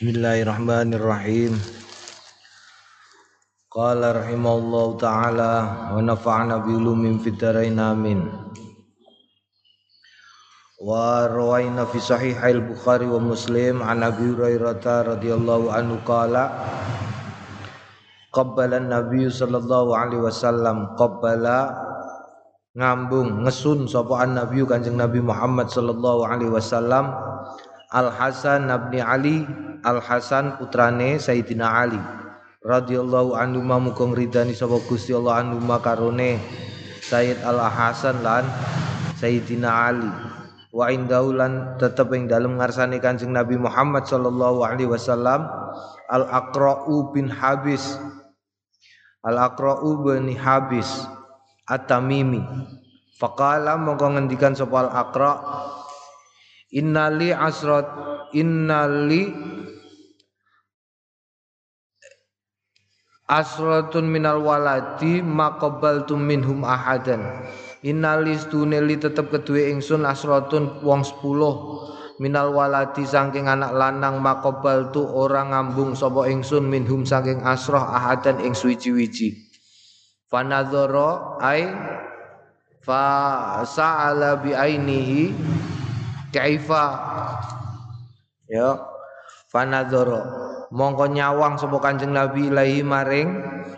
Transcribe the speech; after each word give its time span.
Bismillahirrahmanirrahim. 0.00 1.60
Qala 3.68 4.16
rahimallahu 4.16 4.96
taala 4.96 5.52
wa 5.92 6.00
nafa'na 6.00 6.64
bi 6.64 6.72
ulumin 6.72 7.20
fitarain 7.20 7.76
amin. 7.76 8.24
Wa 10.80 11.28
rawaina 11.28 11.84
fi 11.84 12.00
sahih 12.00 12.32
al-Bukhari 12.32 13.04
wa 13.12 13.20
Muslim 13.20 13.84
an 13.84 14.00
Abi 14.00 14.32
Hurairah 14.32 14.80
radhiyallahu 15.20 15.68
anhu 15.68 16.00
qala 16.08 16.48
Qabbala 18.32 18.80
Nabi 18.80 19.28
sallallahu 19.28 19.92
alaihi 19.92 20.24
wasallam 20.24 20.96
qabbala 20.96 21.76
ngambung 22.72 23.44
ngesun 23.44 23.84
sapa 23.84 24.24
Nabi 24.24 24.64
Kanjeng 24.64 24.96
Nabi 24.96 25.20
Muhammad 25.20 25.68
sallallahu 25.68 26.24
alaihi 26.24 26.56
wasallam 26.56 27.12
Al 27.92 28.08
Hasan 28.08 28.64
bin 28.88 29.04
Ali 29.04 29.44
Al 29.80 30.00
Hasan 30.04 30.60
putrane 30.60 31.16
Sayyidina 31.16 31.66
Ali. 31.66 32.00
Radhiyallahu 32.60 33.32
anhu 33.32 33.64
muga 33.64 34.04
ridani 34.12 34.52
sapa 34.52 34.76
Gusti 34.84 35.16
Allah 35.16 35.40
anhu 35.40 35.56
makarone 35.64 36.36
Sayyid 37.00 37.40
Al 37.40 37.56
Hasan 37.56 38.20
lan 38.20 38.44
Sayyidina 39.16 39.68
Ali. 39.68 40.10
Wa 40.70 40.92
indaulan 40.92 41.80
tetep 41.80 42.12
ing 42.14 42.30
dalem 42.30 42.60
ngarsane 42.60 43.00
Kanjeng 43.02 43.32
Nabi 43.34 43.58
Muhammad 43.58 44.06
sallallahu 44.06 44.62
alaihi 44.62 44.86
wasallam 44.86 45.48
Al 46.12 46.24
Aqra'u 46.28 47.10
bin 47.16 47.32
Habis. 47.32 47.96
Al 49.24 49.36
Aqra'u 49.40 50.04
bin 50.04 50.30
Habis 50.36 50.88
At-Tamimi. 51.64 52.44
Faqala 53.16 53.80
mongko 53.80 54.16
ngendikan 54.16 54.52
sapa 54.52 54.88
Al 54.88 54.90
Aqra' 54.92 55.36
innali 56.70 57.34
asrat 57.34 57.86
innali 58.34 59.26
asratun 63.30 64.10
minal 64.10 64.42
waladi 64.42 65.22
maqabaltum 65.22 66.18
minhum 66.18 66.66
ahadan. 66.66 67.46
Innali 67.86 68.34
stuneli 68.34 68.98
tetep 68.98 69.30
kedue 69.30 69.70
ingsun 69.70 70.02
asratun 70.04 70.82
wong 70.82 71.06
10 71.06 72.20
minal 72.20 72.52
waladi 72.52 73.08
saking 73.08 73.48
anak 73.48 73.72
lanang 73.72 74.20
makobal 74.20 74.92
tu 74.92 75.00
orang 75.00 75.56
ngambung 75.56 75.96
sapa 75.96 76.28
ingsun 76.28 76.68
minhum 76.68 77.08
saking 77.08 77.40
asroh 77.40 77.80
ahadan 77.80 78.44
ing 78.44 78.52
suwiji-wiji 78.52 79.48
fanadzara 80.28 81.40
ai 81.40 81.64
fa 82.84 83.04
sa'ala 83.64 84.44
bi 84.44 84.52
ainihi 84.52 85.32
kaifa. 86.28 86.84
Ya 88.50 88.76
fanadzara 89.48 90.49
mongko 90.70 91.10
nyawang 91.10 91.58
sapa 91.58 91.78
Kanjeng 91.82 92.14
Nabi 92.14 92.48
ilahi 92.50 92.82
maring 92.86 93.28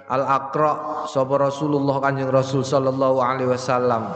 al 0.08 0.24
aqra 0.28 1.04
sapa 1.08 1.40
Rasulullah 1.40 1.96
Kanjeng 2.04 2.28
Rasul 2.28 2.62
sallallahu 2.62 3.18
alaihi 3.20 3.50
wasallam. 3.50 4.12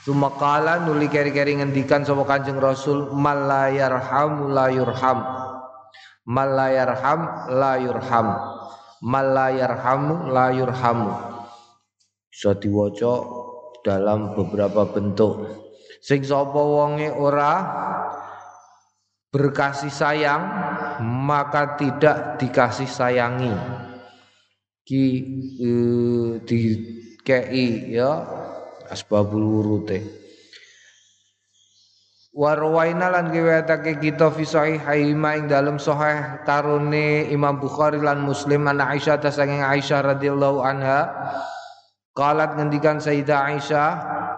Sumakala 0.00 0.80
nuli 0.80 1.12
keri-keri 1.12 1.60
ngendikan 1.60 2.06
sapa 2.06 2.24
Kanjeng 2.24 2.62
Rasul 2.62 3.10
malayarham 3.12 4.54
la 4.54 4.66
yurham. 4.72 5.18
Malayarham 6.24 7.20
la 7.58 7.74
yurham. 7.76 8.28
Malayarham 9.02 10.30
la 10.30 10.46
yurham. 10.54 10.98
Bisa 12.30 12.54
dalam 13.82 14.36
beberapa 14.38 14.86
bentuk. 14.88 15.44
Sing 16.00 16.24
sapa 16.24 16.56
wonge 16.56 17.12
ora 17.12 17.60
berkasih 19.30 19.92
sayang 19.92 20.42
maka 21.00 21.74
tidak 21.80 22.36
dikasih 22.36 22.86
sayangi. 22.86 23.56
Ki 24.84 25.04
uh, 25.60 26.38
di 26.44 26.58
kei 27.24 27.90
ya 27.90 28.24
asbabul 28.92 29.44
wurute. 29.44 30.20
Warwaina 32.30 33.10
lan 33.10 33.34
riwayatake 33.34 33.98
kita 33.98 34.30
fi 34.30 34.46
sahihaima 34.46 35.34
ing 35.34 35.44
dalam 35.50 35.82
sahih 35.82 36.46
karone 36.46 37.26
Imam 37.26 37.58
Bukhari 37.58 37.98
lan 37.98 38.22
Muslim 38.22 38.70
an 38.70 38.78
Aisyah 38.78 39.18
ta 39.18 39.34
saking 39.34 39.66
Aisyah 39.66 40.14
radhiyallahu 40.14 40.62
anha. 40.62 41.10
Qalat 42.14 42.54
ngendikan 42.54 43.02
Sayyidah 43.02 43.50
Aisyah 43.50 43.90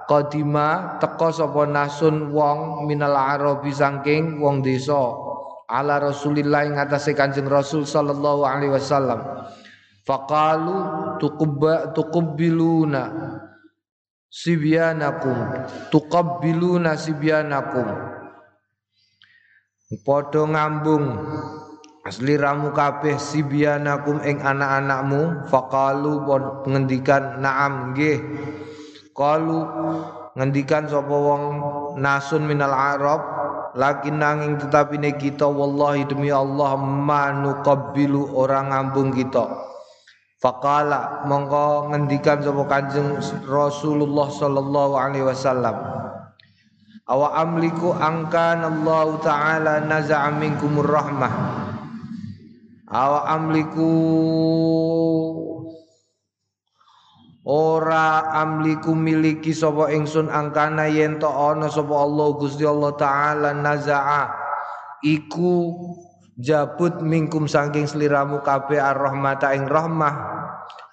qadima 0.09 0.97
teka 1.05 1.37
sapa 1.37 1.69
nasun 1.69 2.33
wong 2.33 2.89
minal 2.89 3.17
arabi 3.17 3.73
saking 3.73 4.41
wong 4.41 4.65
desa 4.65 5.22
ala 5.73 5.97
Rasulillah 5.97 6.69
ing 6.69 6.77
atase 6.77 7.17
Kanjeng 7.17 7.49
Rasul 7.49 7.89
sallallahu 7.89 8.45
alaihi 8.45 8.77
wasallam. 8.77 9.49
Faqalu 10.05 10.77
tuqba 11.17 11.97
tuqbiluna 11.97 13.03
sibyanakum 14.29 15.65
tuqabbiluna 15.89 16.93
sibyanakum. 17.01 17.89
Padha 20.05 20.49
ngambung 20.49 21.05
asli 22.05 22.41
ramu 22.41 22.73
kabeh 22.73 23.17
sibyanakum 23.17 24.21
ing 24.29 24.45
anak-anakmu. 24.45 25.49
Faqalu 25.49 26.29
ngendikan 26.69 27.41
na'am 27.41 27.97
nggih. 27.97 28.21
Qalu 29.13 29.61
ngendikan 30.33 30.89
sapa 30.89 31.13
wong 31.13 31.43
nasun 32.01 32.49
minal 32.49 32.73
arab 32.73 33.21
lakin 33.73 34.21
nanging 34.21 34.55
tetapine 34.61 35.17
kita 35.17 35.49
wallahi 35.49 36.05
demi 36.05 36.29
Allah 36.29 36.77
manuqabbilu 36.77 38.37
orang 38.37 38.73
ngambung 38.73 39.13
kita. 39.13 39.73
Faqala 40.43 41.23
mongko 41.31 41.95
ngendikan 41.95 42.43
sapa 42.43 42.67
Kanjeng 42.67 43.15
Rasulullah 43.47 44.27
sallallahu 44.27 44.95
alaihi 44.99 45.23
wasallam. 45.23 45.77
Awa 47.07 47.39
amliku 47.39 47.95
angkan 47.95 48.67
Allah 48.67 49.07
taala 49.23 49.75
naza'a 49.87 50.35
minkumur 50.35 50.87
rahmah. 50.87 51.33
Awa 52.91 53.31
amliku 53.39 53.91
Ora 57.43 58.23
amliku 58.39 58.95
miliki 58.95 59.51
sapa 59.51 59.91
ingsun 59.91 60.31
angkana 60.31 60.87
yen 60.87 61.19
to 61.19 61.27
ana 61.27 61.67
sapa 61.67 61.91
Allah 61.91 62.39
Gusti 62.39 62.63
Allah 62.63 62.95
taala 62.95 63.51
naza'a. 63.51 64.31
Iku 65.03 65.75
jabut 66.39 67.03
mingkum 67.03 67.51
saking 67.51 67.91
sliramu 67.91 68.47
kabeh 68.47 68.79
ar-rahmata 68.79 69.59
ing 69.59 69.67
rahmah. 69.67 70.39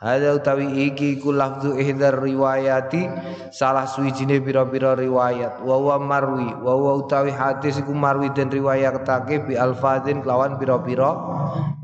Hadza 0.02 0.42
utawi 0.42 0.90
iki 0.90 1.22
iku 1.22 1.36
lafzu 1.36 1.76
ihdar 1.76 2.18
riwayati 2.18 3.06
salah 3.54 3.86
suwijine 3.86 4.42
pira-pira 4.42 4.98
riwayat. 4.98 5.62
Wa 5.62 5.78
wa 5.78 6.02
marwi 6.02 6.50
wa 6.50 6.74
wa 6.74 6.98
utawi 6.98 7.30
hadis 7.30 7.78
iku 7.78 7.94
marwi 7.94 8.34
dan 8.34 8.50
riwayatake 8.50 9.46
bi 9.46 9.54
alfazin 9.54 10.26
kelawan 10.26 10.58
pira-pira 10.58 11.14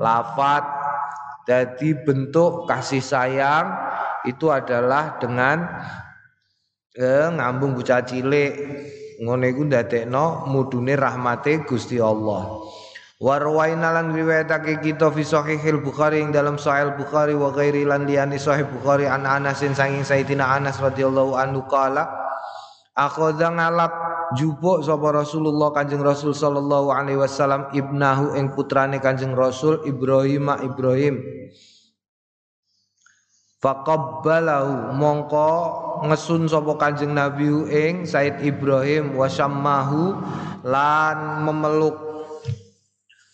lafat. 0.01 0.65
Jadi 1.45 2.01
bentuk 2.01 2.65
kasih 2.65 3.03
sayang 3.03 3.69
itu 4.25 4.51
adalah 4.51 5.17
dengan 5.21 5.65
eh, 6.97 7.27
ngambung 7.31 7.77
bocah 7.77 8.01
cilik. 8.05 8.53
Ngene 9.15 9.47
iku 9.55 9.63
ndadekno 9.63 10.51
mudune 10.51 10.99
rahmate 10.99 11.63
Gusti 11.63 11.97
Allah. 12.03 12.67
Warwaina 13.15 13.95
lan 13.95 14.11
riwayatake 14.11 14.83
kita 14.83 15.07
fi 15.07 15.23
sahihil 15.23 15.79
Bukhari 15.79 16.19
ing 16.19 16.35
dalam 16.35 16.59
sahih 16.59 16.99
Bukhari 16.99 17.31
wa 17.31 17.47
ghairi 17.55 17.87
lan 17.87 18.03
liyani 18.03 18.35
sahih 18.35 18.67
Bukhari 18.67 19.07
an 19.07 19.23
Anasin 19.23 19.71
sanging 19.71 20.03
Sayyidina 20.03 20.43
Anas 20.43 20.83
radhiyallahu 20.83 21.31
anhu 21.39 21.63
qala 21.71 22.11
akhadha 22.91 23.55
ngalap 23.55 23.95
jupuk 24.35 24.83
sapa 24.83 25.15
Rasulullah 25.15 25.71
Kanjeng 25.71 26.03
Rasul 26.03 26.35
sallallahu 26.35 26.91
alaihi 26.91 27.15
wasallam 27.15 27.71
ibnahu 27.71 28.35
ing 28.35 28.51
putrane 28.51 28.99
Kanjeng 28.99 29.31
Rasul 29.31 29.79
Ibrahim 29.87 30.51
Ibrahim 30.51 31.15
faqabbalahu 33.63 34.95
mongko 34.95 35.51
ngesun 36.07 36.51
sapa 36.51 36.75
Kanjeng 36.75 37.15
Nabi 37.15 37.47
ing 37.71 38.03
Said 38.03 38.43
Ibrahim 38.43 39.15
wasammahu 39.15 40.19
lan 40.67 41.45
memeluk 41.45 41.95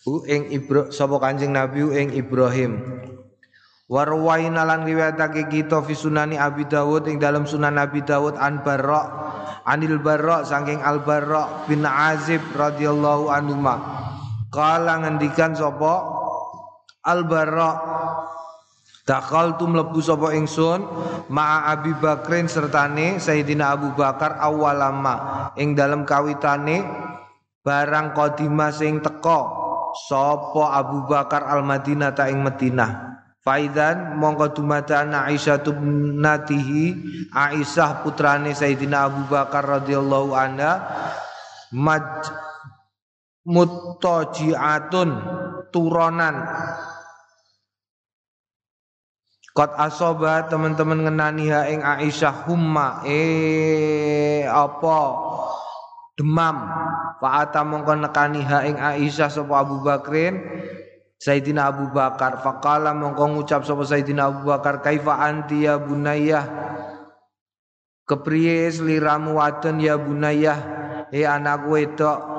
hu 0.06 0.22
ing 0.26 0.50
Ibra 0.50 0.90
sapa 0.90 1.18
Kanjeng 1.22 1.54
Nabi 1.54 1.86
ing 1.94 2.14
Ibrahim. 2.14 3.02
Warwaina 3.92 4.64
lan 4.64 4.88
riwayatake 4.88 5.52
kita 5.52 5.84
fi 5.84 5.92
sunani 5.92 6.40
Abi 6.40 6.64
Dawud 6.64 7.12
ing 7.12 7.20
dalam 7.20 7.44
sunan 7.44 7.76
Abi 7.76 8.00
Dawud 8.00 8.40
an 8.40 8.64
Barra 8.64 9.04
anil 9.68 10.00
Barra 10.00 10.48
saking 10.48 10.80
Al 10.80 11.04
Barra 11.04 11.68
bin 11.68 11.84
Azib 11.84 12.40
radhiyallahu 12.56 13.28
anhu 13.28 13.52
ma 13.52 13.76
kala 14.48 15.04
ngendikan 15.04 15.52
sapa 15.52 16.08
Al 17.04 17.28
Barra 17.28 17.70
Dakal 19.02 19.58
tu 19.58 19.66
mlebu 19.66 19.98
sapa 19.98 20.30
ingsun 20.30 20.86
ma'a 21.26 21.74
Abi 21.74 21.90
Bakrin 21.98 22.46
sertane 22.46 23.18
Sayyidina 23.18 23.74
Abu 23.74 23.90
Bakar 23.98 24.38
awalama. 24.38 25.50
Ing 25.58 25.74
dalam 25.74 26.06
kawitane 26.06 26.86
barang 27.66 28.14
kodima 28.14 28.70
sing 28.70 29.02
teko 29.02 29.40
sapa 30.06 30.78
Abu 30.78 31.10
Bakar 31.10 31.50
al 31.50 31.66
Madinah 31.66 32.14
ta 32.14 32.30
ing 32.30 32.46
Madinah. 32.46 33.10
Faidan 33.42 34.22
mongko 34.22 34.54
dumatan 34.54 35.18
Aisyah 35.18 35.66
tubnatihi 35.66 36.94
Aisyah 37.34 38.06
putrane 38.06 38.54
Sayyidina 38.54 39.10
Abu 39.10 39.26
Bakar 39.26 39.66
radhiyallahu 39.82 40.30
anha. 40.30 40.72
Maj 41.74 42.30
muttaji'atun 43.42 45.10
turonan 45.74 46.36
Kot 49.52 49.76
asoba 49.76 50.48
teman-teman 50.48 51.04
ngenani 51.04 51.52
ha 51.52 51.68
ing 51.68 51.84
Aisyah 51.84 52.48
humma 52.48 53.04
eh 53.04 54.48
apa? 54.48 55.00
Demam. 56.16 56.56
Fa'ata 57.20 57.60
mongko 57.60 58.00
nekani 58.00 58.40
ha 58.48 58.64
ing 58.64 58.80
Aisyah 58.80 59.28
sapa 59.28 59.60
Abu 59.60 59.84
Bakrin 59.84 60.40
Sayyidina 61.20 61.68
Abu 61.68 61.92
Bakar. 61.92 62.40
Faqala 62.40 62.96
mongko 62.96 63.28
ngucap 63.36 63.68
sapa 63.68 63.84
Sayyidina 63.84 64.32
Abu 64.32 64.48
Bakar 64.48 64.80
kaifa 64.80 65.20
anti 65.20 65.68
ya 65.68 65.76
bunayah 65.76 66.48
Kepriye 68.08 68.72
sliramu 68.72 69.36
wadon 69.36 69.84
ya 69.84 70.00
bunayah 70.00 70.58
eh 71.12 71.28
anak 71.28 71.68
wedok 71.68 72.31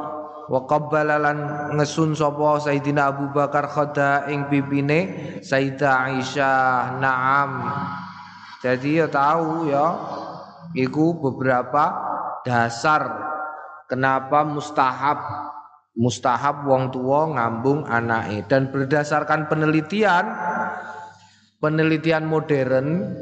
wa 0.48 0.68
qabbalalan 0.68 1.72
ngesun 1.80 2.16
sapa 2.16 2.60
Sayyidina 2.60 3.12
Abu 3.12 3.32
Bakar 3.32 3.70
khada 3.72 4.28
ing 4.28 4.48
pipine 4.52 5.00
Sayyidah 5.40 5.94
Aisyah. 6.12 7.00
Na'am. 7.00 7.52
Jadi 8.64 9.04
ya 9.04 9.08
tahu 9.12 9.68
ya 9.68 9.88
iku 10.76 11.20
beberapa 11.20 11.84
dasar 12.48 13.02
kenapa 13.88 14.48
mustahab. 14.48 15.20
Mustahab 15.94 16.66
wong 16.66 16.90
tua 16.90 17.30
ngambung 17.38 17.86
anake. 17.86 18.50
Dan 18.50 18.74
berdasarkan 18.74 19.46
penelitian 19.46 20.26
penelitian 21.62 22.26
modern 22.26 23.14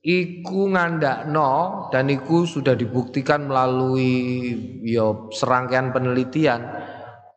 iku 0.00 0.72
ngandakno 0.72 1.86
dan 1.92 2.08
iku 2.08 2.48
sudah 2.48 2.72
dibuktikan 2.72 3.44
melalui 3.44 4.56
yo 4.80 4.88
ya, 4.88 5.06
serangkaian 5.36 5.92
penelitian 5.92 6.64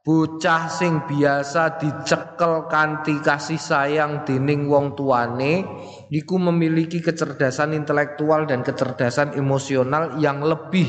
bocah 0.03 0.67
sing 0.67 1.03
biasa 1.07 1.79
dicekel 1.79 2.67
kanthi 2.67 3.23
kasih 3.23 3.59
sayang 3.59 4.27
dening 4.27 4.67
wong 4.67 4.99
tuane 4.99 5.63
iku 6.11 6.35
memiliki 6.39 6.99
kecerdasan 6.99 7.71
intelektual 7.71 8.43
dan 8.43 8.63
kecerdasan 8.67 9.35
emosional 9.39 10.19
yang 10.19 10.43
lebih 10.43 10.87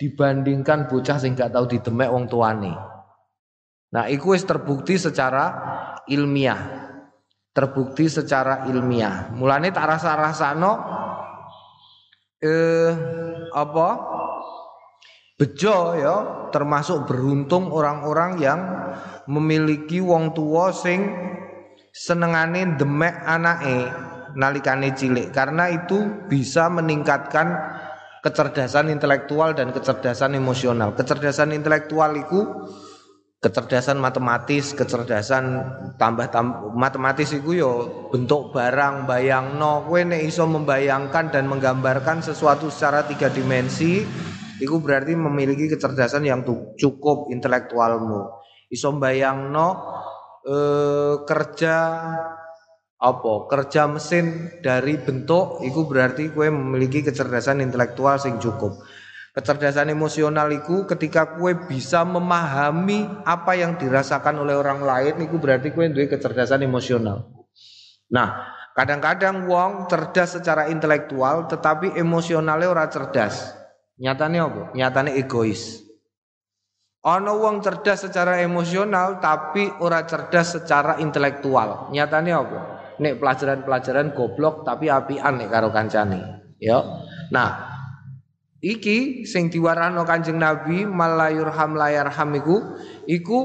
dibandingkan 0.00 0.88
bocah 0.88 1.20
sing 1.20 1.36
gak 1.36 1.52
tahu 1.52 1.68
didemek 1.68 2.08
wong 2.08 2.24
tuane. 2.30 2.72
Nah, 3.88 4.04
iku 4.08 4.36
wis 4.36 4.44
terbukti 4.44 5.00
secara 5.00 5.44
ilmiah 6.08 6.87
terbukti 7.58 8.06
secara 8.06 8.70
ilmiah. 8.70 9.34
Mulane 9.34 9.74
tak 9.74 9.98
rasa-rasano 9.98 10.72
eh 12.38 12.94
apa? 13.50 13.88
Bejo 15.38 15.94
ya, 15.98 16.16
termasuk 16.54 17.06
beruntung 17.06 17.70
orang-orang 17.70 18.38
yang 18.42 18.60
memiliki 19.30 19.98
wong 19.98 20.34
tua 20.34 20.70
sing 20.74 21.14
senengane 21.94 22.78
demek 22.78 23.14
anake 23.26 23.90
nalikane 24.34 24.94
cilik 24.94 25.30
karena 25.30 25.70
itu 25.70 26.26
bisa 26.26 26.66
meningkatkan 26.70 27.54
kecerdasan 28.22 28.90
intelektual 28.90 29.54
dan 29.54 29.70
kecerdasan 29.70 30.34
emosional. 30.34 30.94
Kecerdasan 30.94 31.54
intelektual 31.54 32.18
itu 32.18 32.66
kecerdasan 33.38 34.02
matematis, 34.02 34.74
kecerdasan 34.74 35.62
tambah 35.94 36.26
tambah 36.34 36.74
matematis 36.74 37.30
itu 37.30 37.62
yo 37.62 37.72
bentuk 38.10 38.50
barang 38.50 39.06
bayang 39.06 39.62
no, 39.62 39.86
kue 39.86 40.02
nek 40.02 40.26
iso 40.26 40.42
membayangkan 40.50 41.30
dan 41.30 41.46
menggambarkan 41.46 42.18
sesuatu 42.18 42.66
secara 42.66 43.06
tiga 43.06 43.30
dimensi 43.30 44.02
itu 44.58 44.76
berarti 44.82 45.14
memiliki 45.14 45.70
kecerdasan 45.70 46.26
yang 46.26 46.42
cukup 46.74 47.30
intelektualmu. 47.30 48.26
Iso 48.74 48.90
bayang 48.98 49.54
no 49.54 49.68
eh, 50.42 51.22
kerja 51.22 51.74
apa? 52.98 53.34
Kerja 53.46 53.86
mesin 53.86 54.50
dari 54.58 54.98
bentuk 54.98 55.62
itu 55.62 55.86
berarti 55.86 56.34
kue 56.34 56.50
memiliki 56.50 57.06
kecerdasan 57.06 57.62
intelektual 57.62 58.18
sing 58.18 58.42
cukup 58.42 58.82
Kecerdasan 59.36 59.92
emosional 59.92 60.48
itu 60.50 60.88
ketika 60.88 61.36
kue 61.36 61.52
bisa 61.68 62.02
memahami 62.02 63.06
apa 63.28 63.54
yang 63.54 63.76
dirasakan 63.76 64.40
oleh 64.40 64.56
orang 64.56 64.80
lain 64.80 65.14
itu 65.20 65.36
berarti 65.36 65.70
kue 65.70 65.86
duwe 65.92 66.08
kecerdasan 66.08 66.64
emosional. 66.64 67.28
Nah, 68.08 68.56
kadang-kadang 68.72 69.44
wong 69.44 69.86
cerdas 69.86 70.40
secara 70.40 70.72
intelektual 70.72 71.44
tetapi 71.44 71.92
emosionalnya 72.00 72.68
ora 72.72 72.88
cerdas. 72.88 73.52
Nyatanya 74.00 74.48
apa? 74.48 74.62
Nyatanya 74.72 75.12
egois. 75.12 75.84
Ono 77.06 77.32
wong 77.38 77.62
cerdas 77.62 78.10
secara 78.10 78.42
emosional 78.42 79.22
tapi 79.22 79.70
ora 79.84 80.02
cerdas 80.08 80.58
secara 80.58 80.98
intelektual. 80.98 81.94
Nyatanya 81.94 82.34
apa? 82.42 82.60
Nek 82.98 83.22
pelajaran-pelajaran 83.22 84.16
goblok 84.16 84.66
tapi 84.66 84.90
apian 84.90 85.38
nek 85.38 85.52
karo 85.52 85.70
kancane. 85.70 86.42
Ya. 86.58 86.82
Nah, 87.30 87.77
Iki 88.58 89.22
sing 89.22 89.54
diwarano 89.54 90.02
Kanjeng 90.02 90.42
Nabi 90.42 90.82
malayurham 90.82 91.78
layarham 91.78 92.34
iku 92.34 92.56
iku 93.06 93.38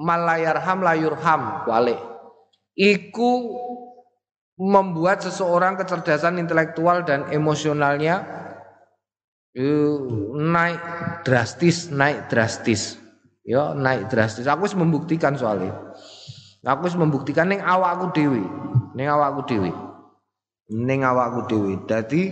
malayarham 0.00 0.80
layurham 0.80 1.68
wale. 1.68 2.00
Iku 2.72 3.32
membuat 4.56 5.20
seseorang 5.24 5.76
kecerdasan 5.76 6.40
intelektual 6.40 7.04
dan 7.04 7.28
emosionalnya 7.28 8.24
uh, 9.56 9.96
naik 10.32 10.80
drastis, 11.24 11.92
naik 11.92 12.32
drastis. 12.32 12.96
Ya, 13.44 13.76
naik 13.76 14.08
drastis. 14.08 14.48
Aku 14.48 14.64
harus 14.68 14.76
membuktikan 14.76 15.36
soalnya. 15.36 15.76
Aku 16.64 16.88
harus 16.88 16.96
membuktikan 16.96 17.48
ning 17.48 17.64
awakku 17.64 18.12
dewi, 18.12 18.44
ning 18.92 19.08
awakku 19.08 19.48
dewi, 19.48 19.72
ning 20.68 21.00
awakku 21.04 21.48
dewi. 21.48 21.80
Jadi 21.88 22.22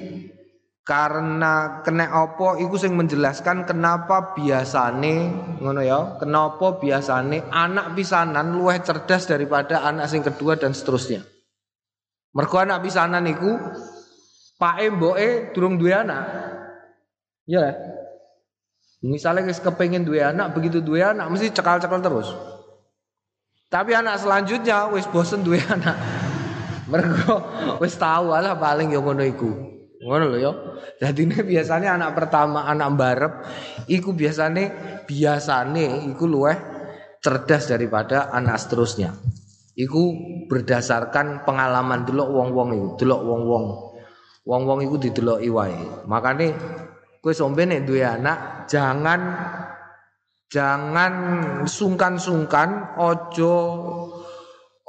karena 0.88 1.84
kena 1.84 2.08
opo 2.24 2.56
iku 2.56 2.80
sing 2.80 2.96
menjelaskan 2.96 3.68
kenapa 3.68 4.32
biasane 4.32 5.28
ngono 5.60 5.84
ya 5.84 6.16
kenapa 6.16 6.80
biasane 6.80 7.44
anak 7.52 7.92
pisanan 7.92 8.56
luwih 8.56 8.80
cerdas 8.80 9.28
daripada 9.28 9.84
anak 9.84 10.08
sing 10.08 10.24
kedua 10.24 10.56
dan 10.56 10.72
seterusnya. 10.72 11.28
Mergo 12.32 12.56
anak 12.56 12.80
pisanan 12.80 13.28
iku 13.28 13.52
pake 14.56 14.88
mboke 14.96 15.28
durung 15.52 15.76
duwe 15.76 15.92
anak. 15.92 16.24
Ya 17.44 17.76
misalnya 19.04 19.44
wis 19.44 19.60
kepengin 19.60 20.08
duwe 20.08 20.24
anak 20.24 20.56
begitu 20.56 20.80
duwe 20.80 21.04
anak 21.04 21.28
mesti 21.28 21.52
cekal-cekal 21.52 22.00
terus. 22.00 22.32
Tapi 23.68 23.92
anak 23.92 24.24
selanjutnya 24.24 24.88
wis 24.88 25.04
bosen 25.04 25.44
duwe 25.44 25.60
anak. 25.76 26.00
Mergo 26.88 27.44
wis 27.76 27.92
tahu 28.00 28.32
lah 28.32 28.56
paling 28.56 28.88
ya 28.88 29.04
ngono 29.04 29.20
iku 29.20 29.76
Ngono 29.98 30.24
lho 30.30 30.38
ya. 30.38 30.52
Dadine 30.98 31.42
biasanya 31.42 31.98
anak 31.98 32.14
pertama, 32.14 32.66
anak 32.70 32.90
barep 32.94 33.32
iku 33.90 34.14
biasane 34.14 34.70
biasane 35.06 36.06
iku 36.10 36.24
luweh 36.26 36.56
cerdas 37.18 37.66
daripada 37.66 38.30
anak 38.30 38.62
seterusnya. 38.62 39.14
Iku 39.78 40.02
berdasarkan 40.50 41.46
pengalaman 41.46 42.02
delok 42.02 42.28
wong-wong 42.34 42.68
iku, 42.74 42.88
delok 42.98 43.20
wong-wong. 43.22 43.64
Wong-wong 44.48 44.78
iku 44.86 44.96
dideloki 44.98 45.50
wae. 45.50 46.06
Makane 46.06 46.56
kowe 47.22 47.34
sombe 47.34 47.66
nek 47.66 47.86
duwe 47.86 48.02
anak 48.02 48.66
jangan 48.70 49.20
jangan 50.48 51.12
sungkan-sungkan 51.68 52.96
ojo 52.96 53.54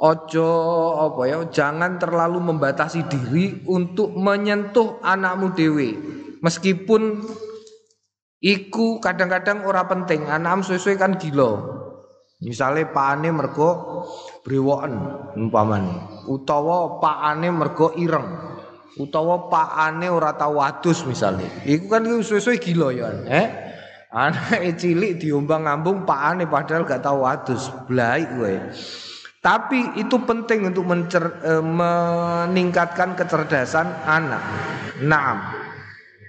Ojo 0.00 0.48
apa 0.96 1.28
ya, 1.28 1.38
jangan 1.52 2.00
terlalu 2.00 2.40
membatasi 2.40 3.04
diri 3.04 3.60
untuk 3.68 4.16
menyentuh 4.16 4.96
anakmu 5.04 5.52
dewi. 5.52 5.92
Meskipun 6.40 7.20
iku 8.40 8.96
kadang-kadang 8.96 9.60
ora 9.68 9.84
penting, 9.84 10.24
anakmu 10.24 10.64
sesuai 10.64 10.96
kan 10.96 11.20
gila. 11.20 11.80
Misalnya 12.40 12.88
pakane 12.88 13.28
mergo 13.28 14.00
brewoken 14.40 14.96
umpamane, 15.36 16.24
utawa 16.32 16.96
pakane 16.96 17.52
mergo 17.52 17.92
ireng. 17.92 18.48
Utawa 18.96 19.52
pakane 19.52 20.08
ora 20.08 20.32
tau 20.32 20.64
wadus 20.64 21.04
misalnya. 21.04 21.44
Iku 21.68 21.92
kan 21.92 22.08
sesuai 22.08 22.56
gila 22.56 22.88
ya, 22.96 23.12
eh? 23.28 23.46
Anak 24.16 24.64
cilik 24.80 25.20
diombang-ambung 25.20 26.08
pakane 26.08 26.48
padahal 26.48 26.88
gak 26.88 27.04
tau 27.04 27.28
wadus. 27.28 27.68
Blai 27.84 28.24
gue. 28.24 28.56
Tapi 29.40 29.96
itu 29.96 30.20
penting 30.28 30.68
untuk 30.68 30.84
mencer, 30.84 31.40
e, 31.40 31.52
meningkatkan 31.64 33.16
kecerdasan 33.16 33.88
anak. 34.04 34.44
Naam. 35.00 35.38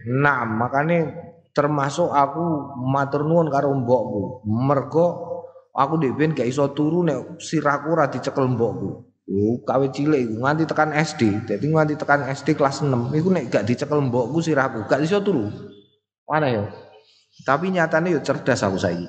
Naam, 0.08 0.48
makanya 0.56 1.12
termasuk 1.52 2.08
aku 2.08 2.44
matur 2.88 3.28
nuwun 3.28 3.52
karo 3.52 3.76
mbokku. 3.76 4.48
Mergo 4.48 5.32
Aku 5.72 5.96
ben 5.96 6.36
gak 6.36 6.52
iso 6.52 6.68
turu 6.76 7.00
nek 7.00 7.40
sirahku 7.40 7.96
ora 7.96 8.12
dicekel 8.12 8.44
mbokku. 8.44 9.08
Oh, 9.32 9.56
kawe 9.64 9.88
cilik 9.88 10.44
nganti 10.44 10.68
tekan 10.68 10.92
SD. 10.92 11.48
Dadi 11.48 11.66
nganti 11.72 11.96
tekan 11.96 12.28
SD 12.28 12.60
kelas 12.60 12.84
6 12.84 13.16
iku 13.16 13.32
nek 13.32 13.48
gak 13.48 13.64
dicekel 13.64 14.04
mbokku 14.04 14.44
sirahku 14.44 14.84
gak 14.92 15.00
iso 15.00 15.24
turu. 15.24 15.48
Mana 16.28 16.52
yo? 16.52 16.68
Tapi 17.48 17.72
nyatane 17.72 18.12
yo 18.12 18.20
cerdas 18.20 18.60
aku 18.68 18.76
saiki. 18.76 19.08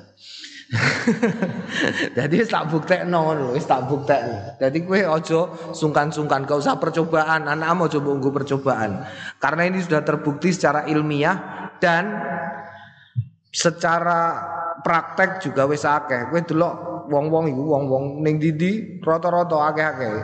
Jadi 2.17 2.35
tak 2.49 2.71
buktekno 2.71 3.17
ngono, 3.29 3.45
wis 3.53 3.67
tak 3.67 3.85
buktekno. 3.85 4.57
Jadi 4.57 4.77
kowe 4.87 4.99
aja 4.99 5.39
sungkan-sungkan, 5.75 6.47
gak 6.47 6.59
usah 6.63 6.79
percobaan, 6.81 7.45
anakmu 7.45 7.91
coba 7.91 8.09
nggo 8.17 8.31
percobaan. 8.33 9.05
Karena 9.37 9.69
ini 9.69 9.83
sudah 9.83 10.01
terbukti 10.01 10.49
secara 10.49 10.89
ilmiah 10.89 11.69
dan 11.77 12.09
secara 13.53 14.21
praktek 14.81 15.45
juga 15.45 15.69
wis 15.69 15.85
akeh. 15.85 16.33
Kowe 16.33 16.41
delok 16.41 16.73
wong-wong 17.11 17.51
iku 17.51 17.63
wong-wong 17.77 18.03
ning 18.23 18.41
didi 18.41 18.99
rata-rata 19.03 19.69
akeh-akeh. 19.71 20.15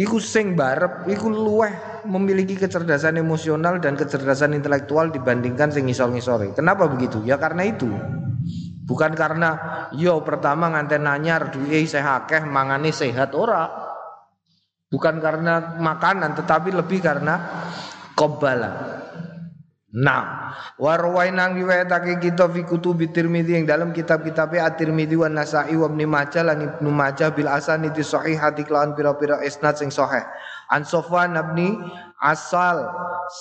Iku 0.00 0.16
sing 0.16 0.56
barep, 0.56 1.04
iku 1.12 1.28
luweh 1.28 2.02
memiliki 2.08 2.56
kecerdasan 2.56 3.20
emosional 3.20 3.76
dan 3.82 3.98
kecerdasan 4.00 4.56
intelektual 4.56 5.12
dibandingkan 5.12 5.68
sing 5.68 5.84
ngisor-ngisore. 5.90 6.56
Kenapa 6.56 6.88
begitu? 6.88 7.20
Ya 7.26 7.36
karena 7.36 7.68
itu. 7.68 7.90
Bukan 8.90 9.14
karena 9.14 9.50
yo 9.94 10.18
pertama 10.26 10.66
nganten 10.74 11.06
nanyar 11.06 11.54
duwe 11.54 11.86
sehat 11.86 12.26
akeh 12.26 12.42
mangane 12.42 12.90
sehat 12.90 13.38
ora. 13.38 13.70
Bukan 14.90 15.22
karena 15.22 15.78
makanan 15.78 16.34
tetapi 16.34 16.74
lebih 16.74 16.98
karena 16.98 17.38
kobala. 18.18 18.98
Nah, 19.90 20.54
warwainang 20.78 21.58
riwayatake 21.58 22.22
kita 22.22 22.46
fi 22.50 22.62
kutubi 22.62 23.10
Tirmidzi 23.10 23.58
yang 23.58 23.66
dalam 23.66 23.90
kitab-kitab 23.90 24.54
At-Tirmidzi 24.54 25.18
wa 25.18 25.26
Nasa'i 25.26 25.74
wa 25.74 25.90
Ibnu 25.90 26.06
Majah 26.06 26.46
lan 26.46 26.58
Ibnu 26.62 26.90
Majah 26.94 27.34
bil 27.34 27.50
asanidi 27.50 28.06
sahihati 28.06 28.62
kelawan 28.66 28.94
pira-pira 28.94 29.42
isnad 29.42 29.74
sing 29.78 29.90
sahih. 29.90 30.22
An 30.70 30.86
Sofwan 30.86 31.34
bin 31.58 31.82
Asal 32.22 32.86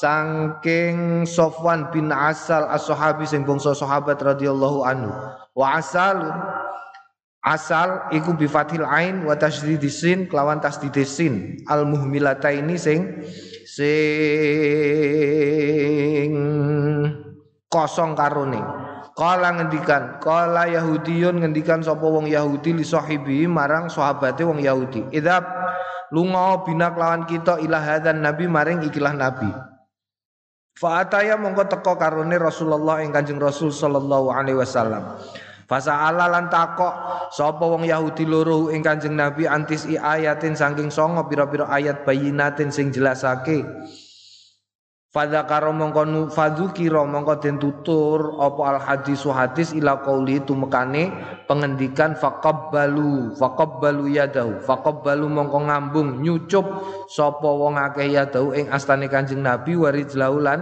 sangking 0.01 1.29
Sofwan 1.29 1.93
bin 1.93 2.09
Asal 2.09 2.65
as-sahabi 2.65 3.29
sing 3.29 3.45
bangsa 3.45 3.77
sahabat 3.77 4.17
radhiyallahu 4.17 4.81
anhu. 4.89 5.13
Wa 5.57 5.81
asal 5.81 6.23
asal 7.39 8.11
iku 8.11 8.35
bi 8.35 8.45
fathil 8.45 8.83
ain 8.83 9.23
wa 9.23 9.33
tasdidisin 9.33 10.27
kelawan 10.27 10.59
tasdidisin 10.59 11.63
al 11.71 11.87
muhmilataini 11.87 12.75
sing 12.75 13.23
sing 13.65 13.89
kosong 17.69 18.17
karone. 18.17 18.59
Kala 19.19 19.51
ngendikan, 19.51 20.23
kala 20.23 20.71
Yahudiyun 20.71 21.43
ngendikan 21.43 21.83
sapa 21.83 22.07
wong 22.07 22.31
Yahudi 22.31 22.71
li 22.71 22.87
sahibi 22.87 23.43
marang 23.51 23.91
sahabate 23.91 24.47
wong 24.47 24.63
Yahudi. 24.63 25.11
Idza 25.11 25.43
lunga 26.15 26.63
bina 26.63 26.95
kelawan 26.95 27.27
kita 27.27 27.59
ila 27.59 27.83
hadzan 27.83 28.23
nabi 28.23 28.47
maring 28.47 28.79
ikilah 28.87 29.11
nabi. 29.11 29.51
Fa 30.79 31.03
ataya 31.03 31.35
mongko 31.35 31.67
teko 31.67 31.99
karone 31.99 32.39
Rasulullah 32.39 33.03
ing 33.03 33.11
Kanjeng 33.11 33.35
Rasul 33.35 33.67
sallallahu 33.67 34.31
alaihi 34.31 34.55
wasallam. 34.55 35.19
Fasa'ala 35.67 36.31
lan 36.31 36.47
takok 36.47 37.27
sapa 37.35 37.67
wong 37.67 37.83
Yahudi 37.83 38.23
loro 38.23 38.71
ing 38.71 38.79
Kanjeng 38.79 39.11
Nabi 39.11 39.43
antis 39.43 39.83
i 39.91 39.99
ayatin 39.99 40.55
saking 40.55 40.87
songo 40.87 41.27
pira-pira 41.27 41.67
ayat 41.67 42.07
bayinatin 42.07 42.71
sing 42.71 42.95
jelasake. 42.95 43.59
Fadzakara 45.09 45.73
mongko 45.73 46.29
fadzukira 46.29 47.01
mongko 47.01 47.41
den 47.41 47.57
tutur 47.57 48.37
apa 48.37 48.61
al 48.61 48.77
hadis 48.77 49.25
hadis 49.25 49.73
ila 49.73 50.05
qauli 50.05 50.37
tumekane 50.45 51.09
pengendikan 51.49 52.13
faqabbalu 52.13 53.33
faqabbalu 53.33 54.05
yadahu 54.13 54.61
faqabbalu 54.61 55.25
mongko 55.25 55.65
ngambung 55.65 56.21
nyucup 56.21 56.61
sapa 57.09 57.49
wong 57.49 57.81
akeh 57.81 58.05
yadahu 58.05 58.53
ing 58.53 58.69
astane 58.69 59.09
Kanjeng 59.09 59.41
Nabi 59.41 59.73
warijlaulan 59.73 60.61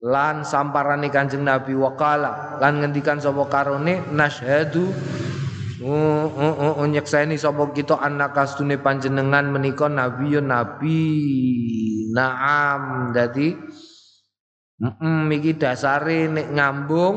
lan 0.00 0.42
samparane 0.42 1.12
Kanjeng 1.12 1.44
Nabi. 1.46 1.76
Wakala 1.76 2.58
lan 2.58 2.80
ngendikan 2.80 3.20
sapa 3.20 3.46
karone 3.52 4.00
nasyhadu 4.10 4.90
nyekseni 5.82 7.36
sapa 7.36 7.74
kita 7.74 7.98
anak 7.98 8.32
kastune 8.32 8.80
panjenengan 8.80 9.50
menika 9.52 9.90
nabi 9.90 10.38
yo 10.38 10.40
nabi. 10.40 11.00
Naam 12.12 13.12
dadi 13.12 13.52
mm 14.80 15.28
iki 15.32 15.58
dasare 15.60 16.30
nek 16.32 16.48
ngambung 16.54 17.16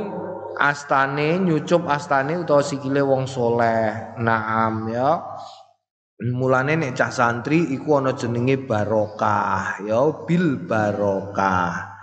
astane 0.59 1.39
nyucup 1.39 1.87
astane 1.87 2.35
utawa 2.41 2.65
sikile 2.65 2.99
wong 2.99 3.29
soleh. 3.29 4.17
Naam 4.19 4.91
ya. 4.91 5.23
Mulane 6.15 6.79
nek 6.79 6.95
cah 6.95 7.11
santri 7.11 7.75
iku 7.75 7.99
ana 7.99 8.15
jenenge 8.15 8.63
barokah 8.63 9.83
ya 9.83 9.99
bil 10.23 10.63
barokah 10.63 11.94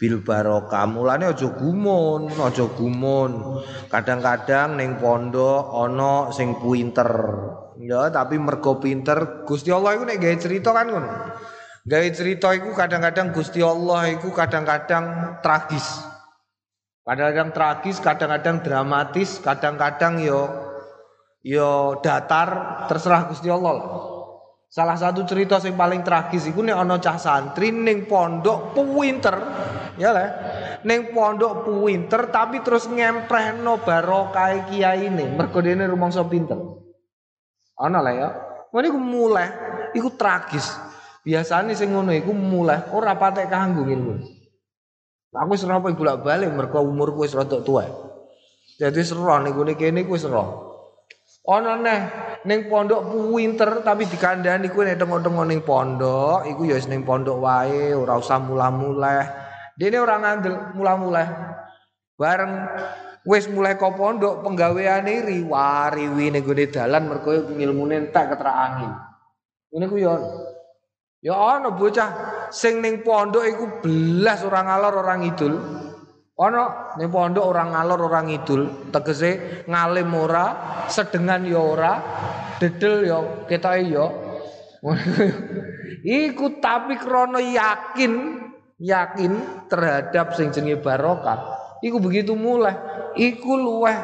bil 0.00 0.24
barokah 0.24 0.88
mulane 0.88 1.28
aja 1.28 1.52
gumun 1.52 2.32
aja 2.32 2.64
gumun. 2.72 3.60
Kadang-kadang 3.92 4.80
ning 4.80 4.96
pondok 4.96 5.76
ana 5.76 6.32
sing 6.32 6.56
pinter. 6.56 7.10
Ya 7.76 8.08
tapi 8.08 8.40
mergo 8.40 8.80
pinter 8.80 9.44
Gusti 9.44 9.68
Allah 9.68 10.00
iku 10.00 10.08
nek 10.08 10.16
gawe 10.16 10.36
cerita 10.40 10.72
kan 10.72 10.88
ngono. 10.88 11.10
Gawe 11.84 12.08
cerita 12.16 12.48
iku 12.56 12.72
kadang-kadang 12.72 13.36
Gusti 13.36 13.60
Allah 13.60 14.08
iku 14.08 14.32
kadang-kadang 14.32 15.36
tragis. 15.44 15.84
Kadang-kadang 17.04 17.52
tragis 17.52 17.96
kadang-kadang 18.00 18.64
dramatis 18.64 19.36
kadang-kadang 19.44 20.24
yo 20.24 20.48
yo 21.44 22.00
datar 22.00 22.84
terserah 22.88 23.28
Gusti 23.28 23.52
Allah 23.52 23.72
lah. 23.76 23.88
Salah 24.70 24.94
satu 24.94 25.26
cerita 25.26 25.58
yang 25.66 25.74
paling 25.74 26.06
tragis 26.06 26.46
iku 26.46 26.62
nek 26.62 26.78
ana 26.78 27.02
cah 27.02 27.18
santri 27.18 27.74
ning 27.74 28.06
pondok 28.06 28.70
pinter, 28.70 29.34
ya 30.00 30.10
lah. 30.16 30.28
Ning 30.88 31.12
pondok 31.12 31.68
pinter 31.68 32.32
tapi 32.32 32.64
terus 32.64 32.88
ngemprehno 32.88 33.84
barokah 33.84 34.72
kiyaine, 34.72 35.36
mergo 35.36 35.60
dene 35.60 35.84
rumangsa 35.84 36.24
pinter. 36.24 36.56
Ana 37.76 38.00
lah 38.00 38.14
ya. 38.16 38.28
Ngono 38.72 38.84
iku 38.88 39.00
mulai 39.00 39.48
iku 39.92 40.16
tragis. 40.16 40.72
Biasane 41.20 41.76
sing 41.76 41.92
ngono 41.92 42.16
iku 42.16 42.32
mulai 42.32 42.88
ora 42.96 43.12
patek 43.12 43.52
kanggo 43.52 43.84
ngene. 43.84 44.40
Aku 45.30 45.54
wis 45.54 45.62
ora 45.62 45.78
bolak-balik 45.78 46.48
mergo 46.50 46.80
umurku 46.80 47.22
wis 47.22 47.36
rada 47.36 47.60
tuwa. 47.60 47.84
Jadi 48.80 49.04
seru 49.04 49.28
ning 49.44 49.52
kene 49.76 50.00
wis 50.08 50.24
seru. 50.24 50.70
Ana 51.44 51.76
neh 51.80 52.00
ning 52.44 52.68
pondok 52.68 53.10
pinter 53.10 53.80
tapi 53.84 54.04
dikandani 54.08 54.68
kuwi 54.72 54.92
nek 54.92 55.00
tengok-tengok 55.00 55.46
ning 55.48 55.60
pondok 55.64 56.44
iku 56.48 56.68
ya 56.68 56.76
wis 56.76 56.88
ning 56.88 57.04
pondok 57.04 57.36
wae 57.40 57.92
ora 57.92 58.16
usah 58.16 58.38
mula-muleh. 58.40 59.39
Dene 59.80 59.96
ora 59.96 60.20
ngandel 60.20 60.76
mula-muleh. 60.76 61.28
Bareng 62.20 62.68
wis 63.24 63.48
mulai 63.48 63.80
kok 63.80 63.96
pondok 63.96 64.44
penggaweane 64.44 65.24
riwari-riwi 65.24 66.36
ning 66.36 66.44
gone 66.44 66.68
dalan 66.68 67.08
mergo 67.08 67.32
ngilmune 67.48 67.96
entek 67.96 68.36
keterak 68.36 68.56
angin. 68.60 68.92
Ngene 69.72 69.86
ku 69.88 69.96
ya 69.96 70.14
Ya 71.20 71.36
ana 71.36 71.68
bocah 71.76 72.08
sing 72.48 72.80
ning 72.80 73.04
pondok 73.04 73.44
iku 73.44 73.64
belas 73.84 74.40
ora 74.40 74.64
ngalor 74.64 75.04
ora 75.04 75.14
ngidul. 75.20 75.54
Ana 76.40 76.96
ning 76.96 77.12
pondok 77.12 77.44
orang 77.44 77.76
ngalor 77.76 78.08
orang 78.08 78.32
ngidul, 78.32 78.88
tegese 78.88 79.64
ngalim 79.68 80.08
ora, 80.16 80.46
sedengan 80.88 81.44
ya 81.44 81.60
ora, 81.60 81.92
dedel 82.56 82.94
ya 83.04 83.18
ketoke 83.44 83.80
ya. 83.84 84.06
Iku 86.24 86.56
tapi 86.64 86.96
krana 86.96 87.44
yakin, 87.44 88.12
yakin 88.80 89.64
terhadap 89.68 90.32
sing 90.34 90.50
jenenge 90.50 90.80
barokah. 90.80 91.60
Iku 91.84 92.00
begitu 92.00 92.32
mulai, 92.32 92.76
iku 93.16 93.56
luweh 93.56 93.96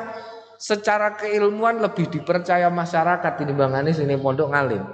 secara 0.56 1.16
keilmuan 1.16 1.80
lebih 1.80 2.08
dipercaya 2.08 2.68
masyarakat 2.72 3.32
tinimbangane 3.40 3.92
sing 3.92 4.08
ning 4.08 4.20
pondok 4.20 4.52
ngalim. 4.52 4.84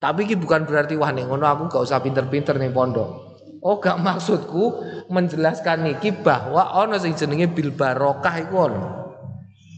Tapi 0.00 0.26
iki 0.26 0.34
bukan 0.38 0.66
berarti 0.66 0.98
wah 0.98 1.10
ning 1.14 1.30
ngono 1.30 1.46
aku 1.46 1.62
gak 1.70 1.82
usah 1.86 2.02
pinter-pinter 2.02 2.58
ning 2.58 2.74
pondok. 2.74 3.38
Oh 3.60 3.76
gak 3.78 3.98
maksudku 4.06 4.82
menjelaskan 5.10 5.86
niki 5.86 6.14
bahwa 6.22 6.74
ono 6.78 6.98
sing 6.98 7.14
jenenge 7.14 7.50
bil 7.50 7.74
barokah 7.74 8.34
iku 8.38 8.54
ono. 8.66 8.84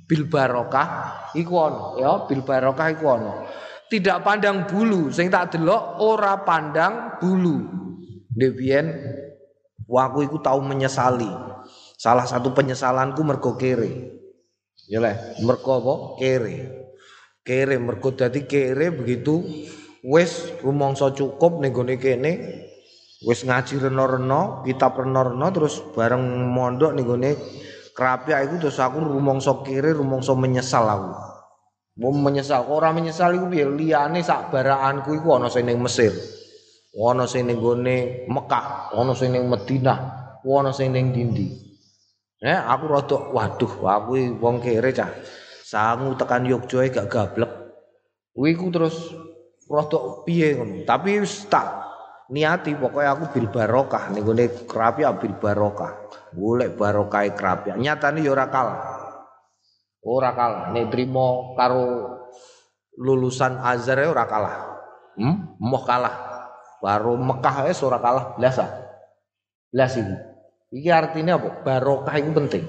Bil 0.08 0.28
barokah 0.28 0.88
iku 1.32 1.52
ono 1.56 1.84
ya, 2.00 2.12
bil 2.28 2.40
barokah 2.44 2.86
iku 2.92 3.04
ono. 3.16 3.32
Tidak 3.88 4.24
pandang 4.24 4.64
bulu, 4.64 5.12
sing 5.12 5.28
tak 5.28 5.52
delok 5.52 6.00
ora 6.00 6.40
pandang 6.40 7.20
bulu. 7.20 7.60
Devien 8.32 8.88
waku 9.86 10.26
iku 10.26 10.38
tahu 10.42 10.60
menyesali. 10.62 11.28
Salah 11.96 12.26
satu 12.26 12.50
penyesalanku 12.50 13.22
mergo 13.22 13.54
kere. 13.54 14.18
Ya 14.90 14.98
leh, 14.98 15.14
mergo 15.46 15.78
apa? 15.78 15.94
Kere. 16.18 16.56
Kere 17.42 17.76
mergo 17.78 18.14
dadi 18.14 18.46
kere 18.46 18.94
begitu 18.94 19.42
wis 20.02 20.50
rumangsa 20.62 21.14
cukup 21.14 21.62
ning 21.62 21.74
gone 21.74 21.98
kene 21.98 22.32
wis 23.22 23.46
ngaji 23.46 23.86
reno-reno, 23.86 24.66
kitab 24.66 24.98
reno-reno 24.98 25.46
terus 25.54 25.78
bareng 25.94 26.22
mondok 26.50 26.90
ning 26.94 27.06
gone 27.06 27.30
Krapia 27.92 28.40
iku 28.40 28.56
terus 28.56 28.80
aku 28.80 29.04
rumangsa 29.04 29.52
kiri 29.60 29.92
rumangsa 29.92 30.32
menyesal 30.32 30.88
aku. 30.88 31.12
Mau 32.00 32.08
menyesal, 32.08 32.64
orang 32.72 32.96
menyesal 32.96 33.36
iku 33.36 33.52
piye? 33.52 33.68
Liyane 33.68 34.24
sak 34.24 34.48
baraanku 34.48 35.12
iku 35.12 35.36
ana 35.36 35.52
sing 35.52 35.68
Mesir. 35.68 36.08
Ana 36.92 37.24
sing 37.24 37.48
ning 37.48 37.56
gone 37.56 38.28
Mekah, 38.28 38.92
ana 38.92 39.16
sing 39.16 39.32
ning 39.32 39.48
Madinah, 39.48 39.98
sing 40.76 40.92
ning 40.92 41.08
dindi. 41.08 41.48
Eh, 42.42 42.52
aku 42.52 42.84
rada 42.90 43.18
waduh, 43.32 43.72
aku 43.86 44.36
wong 44.36 44.60
kere 44.60 44.92
cah. 44.92 45.08
Sangu 45.64 46.12
tekan 46.20 46.44
Yogyakarta 46.44 46.92
gak 46.92 47.08
gablek. 47.08 47.52
Kuwi 48.36 48.52
ku 48.58 48.68
terus 48.68 49.08
rada 49.72 50.20
piye 50.28 50.60
ngono. 50.60 50.84
Tapi 50.84 51.24
wis 51.24 51.48
tak 51.48 51.64
niati 52.28 52.76
pokoknya 52.76 53.16
aku 53.16 53.24
bil 53.32 53.46
barokah 53.48 54.12
ning 54.12 54.26
gone 54.26 54.44
kerapi 54.68 55.08
bil 55.16 55.34
barokah. 55.40 55.92
Golek 56.36 56.76
barokah 56.76 57.24
kerapi. 57.32 57.72
Nyatane 57.78 58.20
ya 58.20 58.36
ora 58.36 58.52
kalah. 58.52 58.80
Ora 60.04 60.36
kalah. 60.36 60.76
Nek 60.76 60.92
trimo 60.92 61.56
karo 61.56 61.84
lulusan 63.00 63.56
Azhar 63.64 63.96
ya 63.96 64.12
ora 64.12 64.28
kalah. 64.28 64.56
Hmm? 65.16 65.56
Moh 65.56 65.84
kalah. 65.88 66.31
Baru 66.82 67.14
Mekah 67.14 67.70
ora 67.70 67.98
kalah 68.02 68.34
blas 68.34 68.58
ah. 68.58 68.70
Blas 69.70 69.94
iki. 69.94 70.90
Artinya 70.90 71.38
apa? 71.38 71.62
Barokah 71.62 72.18
itu 72.18 72.34
penting. 72.34 72.64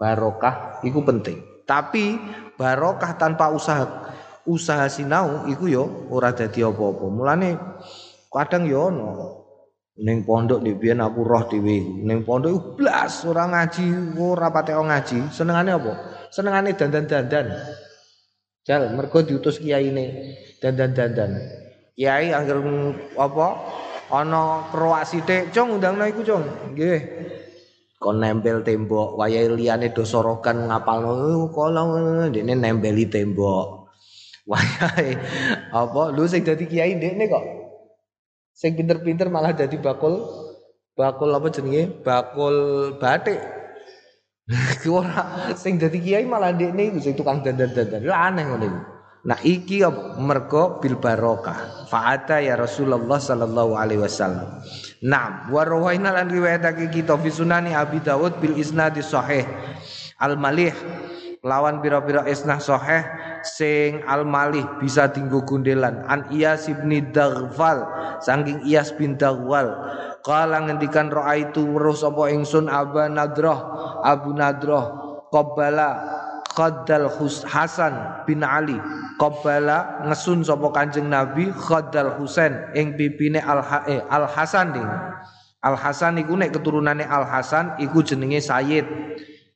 Barokah 0.00 0.80
itu 0.80 0.98
penting. 1.04 1.38
Tapi 1.68 2.16
barokah 2.56 3.20
tanpa 3.20 3.52
usaha 3.52 3.84
usaha 4.48 4.88
sinau 4.88 5.44
iku 5.48 5.68
yo 5.68 5.84
ora 6.08 6.32
dadi 6.32 6.64
apa-apa. 6.64 7.04
Mulane 7.12 7.50
kadang 8.32 8.64
yo 8.64 8.88
ono 8.88 9.12
ning 9.94 10.26
pondok 10.26 10.64
di 10.64 10.72
biyen 10.72 11.04
aku 11.04 11.20
roh 11.20 11.44
dhewe. 11.44 12.00
Ning 12.00 12.24
pondok 12.24 12.80
blas 12.80 13.28
ora 13.28 13.44
ngaji, 13.44 14.16
ora 14.16 14.48
patek 14.48 14.80
ngaji. 14.80 15.18
Senengane 15.30 15.70
apa? 15.76 15.92
senengane 16.34 16.74
dandan-dandan. 16.74 17.46
Jal 18.66 18.90
mergo 18.98 19.22
diutus 19.22 19.62
kiai 19.62 19.94
ini 19.94 20.34
dandan-dandan. 20.58 21.62
Kiai 21.94 22.34
angger 22.34 22.58
apa 23.14 23.46
ana 24.10 24.66
kroak 24.74 25.06
sithik, 25.06 25.54
cung 25.54 25.78
undangno 25.78 26.02
iku, 26.10 26.26
cung. 26.26 26.42
Nggih. 26.74 27.00
Kon 28.02 28.20
nempel 28.20 28.60
tembok, 28.66 29.16
wayahe 29.16 29.48
liyane 29.54 29.94
do 29.94 30.02
sorokan 30.04 30.68
ngapalno 30.68 31.48
kolong 31.54 31.90
ndekne 32.34 32.58
nempeli 32.58 33.06
tembok. 33.08 33.86
Wayahe 34.50 35.16
apa 35.72 36.12
lu 36.12 36.28
sing 36.28 36.44
dadi 36.44 36.68
kiai 36.68 37.00
ndekne 37.00 37.32
kok. 37.32 37.44
Sing 38.52 38.76
pinter-pinter 38.76 39.32
malah 39.32 39.56
dadi 39.56 39.80
bakul 39.80 40.20
bakul 40.92 41.32
apa 41.32 41.48
jenenge? 41.48 42.04
Bakul 42.04 42.56
batik. 43.00 43.40
ora 44.92 45.56
sing 45.56 45.80
dadi 45.80 45.96
kiai 45.96 46.28
malah 46.28 46.52
ndekne 46.52 46.92
iku 46.92 47.00
sing 47.00 47.16
tukang 47.16 47.40
dandan-dandan. 47.40 48.04
Lah 48.04 48.28
aneh 48.28 48.44
ngono. 48.44 48.68
Nah 49.24 49.40
iki 49.40 49.80
mergo 50.20 50.76
bil 50.76 51.00
barokah. 51.00 51.83
Fa'ata 51.94 52.42
ya 52.42 52.58
Rasulullah 52.58 53.22
sallallahu 53.22 53.78
alaihi 53.78 54.02
wasallam. 54.02 54.58
Nah, 55.06 55.46
wa 55.46 55.62
rawaina 55.62 56.10
lan 56.10 56.26
riwayatake 56.26 56.90
kita 56.90 57.14
fi 57.22 57.30
sunani 57.30 57.70
Abi 57.70 58.02
Dawud 58.02 58.42
bil 58.42 58.58
isnadi 58.58 58.98
sahih. 58.98 59.46
Al 60.18 60.34
Malih 60.34 60.74
lawan 61.46 61.78
pira-pira 61.78 62.26
isnah 62.26 62.58
sahih 62.58 63.06
sing 63.46 64.02
Al 64.10 64.26
Malih 64.26 64.66
bisa 64.82 65.06
tinggu 65.14 65.46
gundelan 65.46 66.02
an 66.10 66.26
Iyas 66.34 66.66
bin 66.66 67.14
Daghfal 67.14 67.86
saking 68.24 68.66
Iyas 68.66 68.90
bin 68.98 69.14
Daghwal 69.14 69.70
Kala 70.24 70.64
ngendikan 70.64 71.12
itu 71.36 71.62
weruh 71.68 71.92
sapa 71.92 72.32
ingsun 72.32 72.72
Aba 72.72 73.12
Nadrah 73.12 73.60
Abu 74.00 74.32
Nadrah 74.32 74.88
qabbala 75.28 75.90
Khaddal 76.54 77.10
Hasan 77.50 78.24
bin 78.30 78.46
Ali. 78.46 78.78
Qabbala 79.18 80.06
ngesun 80.06 80.46
sapa 80.46 80.70
Kanjeng 80.70 81.10
Nabi 81.10 81.50
Khaddal 81.50 82.14
Husain 82.18 82.70
ing 82.78 82.94
pipine 82.94 83.42
Al 83.42 83.62
eh, 83.90 84.02
Al 84.06 84.30
Hasan 84.30 84.74
ding 84.74 84.90
Al 85.62 85.74
Hasan 85.74 86.22
iku 86.22 86.38
nek 86.38 86.54
keturunane 86.54 87.02
Al 87.02 87.26
Hasan 87.26 87.78
iku 87.82 88.06
jenenge 88.06 88.38
Sayyid. 88.38 88.86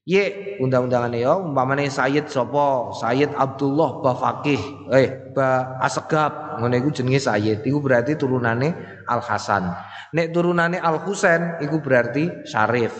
Ye 0.08 0.56
undang-undangane 0.56 1.20
ya 1.20 1.36
umpamane 1.36 1.86
Sayyid 1.86 2.32
sapa? 2.32 2.96
Sayyid 2.96 3.36
Abdullah 3.36 4.00
Ba 4.00 4.16
Fakih 4.16 4.88
eh 4.88 5.36
Ba 5.36 5.76
Asgab 5.84 6.58
ngene 6.58 6.80
iku 6.82 6.90
jenenge 6.90 7.22
Sayyid 7.22 7.62
iku 7.62 7.78
berarti 7.78 8.18
turunane 8.18 8.74
Al 9.06 9.22
Hasan. 9.22 9.70
Nek 10.16 10.34
turunane 10.34 10.82
Al 10.82 10.98
Husain 11.06 11.62
iku 11.62 11.78
berarti 11.78 12.42
Syarif. 12.42 12.96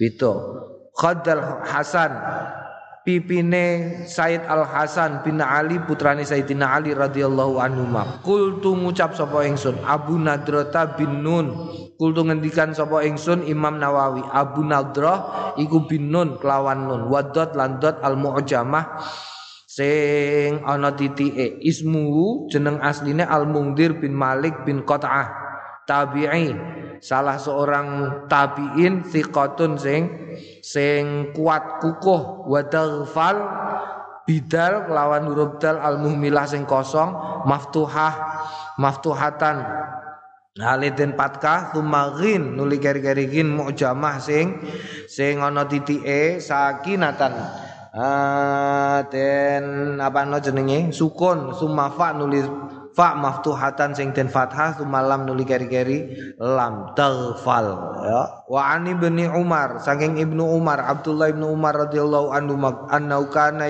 Bito. 0.00 0.32
Khadal 0.96 1.60
Hasan 1.60 2.12
pipine 3.06 4.02
Said 4.10 4.42
Al 4.50 4.66
Hasan 4.66 5.22
bin 5.22 5.38
Ali 5.38 5.78
putrane 5.78 6.26
Sayyidina 6.26 6.74
Ali 6.74 6.90
radhiyallahu 6.90 7.62
anhu 7.62 7.86
Kultu 8.26 8.74
ngucap 8.74 9.14
sapa 9.14 9.46
ingsun 9.46 9.78
Abu 9.86 10.18
Nadrata 10.18 10.98
bin 10.98 11.22
Nun. 11.22 11.54
Kultu 11.94 12.26
ngendikan 12.26 12.74
sapa 12.74 13.06
ingsun 13.06 13.46
Imam 13.46 13.78
Nawawi 13.78 14.26
Abu 14.34 14.66
Nadrah 14.66 15.54
iku 15.54 15.86
bin 15.86 16.10
Nun 16.10 16.42
kelawan 16.42 16.90
Nun. 16.90 17.06
Wadot 17.06 17.54
landot 17.54 18.02
al 18.02 18.18
mu'jamah 18.18 18.98
sing 19.70 20.66
ana 20.66 20.90
titike 20.98 21.62
ismu 21.62 22.50
jeneng 22.50 22.82
asline 22.82 23.22
Al 23.22 23.46
Mungdir 23.46 24.02
bin 24.02 24.18
Malik 24.18 24.66
bin 24.66 24.82
Qat'ah. 24.82 25.46
Tabi'i 25.86 26.50
salah 27.00 27.36
seorang 27.40 27.86
tabi'in 28.30 29.04
thiqatun 29.06 29.78
sing 29.80 30.02
sing 30.60 31.32
kuat 31.32 31.80
kukuh 31.80 32.46
wa 32.48 32.60
taghfal 32.66 33.36
bidal 34.26 34.90
lawan 34.90 35.30
huruf 35.30 35.62
dal 35.62 35.78
al 35.78 36.02
muhmilah 36.02 36.44
sing 36.44 36.66
kosong 36.66 37.14
maftuhah 37.46 38.14
maftuhatan. 38.76 39.64
Halidin 40.56 41.12
patka 41.12 41.76
tumagin 41.76 42.56
nuli 42.56 42.80
keri-kerigin 42.80 43.44
mu'jamah 43.44 44.16
sing 44.16 44.56
sing 45.04 45.36
ana 45.44 45.68
titike 45.68 46.40
sakinatan. 46.40 47.32
Ah 47.92 49.04
den 49.08 49.96
apa 50.00 50.24
no 50.24 50.40
jenenge? 50.40 50.96
Sukun 50.96 51.52
sumafa 51.52 52.16
nulis 52.16 52.48
fa 52.96 53.12
maftuhatan 53.12 53.92
sing 53.92 54.16
den 54.16 54.32
fathah 54.32 54.80
malam 54.88 55.28
nuli 55.28 55.44
keri-keri 55.44 56.16
lam 56.40 56.96
taghfal 56.96 58.00
ya. 58.00 58.22
Wa 58.48 58.72
ani 58.72 58.96
bin 58.96 59.20
Umar 59.20 59.84
saking 59.84 60.16
Ibnu 60.16 60.40
Umar 60.40 60.80
Abdullah 60.80 61.28
Ibnu 61.28 61.44
Umar 61.52 61.76
radhiyallahu 61.76 62.32
anhu 62.32 62.56
annau 62.88 63.28
kana 63.28 63.68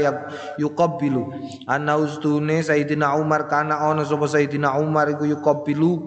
yuqabbilu. 0.63 1.27
Anna 1.67 1.99
ustune 1.99 2.63
Sayyidina 2.63 3.19
Umar 3.19 3.51
kana 3.51 3.91
ono 3.91 4.07
sapa 4.07 4.31
Sayyidina 4.31 4.79
Umar 4.79 5.11
iku 5.11 5.27
yuqabbilu. 5.27 6.07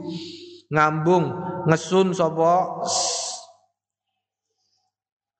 Ngambung 0.71 1.25
ngesun 1.67 2.15
sapa 2.15 2.79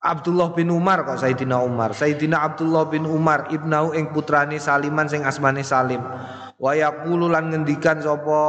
Abdullah 0.04 0.52
bin 0.52 0.68
Umar 0.68 1.08
kok 1.08 1.24
Sayyidina 1.24 1.64
Umar. 1.64 1.96
Sayyidina 1.96 2.44
Abdullah 2.44 2.92
bin 2.92 3.08
Umar 3.08 3.48
ibnau 3.56 3.96
ing 3.96 4.12
putrane 4.12 4.60
Saliman 4.60 5.08
sing 5.08 5.24
asmane 5.24 5.64
Salim 5.64 6.04
wa 6.60 6.76
yaqulu 6.76 7.32
lan 7.32 7.56
ngendikan 7.56 8.04
sapa 8.04 8.40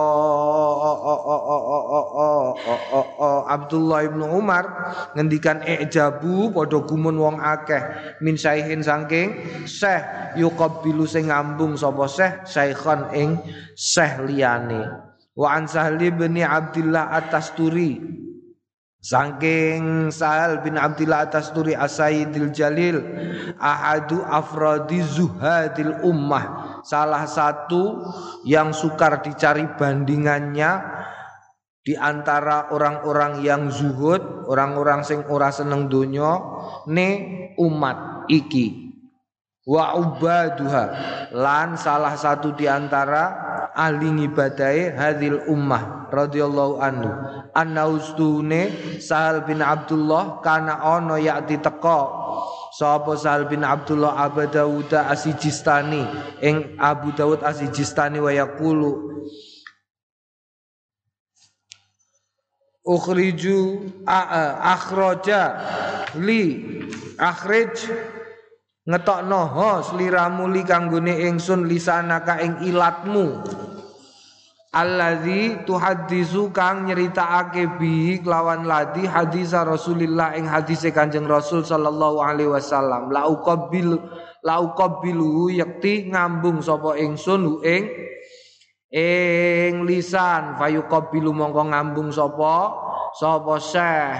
Abdullah 3.46 4.02
ibnu 4.02 4.26
Umar 4.34 4.66
ngendikan 5.14 5.62
ijabu 5.62 6.50
padha 6.50 6.82
gumun 6.82 7.14
wong 7.22 7.38
akeh 7.38 7.78
min 8.18 8.34
saihin 8.34 8.82
saking 8.82 9.62
syekh 9.62 10.34
yuqabbilu 10.34 11.06
sing 11.06 11.30
ngambung 11.30 11.78
sapa 11.78 12.10
syekh 12.10 12.34
syaikhan 12.50 13.14
ing 13.14 13.30
syekh 13.78 14.26
liyane 14.26 14.90
wa 15.38 15.54
an 15.54 15.70
sahli 15.70 16.10
bin 16.10 16.34
Abdullah 16.42 17.14
at-Tasturi 17.14 18.02
Sangking 19.00 20.12
Sahal 20.12 20.60
bin 20.60 20.76
Abdullah 20.76 21.24
atas 21.24 21.56
turi 21.56 21.72
Asaidil 21.72 22.52
Jalil 22.52 23.00
Ahadu 23.56 24.20
afradi 24.20 25.00
zuhadil 25.00 26.04
ummah. 26.04 26.78
Salah 26.84 27.24
satu 27.24 28.04
yang 28.44 28.76
sukar 28.76 29.24
dicari 29.24 29.64
bandingannya 29.80 30.84
Di 31.80 31.96
antara 31.96 32.68
orang-orang 32.76 33.40
yang 33.40 33.72
zuhud 33.72 34.44
Orang-orang 34.44 35.00
sing 35.00 35.24
ora 35.32 35.48
seneng 35.48 35.88
dunya 35.88 36.36
Ne 36.84 37.08
umat 37.56 38.28
iki. 38.28 38.90
Wa 39.64 39.96
ubaduha 39.96 40.84
lan 41.36 41.76
salah 41.76 42.16
satu 42.16 42.56
di 42.56 42.64
antara 42.64 43.32
ahli 43.76 44.08
ngibadai 44.08 44.96
hadil 44.96 45.46
ummah 45.46 46.08
radhiyallahu 46.10 46.80
anhu 46.82 47.10
ustune 47.54 48.70
Sahal 49.00 49.46
bin 49.46 49.62
Abdullah 49.62 50.42
kana 50.42 50.82
ono 50.98 51.18
yakti 51.18 51.58
teko 51.58 52.00
sapa 52.74 53.18
Sahal 53.18 53.50
bin 53.50 53.66
Abdullah 53.66 54.16
Abu 54.18 54.46
Dawud 54.46 54.90
Asijistani. 54.90 56.06
Ing 56.42 56.78
Abu 56.78 57.10
Dawud 57.12 57.42
Asijistani 57.42 58.22
wa 58.22 58.30
yaqulu 58.30 59.10
ukhriju 62.90 63.86
akhraja 64.06 65.42
li 66.18 66.42
akhrij 67.20 67.76
ngetokno 68.88 69.40
ho 69.54 69.70
sliramu 69.84 70.48
li 70.50 70.64
kanggone 70.64 71.28
ingsun 71.28 71.68
lisanaka 71.68 72.40
ing 72.40 72.64
ilatmu 72.66 73.44
Alladzi 74.70 75.66
tuhaddisu 75.66 76.54
kang 76.54 76.86
nyeritakake 76.86 77.74
bi 77.74 78.22
kelawan 78.22 78.70
ladi 78.70 79.02
hadis 79.02 79.50
Rasulillah 79.50 80.38
ing 80.38 80.46
hadis 80.46 80.86
Kanjeng 80.94 81.26
Rasul 81.26 81.66
sallallahu 81.66 82.22
alaihi 82.22 82.54
wasallam. 82.54 83.10
La 83.10 83.26
uqabbil 83.26 83.98
la 84.46 84.62
uqabbilu 84.62 85.50
yakti 85.50 86.14
ngambung 86.14 86.62
sapa 86.62 86.94
ingsun 87.02 87.58
ing 87.66 87.82
ing 88.94 89.90
lisan. 89.90 90.54
Fayuqabbilu 90.54 91.34
mongko 91.34 91.74
ngambung 91.74 92.14
sapa 92.14 92.70
sapa 93.18 93.58
syekh 93.58 94.18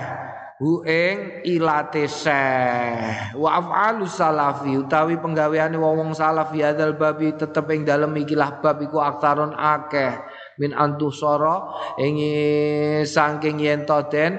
hu 0.61 0.85
ing 0.85 1.41
ilate 1.49 2.05
seh 2.05 3.33
wa 3.33 3.57
afalu 3.57 4.05
salafi 4.05 4.77
utawi 4.77 5.17
penggaweane 5.17 5.81
wong-wong 5.81 6.13
salaf 6.13 6.53
ya 6.53 6.77
dal 6.77 7.01
babi 7.01 7.33
tetep 7.33 7.65
ing 7.73 7.89
dalem 7.89 8.13
ikilah 8.21 8.61
bab 8.61 8.77
iku 8.85 9.01
aktaron 9.01 9.57
akeh. 9.57 10.21
Min 10.61 10.77
antu 10.77 11.09
soro 11.09 11.73
ing 11.97 12.21
saking 13.09 13.65
yen 13.65 13.89
to 13.89 14.05
den? 14.13 14.37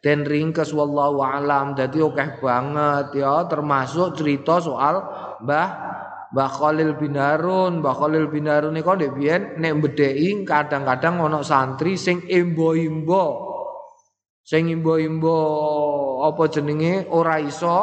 Den 0.00 0.24
ringkes 0.24 0.72
wallahu 0.72 1.20
alam. 1.20 1.76
Dadi 1.76 2.00
akeh 2.00 2.40
banget 2.40 3.20
ya. 3.20 3.44
Termasuk 3.44 4.16
cerita 4.16 4.64
soal 4.64 5.04
Mbah 5.44 5.68
Mbah 6.32 6.50
Khalil 6.60 6.96
bin 6.96 7.16
Harun, 7.16 7.84
Mbah 7.84 7.94
Khalil 8.04 8.28
bin 8.32 8.48
Harun 8.48 8.72
niku 8.76 8.96
nek 8.96 9.60
nek 9.60 9.72
kadang-kadang 10.44 11.24
ana 11.24 11.40
santri 11.40 11.96
sing 11.96 12.24
embo-embo 12.24 13.47
sing 14.48 14.72
imbo-imbo 14.72 15.36
apa 16.24 16.48
jenenge? 16.48 17.04
Ora 17.12 17.36
iso 17.36 17.76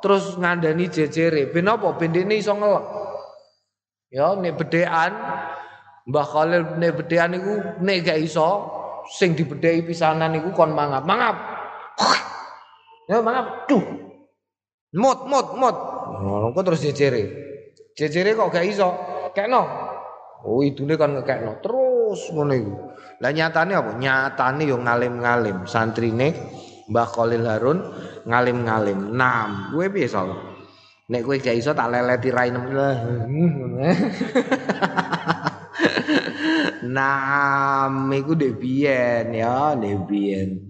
terus 0.00 0.40
ngandani 0.40 0.88
jejere. 0.88 1.52
Ben 1.52 1.68
apa? 1.68 1.92
Ben 2.00 2.16
dene 2.16 2.40
iso 2.40 2.56
ngelek 2.56 2.84
ya 4.16 4.32
nek 4.38 4.54
bedhekan 4.56 5.12
Mbah 6.06 6.26
Khalil 6.26 6.62
nek 6.78 6.92
bedhekan 7.02 7.34
niku 7.34 7.52
nek 7.82 7.96
gak 8.06 8.22
iso 8.22 8.48
sing 9.10 9.34
dibedheki 9.34 9.92
pisanan 9.92 10.32
niku 10.32 10.56
kon 10.56 10.72
mangap. 10.72 11.04
Mangap. 11.04 11.36
Ya 13.06 13.22
mangap. 13.22 13.70
Tuh 13.70 13.82
mot 14.98 15.30
mot 15.30 15.54
mot. 15.54 15.76
Ngono 16.22 16.50
terus 16.58 16.82
jejere? 16.82 17.22
Jejere 17.94 18.34
kok 18.34 18.50
gak 18.50 18.66
iso? 18.66 18.88
Kekno. 19.30 19.62
Oh 20.42 20.62
idune 20.62 20.98
kan 20.98 21.14
ngekekno. 21.14 21.62
Terus 21.62 21.85
ngono 22.12 22.54
iku 22.54 22.74
lah 23.16 23.32
nyatane 23.32 23.72
apa? 23.72 23.96
Nyatane 23.96 24.68
yo 24.68 24.76
ngalim-ngalim, 24.76 25.64
santrine 25.64 26.36
Mbah 26.92 27.08
Khalil 27.08 27.48
Harun 27.48 27.80
ngalim-ngalim. 28.28 29.16
Nam, 29.16 29.72
kowe 29.72 29.88
piye 29.88 30.04
soal? 30.04 30.36
Nek 31.08 31.24
kowe 31.24 31.40
gak 31.40 31.56
iso 31.56 31.72
tak 31.72 31.88
leleti 31.88 32.28
rainem. 32.28 32.68
Nam 36.96 38.12
iku 38.12 38.36
dek 38.36 38.60
biyen 38.60 39.32
ya, 39.32 39.72
dek 39.74 40.04
biyen. 40.04 40.68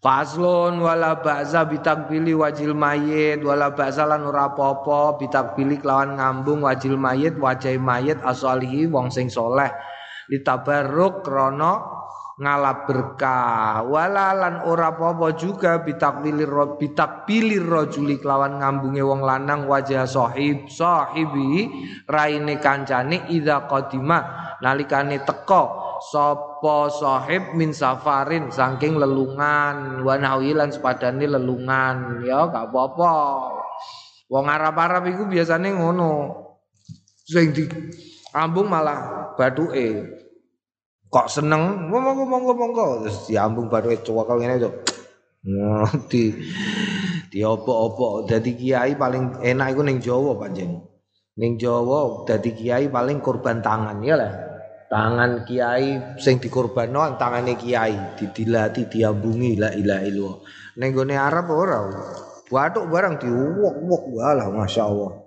Faslun 0.00 0.84
wala 0.84 1.16
ba'za 1.20 1.64
bitakbili 1.64 2.36
wajil 2.36 2.76
mayit 2.76 3.40
wala 3.40 3.72
ba'za 3.72 4.04
lan 4.04 4.20
ora 4.28 4.52
apa-apa 4.52 5.16
bitakbili 5.16 5.80
kelawan 5.80 6.20
ngambung 6.20 6.60
wajil 6.60 7.00
mayit 7.00 7.40
wajah 7.40 7.72
mayit 7.80 8.20
asalihi 8.20 8.84
wong 8.92 9.08
sing 9.08 9.32
soleh 9.32 9.72
litabarruk 10.30 11.24
krana 11.24 11.84
ngalap 12.34 12.90
berkah 12.90 13.86
walalan 13.86 14.66
ora 14.66 14.90
apa-apa 14.90 15.38
juga 15.38 15.78
bitakbilir 15.86 16.50
bitakbilir 16.82 17.62
rajuli 17.62 18.18
kelawan 18.18 18.58
ngambunge 18.58 19.02
wong 19.06 19.22
lanang 19.22 19.70
wajah 19.70 20.02
sahib 20.02 20.66
sahibi 20.66 21.70
raine 22.10 22.58
kancane 22.58 23.30
idza 23.30 23.70
qadima 23.70 24.50
nalikane 24.58 25.22
teko 25.22 25.84
sapa 26.10 26.90
sahib 26.92 27.56
min 27.56 27.72
safarin? 27.72 28.52
Saking 28.52 29.00
lelungan 29.00 30.04
wa 30.04 30.14
nawilan 30.18 30.68
sepadane 30.68 31.24
lelungan. 31.28 32.24
Ya 32.24 32.44
gak 32.48 32.72
apa-apa. 32.72 33.14
Wong 34.28 34.46
Arab-Arab 34.48 35.08
iku 35.08 35.24
biasane 35.28 35.72
ngono. 35.72 36.42
Sing 37.24 37.56
di 37.56 37.64
ambung 38.34 38.66
malah 38.66 39.30
bathuke 39.38 40.10
kok 41.06 41.30
seneng? 41.30 41.86
Monggo 41.86 43.06
terus 43.06 43.30
diambung 43.30 43.70
bathuke 43.70 44.02
cowok 44.02 44.34
ngene 44.34 44.58
itu 44.58 44.70
di 46.10 46.34
di 47.30 47.40
opo-opo. 47.46 48.26
Dadi 48.26 48.58
kiai 48.58 48.98
paling 48.98 49.38
enak 49.38 49.66
iku 49.70 49.82
ning 49.86 50.02
Jawa 50.02 50.34
panjen 50.34 50.82
ning 51.38 51.54
Jawa 51.54 52.26
dadi 52.26 52.50
kiai 52.50 52.90
paling 52.90 53.22
korban 53.22 53.62
tangan. 53.62 54.02
Ya 54.02 54.18
lah. 54.18 54.32
Tangan 54.90 55.42
kiai 55.46 56.18
sing 56.18 56.42
dikorbanno 56.42 57.14
tangane 57.14 57.54
kiai. 57.54 58.18
Didilati 58.18 58.90
diambungi 58.90 59.58
la 59.58 59.70
ilaha 59.70 60.02
illallah. 60.02 60.36
Ning 60.82 60.90
gone 60.90 61.14
Arab 61.14 61.46
ora. 61.54 61.78
Bathuk 62.44 62.86
barang 62.86 63.18
diuwok-uwok 63.18 64.02
walah 64.14 64.46
masyaallah 64.52 65.24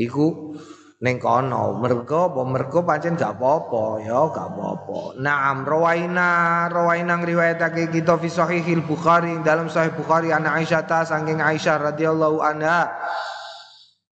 iku 0.00 0.56
ning 1.00 1.16
kono 1.16 1.80
mergo 1.80 2.28
apa 2.28 2.44
mergo 2.44 2.84
pancen 2.84 3.16
gak 3.16 3.40
apa-apa 3.40 4.04
ya 4.04 4.20
gak 4.28 4.52
apa-apa. 4.52 5.16
Naam 5.16 5.64
rawaina 5.64 6.68
rawaina 6.68 7.16
ngriwayatake 7.24 7.88
kita 7.88 8.20
fi 8.20 8.28
sahihil 8.28 8.84
Bukhari 8.84 9.40
dalam 9.40 9.72
sahih 9.72 9.96
Bukhari 9.96 10.28
ana 10.28 10.60
Aisyah 10.60 10.84
ta 10.84 11.00
saking 11.08 11.40
Aisyah 11.40 11.80
radhiyallahu 11.80 12.44
anha. 12.44 12.92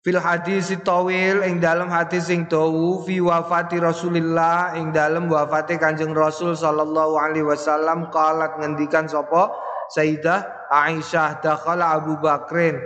Fil 0.06 0.22
hadis 0.22 0.70
tawil 0.86 1.42
ing 1.42 1.58
dalam 1.58 1.90
hadis 1.90 2.30
sing 2.30 2.46
dawu 2.46 3.02
fi 3.02 3.18
wafati 3.18 3.82
Rasulillah 3.82 4.78
ing 4.78 4.94
dalam 4.94 5.26
wafate 5.26 5.82
Kanjeng 5.82 6.14
Rasul 6.14 6.54
sallallahu 6.54 7.18
alaihi 7.18 7.42
wasallam 7.42 8.14
qalat 8.14 8.54
ngendikan 8.62 9.10
sapa 9.10 9.50
Sayyidah 9.92 10.70
Aisyah 10.70 11.38
dakhala 11.42 11.94
Abu 11.98 12.18
Bakrin. 12.18 12.78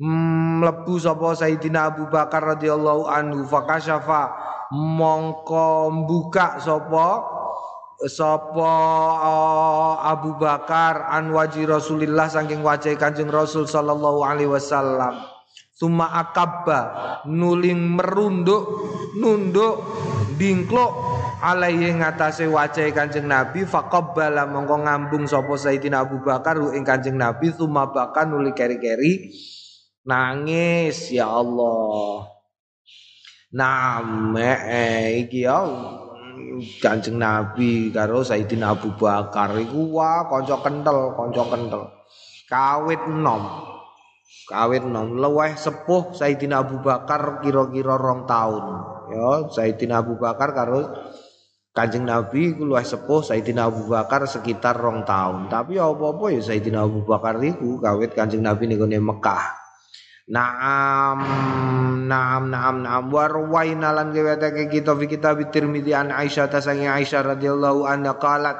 Mlebu 0.00 0.96
sapa 0.96 1.36
Sayyidina 1.36 1.92
Abu 1.92 2.08
Bakar 2.08 2.56
radhiyallahu 2.56 3.04
anhu. 3.04 3.44
Fakasyafa. 3.44 4.48
Mongko 4.70 5.90
buka 6.06 6.62
sapa 6.62 7.26
sapa 8.08 8.72
uh, 9.20 9.94
Abu 10.00 10.40
Bakar 10.40 11.10
an 11.12 11.34
waji 11.36 11.68
Rasulillah 11.68 12.32
saking 12.32 12.64
wajah 12.64 12.96
Kanjeng 12.96 13.28
Rasul 13.28 13.68
sallallahu 13.68 14.24
alaihi 14.24 14.48
wasallam. 14.48 15.20
Suma 15.76 16.08
akabba. 16.16 16.80
Nuling 17.28 18.00
merunduk 18.00 18.64
nunduk 19.20 19.84
dingklok 20.40 20.92
alaihi 21.40 21.96
ngatasé 21.96 22.44
wajah 22.44 22.92
Kanjeng 22.92 23.24
Nabi 23.24 23.64
faqabbala 23.64 24.44
mongko 24.44 24.84
ngambung 24.84 25.24
sapa 25.24 25.56
Sayyidina 25.56 26.04
Abu 26.04 26.20
Bakar 26.20 26.60
ing 26.76 26.84
Kanjeng 26.84 27.16
Nabi 27.16 27.48
suma 27.50 27.88
bakan 27.88 28.36
nuli 28.36 28.52
keri-keri 28.52 29.32
nangis 30.04 31.12
ya 31.12 31.28
Allah 31.28 32.28
Name 33.50 34.52
eh, 34.68 35.26
iki 35.26 35.48
ya 35.48 35.64
Kanjeng 36.84 37.16
Nabi 37.16 37.88
karo 37.88 38.20
Sayyidina 38.20 38.76
Abu 38.76 38.92
Bakar 38.94 39.56
iku 39.56 39.96
wah 39.96 40.28
kanca 40.28 40.60
kental, 40.60 41.16
kanca 41.16 41.44
kental. 41.48 41.82
Kawit 42.50 43.00
enom. 43.08 43.42
Kawit 44.44 44.84
enom 44.84 45.16
luweh 45.16 45.56
sepuh 45.56 46.12
Sayyidina 46.12 46.60
Abu 46.60 46.84
Bakar 46.84 47.40
kira-kira 47.40 47.96
rong 47.96 48.28
tahun. 48.28 48.64
Ya, 49.10 49.30
Sayyidina 49.48 50.04
Abu 50.04 50.20
Bakar 50.20 50.52
karo 50.52 50.90
Kanjeng 51.70 52.02
Nabi 52.02 52.50
iku 52.50 52.66
luwih 52.66 52.82
sepuh 52.82 53.22
Sayyidina 53.22 53.70
Abu 53.70 53.86
Bakar 53.86 54.26
sekitar 54.26 54.74
rong 54.74 55.06
tahun. 55.06 55.46
Tapi 55.46 55.78
apa-apa 55.78 56.34
ya 56.34 56.42
Sayyidina 56.42 56.82
Abu 56.82 57.06
Bakar 57.06 57.38
iku 57.38 57.78
kawit 57.78 58.10
Kanjeng 58.10 58.42
Nabi 58.42 58.66
ning 58.66 58.82
Mekah. 58.82 59.60
Naam 60.30 61.18
naam 62.10 62.50
naam 62.50 62.82
naam 62.82 63.04
warwaina 63.14 63.94
lan 63.94 64.10
gewetake 64.10 64.66
kita 64.66 64.98
fi 64.98 65.06
kitab 65.06 65.38
Tirmidzi 65.50 65.94
an 65.94 66.10
Aisyah 66.10 66.50
tasangi 66.50 66.90
Aisyah 66.90 67.34
radhiyallahu 67.34 67.86
anha 67.86 68.18
qalat 68.18 68.58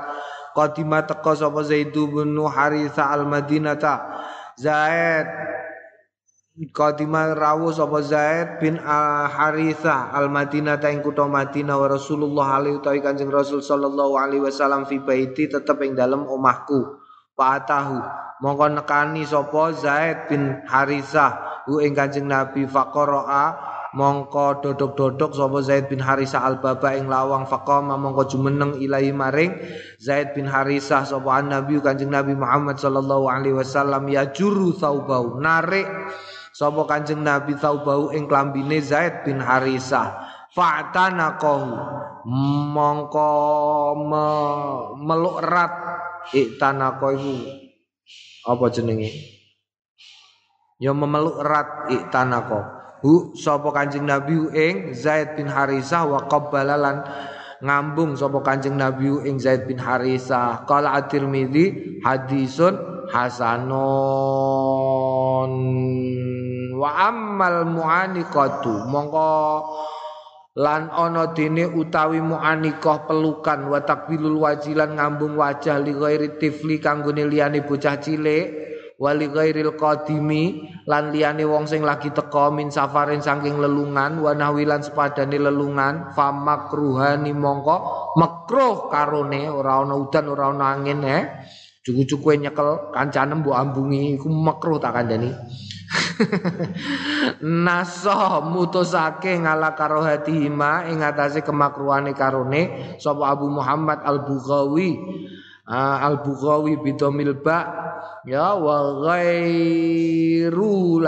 qadima 0.54 1.02
taqa 1.02 1.34
sapa 1.34 1.66
Zaid 1.66 1.94
bin 1.94 2.38
Haritha 2.38 3.10
al 3.10 3.26
Madinata 3.26 4.22
Zaid 4.54 5.26
Qadima 6.68 7.32
rawu 7.32 7.72
sapa 7.72 8.04
Zaid 8.04 8.60
bin 8.60 8.76
Haritha 8.76 10.12
al 10.12 10.28
Madinah 10.28 10.76
ing 10.92 11.00
kutha 11.00 11.24
Madinah 11.24 11.80
wa 11.80 11.88
Rasulullah 11.88 12.60
alaihi 12.60 12.76
utawi 12.76 13.00
Kanjeng 13.00 13.32
Rasul 13.32 13.64
sallallahu 13.64 14.20
alaihi 14.20 14.44
wasallam 14.44 14.84
fi 14.84 15.00
baiti 15.00 15.48
tetep 15.48 15.80
ing 15.80 15.96
dalem 15.96 16.28
omahku. 16.28 17.00
Fatahu 17.32 18.04
mongko 18.44 18.76
nekani 18.76 19.24
sapa 19.24 19.72
Zaid 19.72 20.28
bin 20.28 20.60
Haritha 20.68 21.64
hu 21.64 21.80
ing 21.80 21.96
Kanjeng 21.96 22.28
Nabi 22.28 22.68
faqaraa 22.68 23.56
mongko 23.96 24.60
dodok-dodok 24.60 25.32
sapa 25.32 25.64
Zaid 25.64 25.88
bin 25.88 26.04
Harisah 26.04 26.44
al-Baba 26.44 26.92
ing 26.92 27.08
lawang 27.08 27.48
faqama 27.48 27.96
mongko 27.96 28.28
jumeneng 28.36 28.76
ilahi 28.76 29.16
maring 29.16 29.56
Zaid 29.96 30.36
bin 30.36 30.44
Harisah 30.44 31.08
sapa 31.08 31.40
Nabi 31.40 31.80
Kanjeng 31.80 32.12
Nabi 32.12 32.36
Muhammad 32.36 32.76
sallallahu 32.76 33.32
alaihi 33.32 33.56
wasallam 33.56 34.04
ya 34.12 34.28
juru 34.28 34.76
saubau 34.76 35.40
narik 35.40 35.88
sapa 36.54 36.82
Kanjeng 36.86 37.22
Nabi 37.22 37.54
bau 37.60 38.10
ing 38.14 38.26
klambine 38.26 38.78
Zaid 38.82 39.22
bin 39.26 39.38
Harisah. 39.42 40.30
Fa'tanaqahu. 40.50 41.70
Mongko 42.74 43.32
me, 44.04 44.26
meluk 44.98 45.40
erat. 45.40 45.72
Iktanaqahu 46.34 47.14
iku. 47.14 47.34
Apa 48.50 48.64
jenenge? 48.68 49.10
Ya 50.80 50.92
memeluk 50.96 51.38
erat 51.44 51.92
iktanaqahu 51.92 52.80
hu 53.00 53.32
sapa 53.36 53.72
Kanjeng 53.72 54.04
Nabi 54.04 54.36
ing 54.52 54.92
Zaid 54.92 55.36
bin 55.36 55.48
Harisah 55.48 56.04
wa 56.08 56.28
qabbalalan 56.28 57.04
ngambung 57.60 58.16
sapa 58.16 58.40
Kanjeng 58.44 58.76
Nabi 58.76 59.08
ing 59.28 59.40
Zaid 59.40 59.64
bin 59.68 59.80
Harisah. 59.80 60.64
Qala 60.68 60.92
at-Tirmidzi 61.00 62.00
hadisun 62.04 62.76
hasanun 63.12 63.90
wa 66.76 66.90
ammal 67.08 67.64
mu'aniqatu 67.64 68.90
mongko 68.90 69.30
lan 70.58 70.90
ana 70.90 71.30
dene 71.30 71.64
utawi 71.64 72.18
muanikah 72.18 73.06
pelukan 73.06 73.70
wa 73.70 73.80
takbilul 73.86 74.42
wajilan 74.42 74.98
ngambung 74.98 75.38
wajah 75.38 75.78
li 75.78 75.94
ghairi 75.94 76.36
tifli 76.42 76.82
kanggone 76.82 77.22
liyane 77.24 77.62
bocah 77.62 78.02
cilik 78.02 78.70
wali 79.00 79.32
ghairil 79.32 79.78
qadimi 79.80 80.68
lan 80.84 81.08
liyane 81.08 81.46
wong 81.48 81.64
sing 81.64 81.80
lagi 81.80 82.12
teka 82.12 82.52
min 82.52 82.68
safarin 82.68 83.24
saking 83.24 83.56
lelungan 83.56 84.20
wa 84.20 84.36
nahwilan 84.36 84.84
sepadane 84.84 85.40
lelungan 85.40 86.12
famakruhani 86.12 87.32
mongko 87.32 87.76
makruh 88.20 88.92
karone 88.92 89.48
ora 89.48 89.80
ana 89.80 89.96
udan 89.96 90.28
ora 90.28 90.52
ana 90.52 90.76
angin 90.76 91.00
eh. 91.06 91.24
Cuku-cukuke 91.80 92.36
nyekel 92.36 92.92
kancane 92.92 93.40
mbok 93.40 93.56
ambungi 93.56 94.20
iku 94.20 94.28
makruh 94.28 94.76
tak 94.76 95.00
kandhani 95.00 95.32
Naso 97.66 98.46
mutusake 98.46 99.35
ngala 99.42 99.74
karo 99.74 100.07
hatihima 100.07 100.87
ing 100.87 101.03
atase 101.03 101.42
kemakruhane 101.42 102.14
karone 102.14 102.94
sapa 103.03 103.35
Abu 103.35 103.50
Muhammad 103.50 103.98
Al-Bughawi. 104.07 104.90
Uh, 105.70 105.98
Al-Bughawi 106.03 106.83
bidomil 106.83 107.38
ba 107.46 107.62
ya 108.26 108.59
wa 108.59 109.07
ghairu 109.07 110.98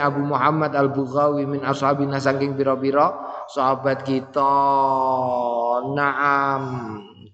Abu 0.00 0.20
Muhammad 0.24 0.72
Al-Bughawi 0.72 1.44
min 1.44 1.60
ashabina 1.60 2.16
saking 2.16 2.56
pira-pira 2.56 3.12
sahabat 3.52 4.04
kita. 4.04 4.56
Naam 5.92 6.64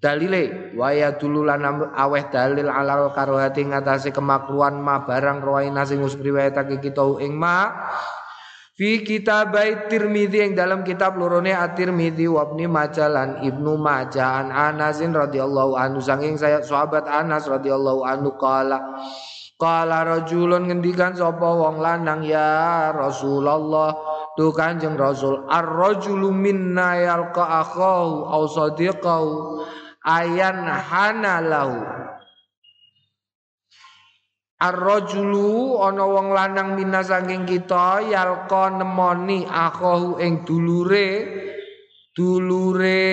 dalile 0.05 0.77
waya 0.77 1.17
dulu 1.17 1.49
lan 1.49 1.65
aweh 1.97 2.29
dalil 2.29 2.69
alal 2.69 3.09
karohati 3.17 3.65
ngatasi 3.65 4.13
kemakruan 4.13 4.77
ma 4.77 5.01
barang 5.01 5.41
rawaina 5.41 5.89
sing 5.89 6.05
riwayatake 6.05 6.85
kita 6.85 7.01
ing 7.25 7.33
ma. 7.33 7.73
Fi 8.75 9.07
kitab 9.07 9.55
Tirmidzi 9.87 10.51
yang 10.51 10.59
dalam 10.59 10.83
kitab 10.83 11.15
lorone 11.15 11.55
At-Tirmidzi 11.55 12.27
wa 12.27 12.43
Ibnu 12.43 12.67
Majah 12.67 13.07
lan 13.07 13.29
Ibnu 13.47 13.79
Majah 13.79 14.43
an 14.43 14.51
Anas 14.51 14.99
radhiyallahu 14.99 15.79
anhu. 15.79 16.03
Saking 16.03 16.35
saya 16.35 16.59
sahabat 16.59 17.07
Anas 17.07 17.47
radhiyallahu 17.47 18.03
anhu 18.03 18.35
qala 18.35 18.83
Kala 19.55 20.03
rajulun 20.03 20.67
ngendikan 20.67 21.15
sapa 21.15 21.47
wong 21.47 21.79
lanang 21.79 22.27
ya 22.27 22.91
Rasulullah 22.91 23.95
tu 24.35 24.51
Kanjeng 24.51 24.99
Rasul 24.99 25.47
ar-rajulu 25.47 26.35
minna 26.35 26.99
yalqa 26.99 27.63
akhahu 27.63 28.27
aw 28.35 28.43
sadiqahu 28.51 29.63
ayan 30.05 30.69
hanalahu 30.69 32.05
Ar-rajulu 34.65 35.77
ana 35.83 36.09
wong 36.09 36.33
lanang 36.33 36.79
mina 36.79 37.05
saking 37.05 37.45
kita 37.45 38.01
yalqa 38.07 38.73
nemoni 38.73 39.45
akhahu 39.45 40.17
ing 40.23 40.47
dulure. 40.49 41.43
Dulure 42.15 43.11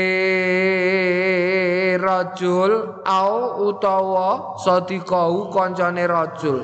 rajul 1.97 3.01
au 3.01 3.65
utawa 3.67 4.55
sadiqahu 4.61 5.49
kancane 5.49 6.05
rajul. 6.05 6.61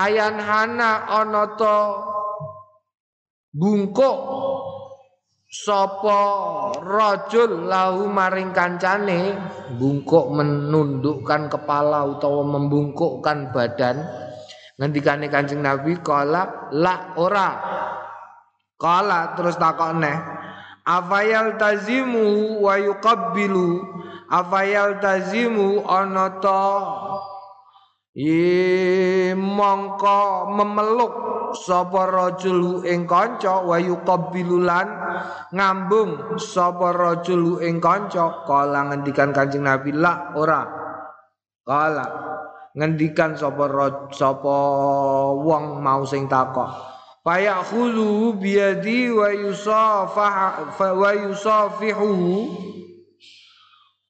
Ayan 0.00 0.40
hana 0.40 1.04
ana 1.06 1.52
to 1.54 1.78
bungkuk 3.52 4.18
Sopo 5.52 6.16
rajul 6.80 7.68
lahu 7.68 8.08
maring 8.08 8.56
kancane 8.56 9.36
bungkuk 9.76 10.32
menundukkan 10.32 11.52
kepala 11.52 12.08
utawa 12.08 12.40
membungkukkan 12.56 13.52
badan. 13.52 14.00
Ngendikane 14.80 15.28
Kanjeng 15.28 15.60
Nabi 15.60 16.00
kala 16.00 16.72
la 16.72 17.12
ora. 17.20 17.52
Kala 18.80 19.36
terus 19.36 19.60
takone 19.60 20.24
afayal 20.88 21.60
tazimu 21.60 22.56
wa 22.64 22.80
yuqabbilu? 22.80 23.76
Afayal 24.32 25.04
tazimu 25.04 25.84
ana 25.84 26.32
I 28.16 29.32
mongko 29.36 30.48
memeluk 30.56 31.41
sapa 31.54 32.08
rajul 32.08 32.84
ing 32.84 33.04
kanca 33.08 33.62
wa 33.62 33.76
yuqabbilulan 33.78 34.88
ngambung 35.52 36.40
sapa 36.40 36.92
rajul 36.92 37.60
ing 37.62 37.80
kanca 37.80 38.44
kala 38.48 38.92
ngendikan 38.92 39.30
Kanjeng 39.30 39.64
Nabi 39.64 39.92
la 39.92 40.32
ora. 40.36 40.62
Kala 41.62 42.06
ngendikan 42.72 43.36
sapa 43.36 43.68
sapa 44.10 44.56
wong 45.36 45.84
mau 45.84 46.02
sing 46.08 46.24
takok 46.24 46.92
fayakhulu 47.22 48.34
biyadi 48.34 49.12
wa 49.14 49.30
yusafah 49.30 50.74
wa 50.74 51.10
yusafihu 51.14 52.10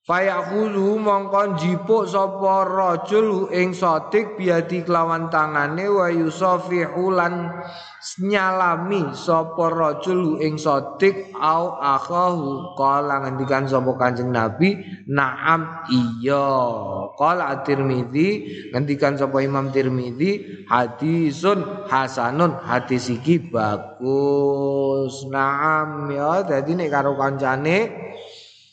Fayakhulu 0.03 0.99
mongkon 0.99 1.55
jipuk 1.55 2.11
sapa 2.11 2.67
rajul 2.67 3.47
ing 3.55 3.71
sotik 3.71 4.35
biadi 4.35 4.83
kelawan 4.83 5.31
tangane 5.31 5.87
wa 5.87 6.11
yusafihu 6.11 7.15
lan 7.15 7.47
nyalami 8.19 9.15
sapa 9.15 9.71
rajul 9.71 10.43
ing 10.43 10.59
sotik 10.59 11.31
au 11.39 11.79
akahu 11.79 12.75
kala 12.75 13.23
ngendikan 13.23 13.71
sapa 13.71 13.95
Kanjeng 13.95 14.35
Nabi 14.35 14.83
na'am 15.07 15.87
iya. 15.87 16.51
Kala 17.15 17.55
At-Tirmizi 17.55 18.29
ngendikan 18.75 19.15
sapa 19.15 19.39
Imam 19.39 19.71
Tirmizi 19.71 20.67
hadisun 20.67 21.87
hasanun 21.87 22.59
hadis 22.59 23.07
iki 23.07 23.39
bagus. 23.39 25.15
Na'am 25.31 26.11
ya. 26.11 26.43
Dadi 26.43 26.75
nek 26.75 26.91
karo 26.91 27.15
kancane 27.15 28.11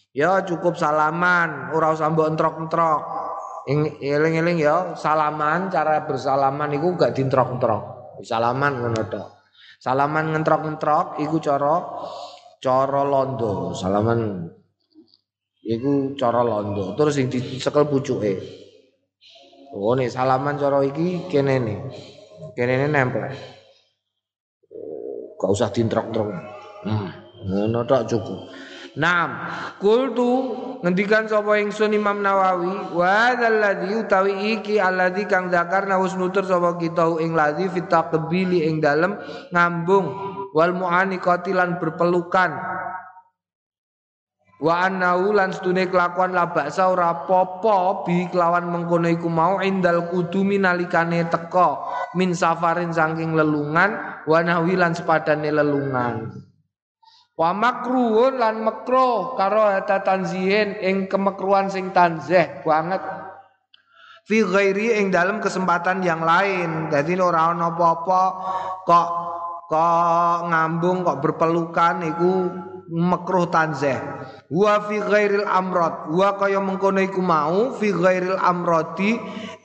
Ya 0.10 0.42
cukup 0.42 0.74
salaman, 0.74 1.70
ora 1.70 1.94
usah 1.94 2.10
mbok 2.10 2.34
entrok-entrok. 2.34 3.02
Eling-eling 4.02 4.58
ya, 4.58 4.98
salaman 4.98 5.70
cara 5.70 6.02
bersalaman 6.10 6.74
iku 6.74 6.98
gak 6.98 7.14
dientrok-entrok. 7.14 8.18
Salaman 8.26 8.82
ngono 8.82 9.06
tok. 9.06 9.28
Salaman 9.80 10.34
ngentrok-entrok 10.34 11.22
iku 11.22 11.38
cara 11.40 11.78
cara 12.60 13.02
londo. 13.06 13.72
Salaman 13.78 14.50
iku 15.64 16.18
cara 16.18 16.42
londo. 16.42 16.98
Terus 16.98 17.14
sing 17.16 17.30
dicekel 17.30 17.86
pucuke. 17.88 18.34
Oh 19.78 19.94
nih 19.94 20.10
salaman 20.10 20.58
cara 20.58 20.82
iki 20.82 21.30
kene 21.30 21.56
nih. 21.62 21.80
Kene 22.58 22.90
nempel. 22.90 23.30
Gak 25.40 25.52
usah 25.54 25.70
dientrok-entrok. 25.72 26.28
Hmm, 26.84 27.08
ngono 27.46 27.86
cukup. 27.86 28.40
Naam, 28.98 29.46
kultu 29.78 30.58
ngendikan 30.82 31.30
sapa 31.30 31.62
ingsun 31.62 31.94
Imam 31.94 32.26
Nawawi 32.26 32.90
wa 32.98 33.38
dzalladzi 33.38 33.94
utawi 33.94 34.34
iki 34.58 34.82
alladzi 34.82 35.30
kang 35.30 35.54
zakarna 35.54 36.02
wis 36.02 36.18
nutur 36.18 36.42
sapa 36.42 36.74
kita 36.82 37.06
ing 37.22 37.38
ladzi 37.38 37.70
fit 37.70 37.86
taqbili 37.86 38.66
ing 38.66 38.82
dalem 38.82 39.14
ngambung 39.54 40.10
wal 40.58 40.74
mu'aniqati 40.74 41.54
lan 41.54 41.78
berpelukan. 41.78 42.80
Wa 44.60 44.92
annahu 44.92 45.32
lan 45.38 45.56
sedune 45.56 45.88
kelakuan 45.88 46.36
la 46.36 46.52
baksa 46.52 46.92
ora 46.92 47.24
popo 47.24 48.04
bi 48.04 48.28
kelawan 48.28 48.68
mengkono 48.68 49.08
iku 49.08 49.32
mau 49.32 49.64
indal 49.64 50.12
kudumi 50.12 50.60
nalikane 50.60 51.24
teka 51.32 51.80
min 52.20 52.36
safarin 52.36 52.92
saking 52.92 53.40
lelungan 53.40 53.96
wa 54.28 54.40
nahwi 54.44 54.76
lan 54.76 54.92
sepadane 54.92 55.48
lelungan 55.48 56.49
Wa 57.40 57.56
makruhun 57.56 58.36
lan 58.36 58.60
makruh 58.68 59.40
karo 59.40 59.72
hata 59.72 60.04
tanzihin 60.04 60.76
ing 60.84 61.08
kemekruhan 61.08 61.72
sing 61.72 61.96
tanzih 61.96 62.60
banget. 62.68 63.00
Fi 64.28 64.44
ghairi 64.44 65.00
ing 65.00 65.08
dalam 65.08 65.40
kesempatan 65.40 66.04
yang 66.04 66.20
lain. 66.20 66.92
Jadi 66.92 67.16
ora 67.16 67.56
ana 67.56 67.72
apa-apa 67.72 68.24
kok 68.84 69.10
kok 69.72 70.52
ngambung 70.52 71.08
kok 71.08 71.24
berpelukan 71.24 72.04
iku 72.12 72.32
makruh 72.92 73.48
tanzih. 73.48 73.96
wa 74.50 74.82
fi 74.82 74.98
ghairil 74.98 75.46
amrod 75.46 76.10
wa 76.10 76.34
kaya 76.36 76.58
mengkono 76.58 77.00
iku 77.06 77.22
mau 77.22 77.70
fi 77.78 77.94
ghairil 77.94 78.36
amrodi 78.36 79.14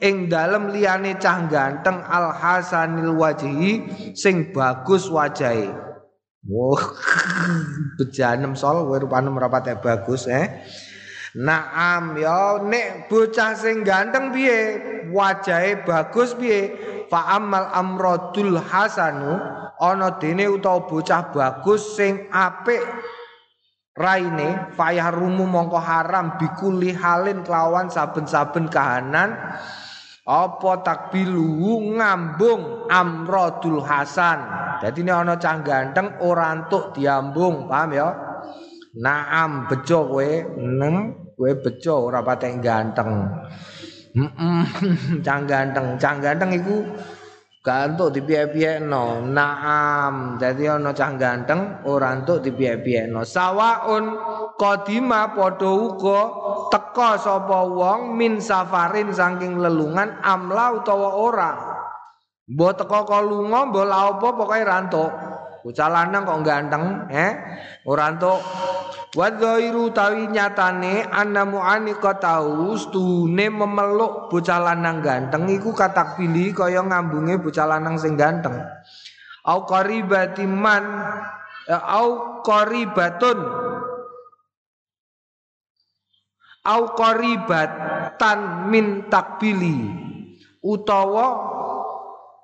ing 0.05 0.29
dalem 0.29 0.69
liyane 0.69 1.17
cah 1.17 1.49
ganteng 1.49 2.05
al 2.05 2.37
hasanil 2.37 3.17
wajhi 3.17 3.81
sing 4.13 4.53
bagus 4.53 5.09
wajahe 5.09 5.94
Wah, 6.45 6.77
bejanem 7.97 8.53
sol 8.53 8.85
kowe 8.85 9.01
rupane 9.01 9.33
merapat 9.33 9.81
bagus 9.81 10.29
eh. 10.29 10.65
Naam 11.35 12.15
ya 12.21 12.63
nek 12.63 13.11
bocah 13.11 13.59
sing 13.59 13.83
ganteng 13.83 14.31
piye? 14.31 14.79
Wajahe 15.11 15.83
bagus 15.83 16.37
piye? 16.37 16.71
Fa 17.11 17.35
amal 17.41 17.73
amradul 17.75 18.61
hasanu 18.61 19.41
ana 19.81 20.15
dene 20.21 20.47
utawa 20.47 20.87
bocah 20.87 21.35
bagus 21.35 21.99
sing 21.99 22.31
apik 22.31 22.85
raine 23.99 24.75
fayah 24.75 25.11
rumu 25.11 25.47
mongko 25.47 25.79
haram 25.79 26.39
bikuli 26.39 26.95
halin 26.95 27.43
kelawan 27.47 27.91
saben-saben 27.91 28.67
kahanan 28.71 29.35
apa 30.25 30.81
takbilu 30.81 31.93
ngambung 31.97 32.89
amrodul 32.89 33.85
hasan. 33.85 34.41
Jadi 34.81 35.05
ini 35.05 35.13
ana 35.13 35.37
cah 35.37 35.61
ganteng 35.61 36.17
ora 36.25 36.57
entuk 36.57 36.97
diambung 36.97 37.69
paham 37.69 37.91
ya? 37.93 38.09
Naam 38.97 39.69
bejo 39.69 40.09
kowe 40.09 40.31
nem 40.57 41.13
kowe 41.37 41.51
bejo 41.61 42.09
ora 42.09 42.25
ganteng. 42.25 43.29
Heeh 44.17 44.65
cah 45.25 45.39
ganteng. 45.45 45.87
Cah 46.01 46.15
ganteng 46.17 46.51
iku 46.57 46.77
Gak 47.65 47.97
entuk 47.97 48.13
dipiye-piyekno. 48.13 49.25
Naam. 49.25 50.37
Dadi 50.37 50.69
ana 50.69 50.93
cah 50.93 51.17
ganteng 51.17 51.81
ora 51.89 52.13
entuk 52.13 52.45
dipiye-piyekno. 52.45 53.25
Sawaun 53.25 54.05
qadima 54.61 55.33
padha 55.33 55.73
uga 55.73 56.21
teka 56.69 57.17
sapa 57.17 57.65
wong 57.65 58.21
min 58.21 58.37
safarin 58.37 59.09
saking 59.17 59.57
lelungan 59.57 60.21
amla 60.21 60.77
utawa 60.77 61.17
ora. 61.17 61.53
Mbok 62.53 62.85
teka 62.85 63.09
kok 63.09 63.25
lunga 63.25 63.65
mbok 63.73 63.89
la 63.89 64.13
apa 64.13 64.29
pokoke 64.37 64.61
ra 64.61 64.77
entuk. 64.85 65.11
Bocah 65.65 65.89
lanang 65.89 66.29
kok 66.29 66.45
ganteng, 66.45 67.09
eh? 67.09 67.33
Ora 67.89 68.13
entuk. 68.13 68.37
Wa 69.17 69.33
dzairu 69.33 69.97
tawi 69.97 70.29
nyatane 70.29 71.09
anna 71.09 71.49
mu'anika 71.49 72.21
tahu 72.21 72.77
stune 72.77 73.49
memeluk 73.49 74.29
bocah 74.29 74.61
lanang 74.61 75.01
ganteng 75.01 75.49
iku 75.49 75.73
katak 75.73 76.21
pilih 76.21 76.53
kaya 76.53 76.85
ngambunge 76.85 77.41
bocah 77.41 77.65
lanang 77.65 77.97
sing 77.97 78.13
ganteng. 78.19 78.61
Au 79.49 79.65
qaribati 79.65 80.45
man 80.45 80.85
eh, 81.71 81.79
au 81.81 82.43
qaribatun 82.45 83.39
au 86.65 86.83
qaribatan 86.93 88.41
min 88.69 89.09
takbili 89.09 89.95
utawa 90.61 91.27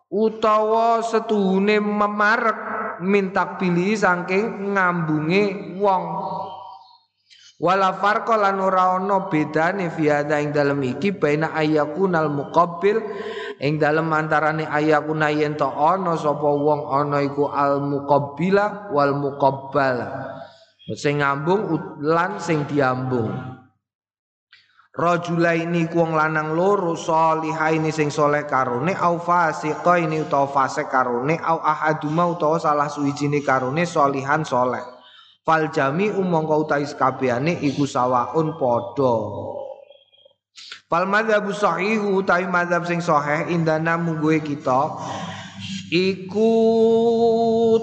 utawa 0.06 1.02
setuhune 1.02 1.82
memarek 1.82 2.69
mintak 3.02 3.60
pilih 3.60 3.96
saking 3.96 4.76
ngambunge 4.76 5.76
wong. 5.80 6.04
Wala 7.60 7.92
farqa 8.00 8.40
lan 8.40 8.56
ora 8.56 8.96
ana 8.96 9.28
bedane 9.28 9.92
fi 9.92 10.08
ing 10.08 10.48
dalem 10.48 10.80
iki 10.96 11.12
baina 11.12 11.52
ayakunal 11.52 12.32
muqabbil 12.32 13.04
ing 13.60 13.76
dalem 13.76 14.08
antarane 14.08 14.64
ayakuna 14.64 15.28
yen 15.28 15.60
to 15.60 15.68
ana 15.68 16.16
sapa 16.16 16.48
wong 16.48 16.88
ana 16.88 17.20
iku 17.20 17.52
al 17.52 17.84
muqabbila 17.84 18.88
wal 18.96 19.12
muqabbal 19.12 19.96
sing 20.96 21.20
ngambung 21.20 21.68
lan 22.00 22.40
sing 22.40 22.64
diambung 22.64 23.59
Rajulaini 24.90 25.86
wong 25.86 26.18
lanang 26.18 26.58
loro 26.58 26.98
ini 26.98 27.94
sing 27.94 28.10
soleh 28.10 28.42
karone 28.42 28.90
au 28.98 29.22
ini 29.94 30.18
utawa 30.18 30.50
fasik 30.50 30.90
karone 30.90 31.38
au 31.38 31.62
ahaduma 31.62 32.26
utawa 32.26 32.58
salah 32.58 32.90
suwijine 32.90 33.38
karone 33.46 33.86
solihan 33.86 34.42
soleh. 34.42 34.82
Fal 35.46 35.70
jami 35.70 36.10
umangka 36.10 36.54
utawi 36.58 36.90
sakabehane 36.90 37.62
iku 37.62 37.86
sawaun 37.86 38.58
padha. 38.58 39.14
Fal 40.90 41.06
madzhabu 41.06 41.54
sahihu 41.54 42.18
utawi 42.18 42.50
madzhab 42.50 42.82
sing 42.82 42.98
sahih 42.98 43.46
indana 43.46 43.94
mungguhe 43.94 44.42
kita 44.42 44.90
iku 45.94 46.50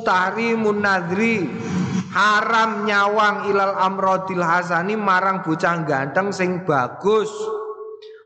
tahrimun 0.04 0.84
nadri 0.84 1.48
haram 2.18 2.90
nyawang 2.90 3.46
ilal 3.54 3.78
amrodil 3.78 4.42
hasani 4.42 4.98
marang 4.98 5.46
bocah 5.46 5.86
ganteng 5.86 6.34
sing 6.34 6.66
bagus. 6.66 7.30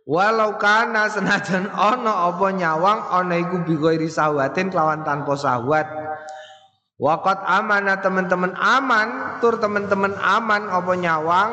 Walau 0.07 0.55
kana 0.57 1.11
senajan 1.11 1.67
ono 1.75 2.31
apa 2.31 2.47
nyawang 2.55 2.99
ono 3.21 3.35
iku 3.37 3.61
sahawatin 4.09 4.73
kelawan 4.73 5.05
tanpa 5.05 5.37
sahwat 5.37 5.87
Wakat 7.01 7.41
amanah 7.49 7.97
teman-teman 7.97 8.53
aman 8.61 9.41
tur 9.41 9.57
teman-teman 9.57 10.13
aman 10.21 10.69
apa 10.69 10.93
nyawang 10.93 11.51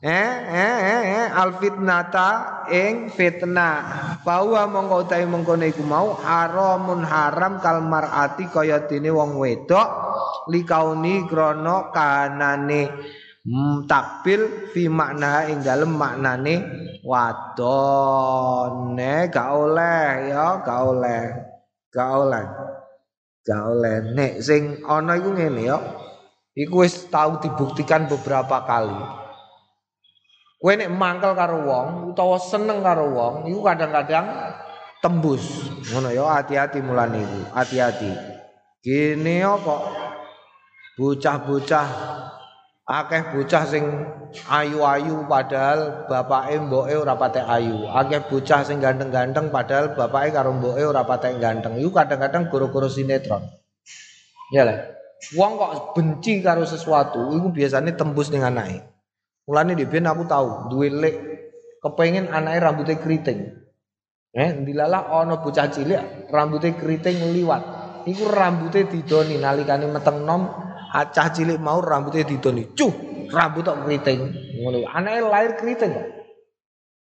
eh 0.00 0.32
eh 0.48 0.76
eh, 0.80 1.02
eh 1.12 1.28
al 1.28 1.60
fitnata 1.60 2.64
ing 2.72 3.12
fitnah. 3.12 4.16
Bahwa 4.24 4.64
mongko 4.64 5.04
utahe 5.04 5.28
mengkono 5.28 5.68
iku 5.68 5.84
mau 5.84 6.16
haramun 6.16 7.04
haram 7.04 7.60
kal 7.60 7.84
marati 7.84 8.48
kaya 8.48 8.88
dene 8.88 9.12
wong 9.12 9.36
wedok 9.36 9.88
likauni 10.48 11.28
krana 11.28 11.92
kanane. 11.92 12.88
Mm, 13.40 13.88
takbil 13.88 14.68
fi 14.72 14.88
makna 14.88 15.48
ing 15.48 15.64
dalem 15.64 15.96
maknane 15.96 16.60
wadone 17.04 18.12
gak 19.32 19.48
oleh 19.52 20.32
ya 20.32 20.64
gak 20.64 20.80
oleh. 20.80 21.24
Gak 21.92 22.08
oleh. 22.08 22.44
Gak 23.44 23.62
oleh. 23.68 23.96
Nek 24.16 24.40
sing 24.40 24.80
ana 24.88 25.20
iku 25.20 25.36
ngene 25.36 25.60
ya. 25.60 25.76
Iku 26.56 26.88
wis 26.88 27.04
tau 27.12 27.36
dibuktikan 27.40 28.08
beberapa 28.08 28.64
kali 28.64 29.19
Kowe 30.60 30.76
nek 30.76 30.92
mangkel 30.92 31.32
karo 31.32 31.64
wong 31.64 32.12
utawa 32.12 32.36
seneng 32.36 32.84
karo 32.84 33.08
wong 33.16 33.48
kadang-kadang 33.64 34.28
tembus. 35.00 35.72
Ngono 35.88 36.12
ya 36.12 36.36
hati-hati 36.36 36.84
mulane 36.84 37.24
iku, 37.24 37.40
hati-hati. 37.56 38.12
Gini 38.84 39.40
apa? 39.40 39.80
Bocah-bocah 41.00 41.88
akeh 42.90 43.22
bocah 43.32 43.64
sing 43.64 43.88
ayu-ayu 44.52 45.24
padahal 45.24 46.04
bapake 46.04 46.60
mboke 46.60 46.92
ora 46.92 47.16
patek 47.16 47.48
ayu. 47.48 47.88
Akeh 47.88 48.20
bocah 48.28 48.60
sing 48.60 48.84
ganteng-ganteng 48.84 49.48
padahal 49.48 49.96
bapake 49.96 50.36
karo 50.36 50.52
mboke 50.52 50.84
ora 50.84 51.08
patek 51.08 51.40
ganteng. 51.40 51.80
Iku 51.80 51.88
kadang-kadang 51.88 52.52
goro-goro 52.52 52.92
sinetron. 52.92 53.48
Ya 54.52 54.68
lah. 54.68 54.92
Wong 55.32 55.56
kok 55.56 55.96
benci 55.96 56.44
karo 56.44 56.68
sesuatu 56.68 57.32
iku 57.32 57.48
biasanya 57.48 57.96
tembus 57.96 58.28
ning 58.28 58.44
anake. 58.44 58.84
Mulane 59.50 59.74
dhewe 59.74 59.98
aku 60.06 60.30
tahu 60.30 60.70
duwe 60.70 60.94
lek 60.94 61.16
kepengin 61.82 62.30
anake 62.30 62.62
rambutnya 62.62 63.02
keriting. 63.02 63.50
Eh, 64.30 64.62
dilalah 64.62 65.10
ana 65.10 65.42
bocah 65.42 65.66
cilik 65.66 66.30
rambutnya 66.30 66.78
keriting 66.78 67.34
liwat. 67.34 67.62
Iku 68.06 68.30
rambutnya 68.30 68.86
didoni 68.86 69.42
nalikane 69.42 69.90
meteng 69.90 70.22
nom, 70.22 70.46
acah 70.94 71.34
cilik 71.34 71.58
mau 71.58 71.82
rambutnya 71.82 72.22
didoni. 72.22 72.70
Cuh, 72.78 73.26
rambut 73.26 73.66
tok 73.66 73.90
keriting. 73.90 74.30
Ngono. 74.62 74.86
Anake 74.86 75.18
lahir 75.26 75.52
keriting 75.58 75.98
kok. 75.98 76.08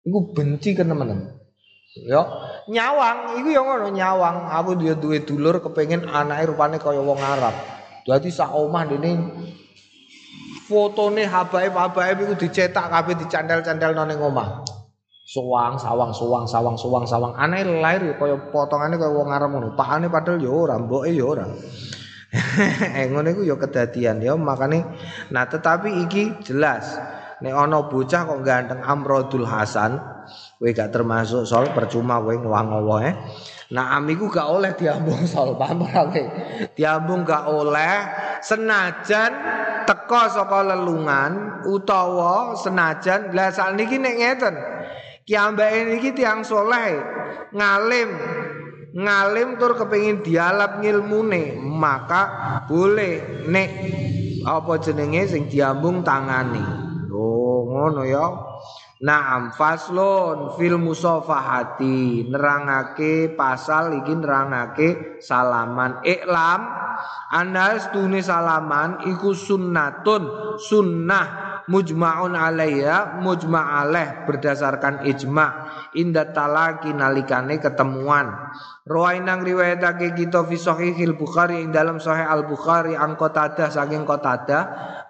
Iku 0.03 0.19
benci 0.35 0.75
ke 0.75 0.83
temen 0.83 1.39
Ya, 1.93 2.25
nyawang 2.67 3.39
iku 3.39 3.55
ya 3.55 3.63
ngono 3.63 3.87
nyawang. 3.95 4.51
Aku 4.51 4.75
dia 4.83 4.99
duwe 4.99 5.23
dulur 5.23 5.63
kepengin 5.63 6.11
anake 6.11 6.51
rupane 6.51 6.83
kaya 6.83 6.99
wong 6.99 7.23
Arab. 7.23 7.55
Dadi 8.03 8.35
sak 8.35 8.51
omah 8.51 8.83
dene 8.91 9.11
fotone 10.73 11.29
habaib-habaib 11.29 12.25
iku 12.25 12.35
dicetak 12.41 12.89
kabeh 12.89 13.21
dicandel-candel 13.21 13.93
nang 13.93 14.17
omah. 14.17 14.65
Suwang, 15.29 15.77
sawang, 15.77 16.13
suwang, 16.17 16.49
sawang, 16.49 16.77
suwang, 16.81 17.05
sawang. 17.05 17.33
Aneh 17.37 17.65
lahir 17.65 18.09
ya 18.09 18.15
kaya 18.17 18.37
potongane 18.49 18.97
kaya 18.97 19.13
wong 19.13 19.29
Arab 19.29 19.53
ngono. 19.53 19.69
Pakane 19.77 20.09
padahal 20.09 20.41
ya 20.41 20.51
ora, 20.51 20.75
mboke 20.81 21.13
ya 21.13 21.25
ora. 21.25 21.47
eh 22.97 23.07
ngono 23.13 23.29
iku 23.29 23.43
ya 23.45 23.57
kedadian 23.61 24.25
ya 24.25 24.33
makane 24.41 24.89
nah 25.29 25.45
tetapi 25.45 26.09
iki 26.09 26.41
jelas 26.41 26.97
nek 27.45 27.53
ana 27.53 27.85
bocah 27.93 28.25
kok 28.25 28.41
ganteng 28.41 28.81
Amrodul 28.81 29.45
Hasan 29.45 30.01
kowe 30.63 30.71
gak 30.71 30.95
termasuk 30.95 31.43
soal 31.43 31.75
percuma 31.75 32.23
kowe 32.23 32.39
ngowah-ngowah 32.39 33.01
eh 33.03 33.15
Nah 33.73 33.97
amiku 33.97 34.29
gak 34.29 34.53
oleh 34.53 34.77
diambung 34.77 35.25
sol 35.25 35.57
paham 35.57 35.89
ora? 35.89 36.05
Diambung 36.77 37.25
gak 37.25 37.49
oleh 37.49 38.05
senajan 38.45 39.33
teko 39.89 40.29
saka 40.29 40.61
lelungan 40.61 41.65
utawa 41.65 42.53
senajan 42.53 43.33
lah 43.33 43.49
sakniki 43.49 43.97
nek 43.97 44.15
ngeten. 44.21 44.55
Ki 45.25 45.33
ambake 45.41 45.89
niki 45.89 46.13
tiyang 46.13 46.45
soleh 46.45 47.01
ngalim 47.57 48.13
ngalim 48.93 49.57
tur 49.57 49.73
kepengin 49.73 50.21
dialap 50.21 50.85
ngilmune 50.85 51.57
maka 51.57 52.23
boleh 52.69 53.49
nek 53.49 53.71
apa 54.45 54.73
jenenge 54.85 55.33
sing 55.33 55.49
diambung 55.49 56.05
tangani 56.05 56.61
oh 57.09 57.65
ngono 57.73 58.05
ya 58.05 58.52
Naam 59.03 59.51
faslun 59.51 60.55
fil 60.55 60.79
musafahati. 60.79 62.31
Nerangake 62.31 63.35
pasal 63.35 63.99
iki 63.99 64.15
nerangake 64.15 65.19
salaman. 65.19 65.99
Iklam 66.07 66.63
anas 67.35 67.91
tune 67.91 68.23
salaman 68.23 69.03
iku 69.11 69.35
sunnatun 69.35 70.55
sunnah 70.63 71.53
mujma'un 71.67 72.35
alaiya 72.35 73.19
mujma' 73.23 73.83
alaih 73.83 74.27
berdasarkan 74.27 75.07
ijma' 75.07 75.51
inda 75.99 76.31
talaki 76.31 76.91
nalikane 76.91 77.59
ketemuan 77.63 78.55
Ruwainang 78.83 79.47
riwayatake 79.47 80.11
kita 80.19 80.43
fi 80.43 80.59
sahihil 80.59 81.15
Bukhari 81.15 81.63
ing 81.63 81.71
dalam 81.71 82.03
sahih 82.03 82.27
Al 82.27 82.51
Bukhari 82.51 82.99
ang 82.99 83.15
Qatadah 83.15 83.71
saking 83.71 84.03
Qatadah 84.03 84.63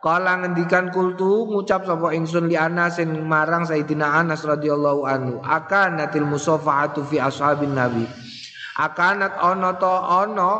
kala 0.05 0.45
ngendikan 0.45 0.93
kultu 0.93 1.49
ngucap 1.49 1.89
sapa 1.89 2.12
ingsun 2.12 2.53
li 2.53 2.57
Anasin 2.61 3.25
marang 3.25 3.64
Sayyidina 3.64 4.20
Anas 4.20 4.45
radhiyallahu 4.45 5.09
anhu 5.09 5.41
akanatil 5.41 6.29
musafahatu 6.29 7.01
fi 7.09 7.16
ashabin 7.16 7.73
nabi. 7.73 8.05
Akanat 8.77 9.41
ono 9.41 9.73
to 9.81 9.97
ono 10.20 10.53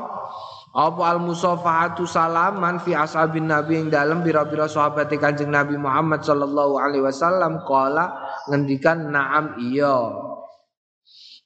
apa 0.73 1.03
al 1.05 1.21
musafahatu 1.21 2.09
salaman 2.09 2.81
fi 2.81 2.97
ashabin 2.97 3.45
nabi 3.45 3.77
yang 3.77 3.93
dalam 3.93 4.25
bira-bira 4.25 4.65
sahabat 4.65 5.13
kanjeng 5.21 5.53
Nabi 5.53 5.77
Muhammad 5.77 6.25
sallallahu 6.25 6.81
alaihi 6.81 7.05
wasallam. 7.05 7.61
Qala 7.69 8.09
ngendikan 8.49 9.13
na'am 9.13 9.61
iya 9.61 10.32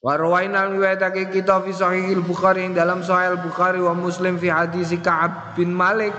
Wa 0.07 0.15
rawaina 0.15 0.71
riwayatake 0.71 1.35
kita 1.35 1.67
fi 1.67 1.75
sahih 1.75 2.15
al-Bukhari 2.15 2.63
yang 2.63 2.79
dalam 2.79 3.03
sahih 3.03 3.35
al-Bukhari 3.35 3.83
wa 3.83 3.91
Muslim 3.91 4.39
fi 4.39 4.47
hadis 4.55 4.95
Ka'ab 5.03 5.59
bin 5.59 5.75
Malik. 5.75 6.15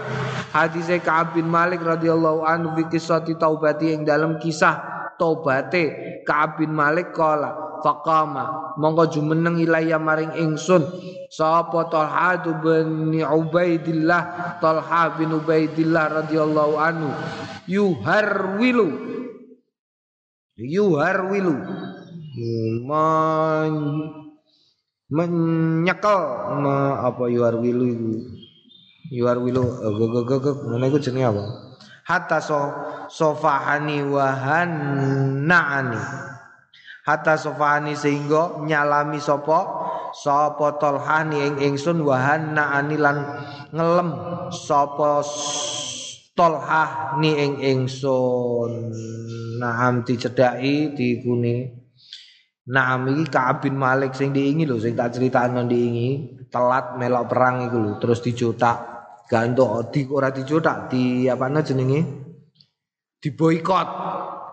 Hadis 0.52 0.92
Ka'ab 1.00 1.40
bin 1.40 1.48
Malik 1.48 1.80
radhiyallahu 1.80 2.44
anhu 2.44 2.76
fi 2.76 2.84
kisah 2.92 3.24
taubati 3.24 3.96
yang 3.96 4.04
dalam 4.04 4.44
kisah 4.44 4.98
taubate 5.16 6.20
Ka'ab 6.28 6.60
bin 6.60 6.76
Malik 6.76 7.16
kala 7.16 7.80
faqama 7.80 8.76
monggo 8.76 9.08
jumeneng 9.08 9.56
ilaya 9.56 9.96
maring 9.96 10.36
ingsun 10.36 10.84
sapa 11.32 11.88
Talha 11.88 12.44
bin 12.44 13.24
Ubaidillah 13.24 14.22
Talha 14.60 15.16
bin 15.16 15.32
Ubaidillah 15.32 16.28
radhiyallahu 16.28 16.76
anhu 16.76 17.10
yuharwilu 17.72 18.88
yuharwilu 20.60 21.56
men 22.38 23.74
menyekel 25.10 26.22
me, 26.62 26.76
apa 27.02 27.24
yuharwilu 27.32 27.86
itu? 27.90 28.12
Yuharwilu 29.08 29.64
gegegegeg 29.98 30.68
ngene 30.68 30.86
iku 30.92 31.00
jenenge 31.00 31.28
apa? 31.32 31.44
Hatta 32.04 32.40
so 32.44 32.60
sofahani 33.08 34.04
wahannaani 34.04 36.00
hatta 37.08 37.40
sofani 37.40 37.96
sehingga 37.96 38.68
nyalami 38.68 39.16
sopo 39.24 39.60
sopo 40.12 40.76
tolhani 40.76 41.40
ing 41.40 41.56
ingsun 41.72 42.04
wahanna 42.04 42.84
anilan 42.84 43.24
ngelem 43.72 44.12
sopo 44.52 45.24
tolhah 46.36 47.16
ni 47.20 47.32
ing 47.32 47.64
ingsun. 47.64 48.92
Naam 49.58 50.04
dicedaki 50.06 50.94
dikuni 50.94 51.77
Naam 52.68 53.08
iki 53.16 53.32
Ka'ab 53.32 53.64
bin 53.64 53.80
Malik 53.80 54.12
sing 54.12 54.36
diingi 54.36 54.68
lho 54.68 54.76
sing 54.76 54.92
tak 54.92 55.16
critakno 55.16 55.64
diingi 55.64 56.36
telat 56.52 57.00
melok 57.00 57.32
perang 57.32 57.64
iku 57.72 57.78
lho 57.80 57.94
terus 57.96 58.20
dicotak 58.20 58.78
gantuk 59.28 59.88
di 59.96 60.04
ora 60.12 60.36
dicotak 60.36 60.92
di 60.92 61.32
apa 61.32 61.48
jenenge? 61.64 62.02
Diboikot. 63.24 63.90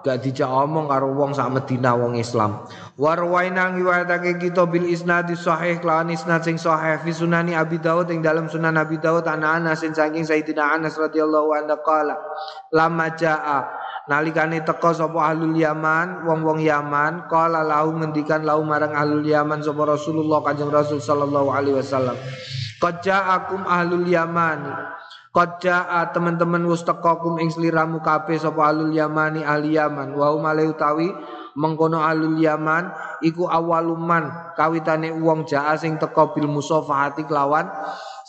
Gak 0.05 0.21
dijak 0.21 0.53
omong 0.53 0.85
karo 0.85 1.17
wong 1.17 1.33
sak 1.33 1.49
Medina 1.49 1.97
wong 1.97 2.21
Islam. 2.21 2.69
Warwaina 3.01 3.73
ngiwatake 3.73 4.37
kita 4.37 4.69
bil 4.69 4.85
isnad 4.85 5.33
sahih 5.33 5.81
lawan 5.81 6.13
isnad 6.13 6.45
sing 6.45 6.61
sahih. 6.61 7.01
Fi 7.01 7.09
sunani 7.09 7.57
Abi 7.57 7.81
Dawud 7.81 8.13
ing 8.13 8.21
dalam 8.21 8.45
sunan 8.45 8.77
Abi 8.77 9.01
Dawud 9.01 9.25
ana 9.25 9.57
Anas 9.57 9.81
saking 9.81 10.29
Sayyidina 10.29 10.77
Anas 10.77 11.01
radhiyallahu 11.01 11.57
anhu 11.57 11.81
qala 11.81 12.21
lama 12.69 13.17
jaa 13.17 13.65
nalikane 14.05 14.61
teka 14.61 14.93
sapa 14.93 15.33
ahlul 15.33 15.57
Yaman 15.57 16.29
wong-wong 16.29 16.61
Yaman 16.61 17.25
qala 17.29 17.65
lahu 17.65 17.97
ngendikan 17.97 18.45
lahu 18.45 18.61
marang 18.65 18.93
ahlul 18.93 19.25
Yaman 19.25 19.65
sapa 19.65 19.83
Rasulullah 19.89 20.45
Kanjeng 20.45 20.69
Rasul 20.69 21.01
sallallahu 21.01 21.49
alaihi 21.49 21.81
wasallam. 21.81 22.17
Qad 22.81 23.01
ja'akum 23.01 23.65
ahlul 23.65 24.05
Yaman. 24.05 24.61
Qad 25.35 25.67
teman-teman 26.15 26.63
wis 26.71 26.87
teka 26.87 27.19
kum 27.19 27.43
ing 27.43 27.51
sliramu 27.51 27.99
kabeh 27.99 28.39
sapa 28.39 28.71
alul 28.71 28.95
yamani 28.95 29.43
ahli 29.43 29.75
Yaman. 29.75 30.15
Wa 30.15 30.31
hum 30.31 30.47
utawi 30.47 31.11
mengkono 31.59 31.99
alul 31.99 32.39
Yaman 32.39 32.95
iku 33.19 33.51
awaluman 33.51 34.55
kawitane 34.55 35.11
wong 35.11 35.43
jaa 35.43 35.75
sing 35.75 35.99
teka 35.99 36.31
bil 36.31 36.47
musafahati 36.47 37.27
kelawan 37.27 37.67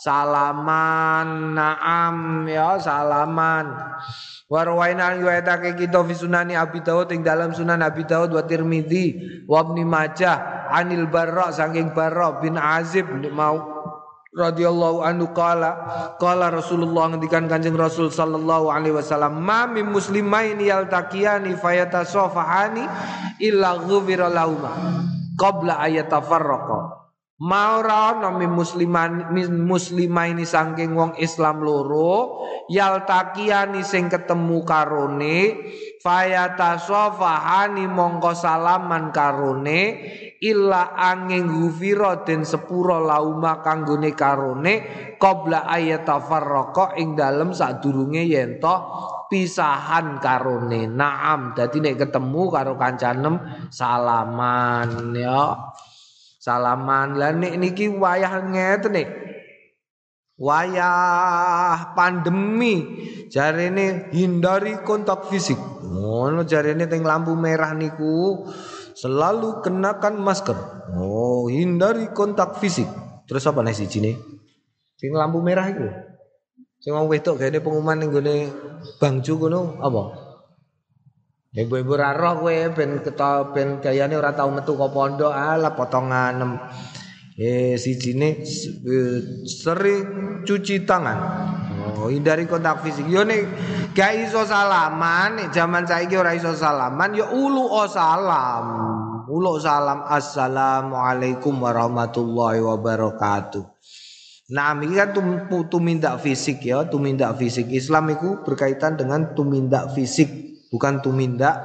salaman. 0.00 1.54
Naam 1.54 2.42
ya 2.50 2.74
salaman 2.74 3.70
Warwaina 4.46 5.10
riwayatake 5.18 5.74
kita 5.74 6.06
fi 6.06 6.14
sunani 6.14 6.54
Abi 6.54 6.78
Dawud 6.78 7.10
ing 7.10 7.26
dalam 7.26 7.50
sunan 7.50 7.82
Abi 7.82 8.06
Dawud 8.06 8.30
wa 8.30 8.46
Tirmidzi 8.46 9.42
wa 9.50 9.58
Ibnu 9.66 9.82
Majah 9.82 10.70
anil 10.70 11.10
Barra 11.10 11.50
saking 11.50 11.90
Barra 11.90 12.38
bin 12.38 12.54
Azib 12.54 13.10
mau 13.34 13.58
radhiyallahu 14.30 15.02
anhu 15.02 15.34
qala 15.34 15.70
qala 16.22 16.54
Rasulullah 16.54 17.10
ngendikan 17.10 17.50
Kanjeng 17.50 17.74
Rasul 17.74 18.12
sallallahu 18.12 18.70
alaihi 18.70 18.94
wasallam 18.94 19.42
ma 19.42 19.66
min 19.66 19.90
muslimaini 19.90 20.70
yaltaqiyani 20.70 21.58
fayatasafahani 21.58 22.86
illa 23.42 23.82
ghufira 23.82 24.30
lahuma 24.30 25.02
qabla 25.34 25.82
ayatafarraqa 25.90 27.05
Mau 27.36 27.84
ra 27.84 28.16
ono 28.16 28.32
min 28.40 28.48
musliman 28.48 29.28
min 29.28 29.60
muslimaini 29.68 30.48
saking 30.48 30.96
wong 30.96 31.20
Islam 31.20 31.60
loro 31.60 32.40
yaltaqiani 32.72 33.84
sing 33.84 34.08
ketemu 34.08 34.64
karone 34.64 35.52
fayatasafahani 36.00 37.92
mongko 37.92 38.32
salaman 38.32 39.12
karone 39.12 40.00
illa 40.40 40.96
angin 40.96 41.44
gufira 41.44 42.24
den 42.24 42.48
sepura 42.48 43.04
lauma 43.04 43.60
kanggone 43.60 44.16
karone 44.16 44.74
qabla 45.20 45.68
ayatafarraqa 45.68 46.96
ing 46.96 47.20
dalem 47.20 47.52
sadurunge 47.52 48.24
yen 48.24 48.56
to 48.64 48.76
pisahan 49.28 50.24
karone. 50.24 50.88
Naam 50.88 51.52
dadi 51.52 51.84
nek 51.84 52.00
ketemu 52.00 52.42
karo 52.48 52.80
kancanem 52.80 53.68
salaman 53.68 55.12
ya 55.12 55.52
salaman. 56.46 57.18
Lah 57.18 57.34
nek 57.34 57.58
niki 57.58 57.90
wayah 57.90 58.46
ngeten 58.46 58.94
nek 58.94 59.08
wayah 60.38 61.98
pandemi. 61.98 63.02
Jarene 63.26 64.14
hindari 64.14 64.78
kontak 64.86 65.26
fisik. 65.26 65.58
Ngono 65.82 66.46
jarene 66.46 66.86
teng 66.86 67.02
lampu 67.02 67.34
merah 67.34 67.74
niku. 67.74 68.46
Selalu 68.94 69.66
kenakan 69.66 70.22
masker. 70.22 70.54
Oh 70.94 71.50
hindari 71.50 72.14
kontak 72.14 72.62
fisik. 72.62 72.86
Terus 73.26 73.42
apa 73.50 73.66
nih 73.66 73.74
siji 73.74 74.14
sing 74.96 75.12
lampu 75.12 75.44
merah 75.44 75.68
itu 75.68 75.84
sing 76.80 76.96
wong 76.96 77.08
wedok 77.12 77.36
gene 77.36 77.60
pengumuman 77.60 78.00
ning 78.00 78.08
gone 78.08 78.36
bangju 78.96 79.36
ngono 79.36 79.80
apa 79.84 80.02
Ibu-ibu 81.54 81.94
raro 81.94 82.42
kowe 82.42 82.56
ben 82.74 83.04
keto 83.04 83.54
ben 83.54 83.78
gayane 83.78 84.18
ora 84.18 84.34
tau 84.34 84.50
metu 84.50 84.74
kok 84.74 84.90
pondok 84.90 85.30
ala 85.30 85.76
potongan 85.76 86.42
Eh 87.36 87.76
si 87.76 88.00
cine 88.00 88.40
eh, 88.40 89.44
sering 89.44 90.40
cuci 90.40 90.88
tangan. 90.88 91.18
Oh, 92.00 92.08
hindari 92.08 92.48
kontak 92.48 92.80
fisik. 92.80 93.12
Yo 93.12 93.28
nek 93.28 93.44
gak 93.92 94.16
iso 94.16 94.40
salaman, 94.48 95.36
nek 95.36 95.52
zaman 95.52 95.84
saiki 95.84 96.16
ora 96.16 96.32
iso 96.32 96.56
salaman, 96.56 97.12
yo 97.12 97.28
ulu 97.28 97.60
o 97.60 97.84
salam. 97.84 98.66
Ulu 99.26 99.58
salam 99.58 100.06
assalamualaikum 100.06 101.60
warahmatullahi 101.60 102.62
wabarakatuh. 102.62 103.76
Nah, 104.54 104.78
ini 104.78 104.94
kan 104.94 105.10
tumindak 105.66 106.22
fisik 106.22 106.62
ya, 106.62 106.86
tumindak 106.86 107.34
fisik. 107.34 107.66
Islam 107.74 108.14
itu 108.14 108.38
berkaitan 108.46 108.94
dengan 108.94 109.34
tumindak 109.34 109.90
fisik, 109.98 110.45
bukan 110.70 111.02
tumindak 111.02 111.56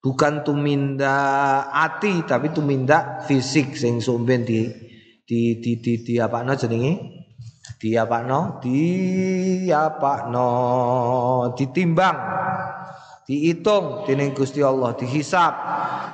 bukan 0.00 0.40
tuminda 0.42 1.16
ati 1.68 2.24
tapi 2.24 2.50
tuminda 2.50 3.20
fisik 3.28 3.76
sing 3.76 4.00
sumben 4.00 4.48
di 4.48 4.66
di 5.28 5.60
di 5.60 5.78
di, 5.78 5.92
di 6.02 6.14
apa 6.18 6.42
no 6.42 6.56
jenenge? 6.56 6.92
Di 7.80 7.96
apa 7.96 8.20
no 8.24 8.60
di 8.60 9.68
apa 9.72 10.28
no 10.28 10.48
ditimbang 11.56 12.18
dihitung 13.30 14.10
dening 14.10 14.34
Gusti 14.34 14.58
Allah 14.58 14.90
dihisap 14.98 15.54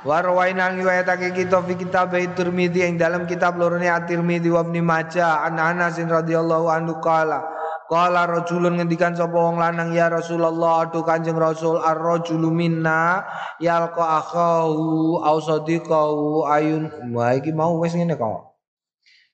wa 0.05 0.17
rawaina 0.21 0.69
riwayatake 0.69 1.33
kita 1.33 1.65
fi 1.65 1.73
kitab 1.73 2.13
Tirmizi 2.13 2.85
yang 2.85 2.93
dalam 3.01 3.25
kitab 3.25 3.57
lorone 3.57 3.89
At-Tirmizi 3.89 4.53
wa 4.53 4.61
Ibnu 4.61 4.85
Majah 4.85 5.41
an 5.49 5.57
Anas 5.57 5.97
radhiyallahu 5.97 6.69
anhu 6.69 7.01
qala 7.01 7.56
Kala 7.87 8.27
rajulun 8.27 8.75
ngendikan 8.75 9.15
sapa 9.15 9.31
wong 9.31 9.63
lanang 9.63 9.95
ya 9.95 10.11
Rasulullah 10.11 10.91
tu 10.91 11.07
Kanjeng 11.07 11.39
Rasul 11.39 11.79
ar-rajulu 11.79 12.51
minna 12.51 13.23
yalqa 13.63 14.19
akhahu 14.19 15.23
au 15.23 15.37
sadiqahu 15.39 16.43
ayun. 16.51 16.91
Wah 17.15 17.31
iki 17.39 17.55
mau 17.55 17.79
wis 17.79 17.95
ngene 17.95 18.19
kok. 18.19 18.59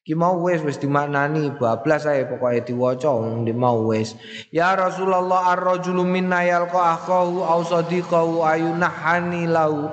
Ki 0.06 0.14
mau 0.14 0.38
wis 0.38 0.62
wis 0.62 0.78
dimaknani 0.78 1.58
bablas 1.58 2.06
ae 2.06 2.30
pokoke 2.30 2.62
diwaca 2.62 3.10
wong 3.10 3.41
di 3.41 3.58
mau 3.58 3.89
wis. 3.89 4.14
Ya 4.54 4.78
Rasulullah 4.78 5.58
ar-rajulu 5.58 6.06
minna 6.06 6.45
yalqa 6.45 7.01
akhahu 7.01 7.41
au 7.41 7.66
sadiqahu 7.66 8.45
ayunahani 8.45 9.49
lahu. 9.49 9.89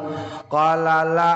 Qala 0.53 1.09
la 1.09 1.33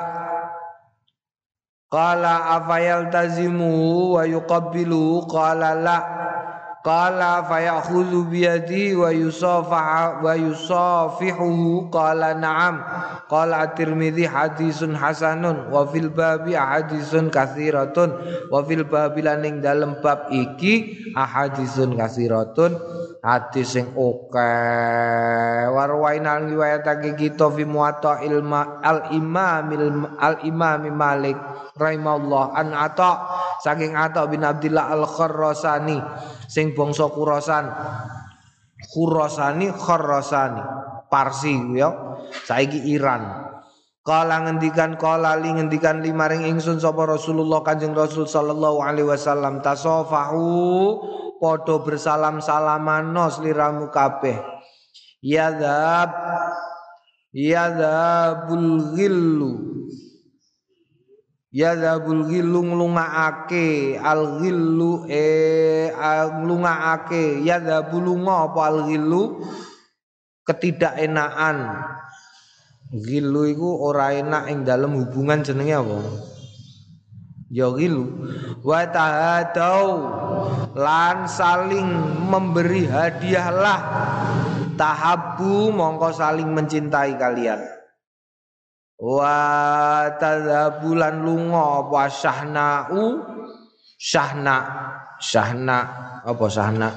Qala 1.95 2.59
afayal 2.59 3.07
tazimu 3.07 4.19
wa 4.19 4.27
yuqabbilu 4.27 5.31
qala 5.31 5.79
la 5.79 5.99
Qala 6.85 7.41
fayakhudhu 7.49 8.29
biyadi 8.29 8.93
wa 8.93 9.09
yusafaha 9.09 10.21
wa 10.21 10.37
yusafihuhu. 10.37 11.89
Qala 11.89 12.37
na'am. 12.37 12.85
Qala 13.25 13.65
at-Tirmidzi 13.65 14.29
hadisun 14.29 14.93
hasanun 14.93 15.73
wa 15.73 15.89
fil 15.89 16.13
babi 16.13 16.53
ahadisun 16.53 17.33
katsiratun 17.33 18.13
wa 18.53 18.61
fil 18.69 18.85
babi 18.85 19.25
laning 19.25 19.65
dalem 19.65 19.97
bab 20.05 20.29
iki 20.29 21.09
ahadisun 21.17 21.97
katsiratun 21.97 22.77
hadis 23.25 23.81
sing 23.81 23.89
oke. 23.97 24.53
Warwaina 25.73 26.45
riwayatake 26.45 27.17
kita 27.17 27.49
fi 27.49 27.65
muwatta 27.65 28.21
ilma 28.21 28.85
al 28.85 29.09
imam 29.17 29.73
al 30.21 30.37
imam 30.45 30.85
Malik 30.93 31.41
rahimahullah 31.75 32.55
an 32.55 32.71
ata 32.75 33.11
saking 33.63 33.99
ata 33.99 34.27
bin 34.31 34.47
Abdillah 34.47 34.95
al 34.95 35.05
Kharrasani 35.07 35.99
sing 36.47 36.75
bangsa 36.75 37.11
Khurasan. 37.11 37.67
Khurasani 38.85 39.73
Kharrasani 39.75 40.63
Parsi 41.09 41.55
ya 41.75 42.19
saiki 42.47 42.91
Iran. 42.95 43.45
Kala 44.05 44.45
ngendikan 44.45 45.01
kala 45.01 45.41
li 45.41 45.49
ngendikan 45.49 46.05
limaring 46.05 46.45
ingsun 46.45 46.77
sapa 46.77 47.09
Rasulullah 47.09 47.65
Kanjeng 47.65 47.97
Rasul 47.97 48.29
sallallahu 48.29 48.85
alaihi 48.85 49.09
wasallam 49.09 49.65
tasafahu 49.65 50.45
padha 51.41 51.81
bersalam-salaman 51.81 53.17
sliramu 53.33 53.89
kabeh. 53.89 54.37
Yadzab 55.25 56.13
yadzabul 57.33 58.93
ghillu 58.93 59.74
yadzabul 61.55 62.27
ghillu 62.27 62.75
nglungaake 62.75 63.95
al 64.03 64.43
ghillu 64.43 65.07
e 65.07 65.23
nglungaake 66.43 67.47
yadzabul 67.47 68.03
lunga 68.03 68.51
apa 68.51 68.61
al 68.67 68.79
ghillu 68.91 69.39
ketidakenaan 70.43 71.87
Gilu 72.95 73.51
iku 73.51 73.91
ora 73.91 74.15
enak 74.15 74.55
ing 74.55 74.63
dalam 74.63 74.95
hubungan 74.95 75.43
jenenge 75.43 75.75
apa? 75.75 75.99
Ya 77.51 77.67
gilu. 77.75 78.07
Wa 78.63 78.87
tahadau 78.87 79.83
lan 80.79 81.27
saling 81.27 81.91
memberi 82.31 82.87
hadiahlah. 82.87 83.81
Tahabu 84.79 85.75
mongko 85.75 86.15
saling 86.15 86.55
mencintai 86.55 87.19
kalian. 87.19 87.59
Wa 89.05 90.09
tadhabulan 90.17 91.21
lunga 91.21 91.85
apa 91.85 92.09
syahna'u? 92.09 93.21
Syahna. 94.01 94.59
Syahna. 95.21 95.79
Apa 96.25 96.49
syahna? 96.49 96.89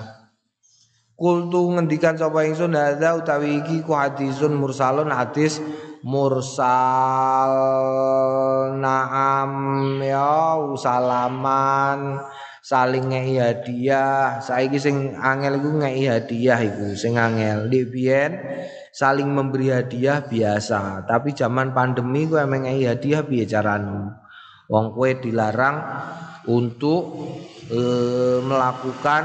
Kultu 1.20 1.76
ngendikan 1.76 2.16
sapa 2.16 2.48
ingsun 2.48 2.78
hadza 2.78 3.18
utawi 3.18 3.60
iki 3.60 3.84
ku 3.84 3.92
hadisun 3.92 4.56
mursalun 4.56 5.10
hadis 5.12 5.60
mursal 6.06 6.64
naam 8.80 9.52
ya 10.00 10.56
salaman. 10.80 12.24
Saling 12.64 13.12
ngei 13.12 13.36
hadiah. 13.36 14.40
Saiki 14.40 14.80
sing 14.80 15.12
angel 15.20 15.60
iku 15.60 15.76
ngei 15.76 16.08
hadiah 16.08 16.60
iku 16.64 16.96
sing 16.96 17.20
angel. 17.20 17.68
Di 17.68 17.84
biyen 17.84 18.32
saling 18.98 19.30
memberi 19.30 19.70
hadiah 19.70 20.26
biasa 20.26 21.06
tapi 21.06 21.38
zaman 21.38 21.70
pandemi 21.78 22.26
ku 22.26 22.42
emang 22.42 22.66
hadiah 22.66 23.22
piye 23.22 23.46
wong 24.68 24.86
kowe 24.98 25.12
dilarang 25.22 25.78
untuk 26.48 27.04
e, 27.68 27.80
melakukan 28.44 29.24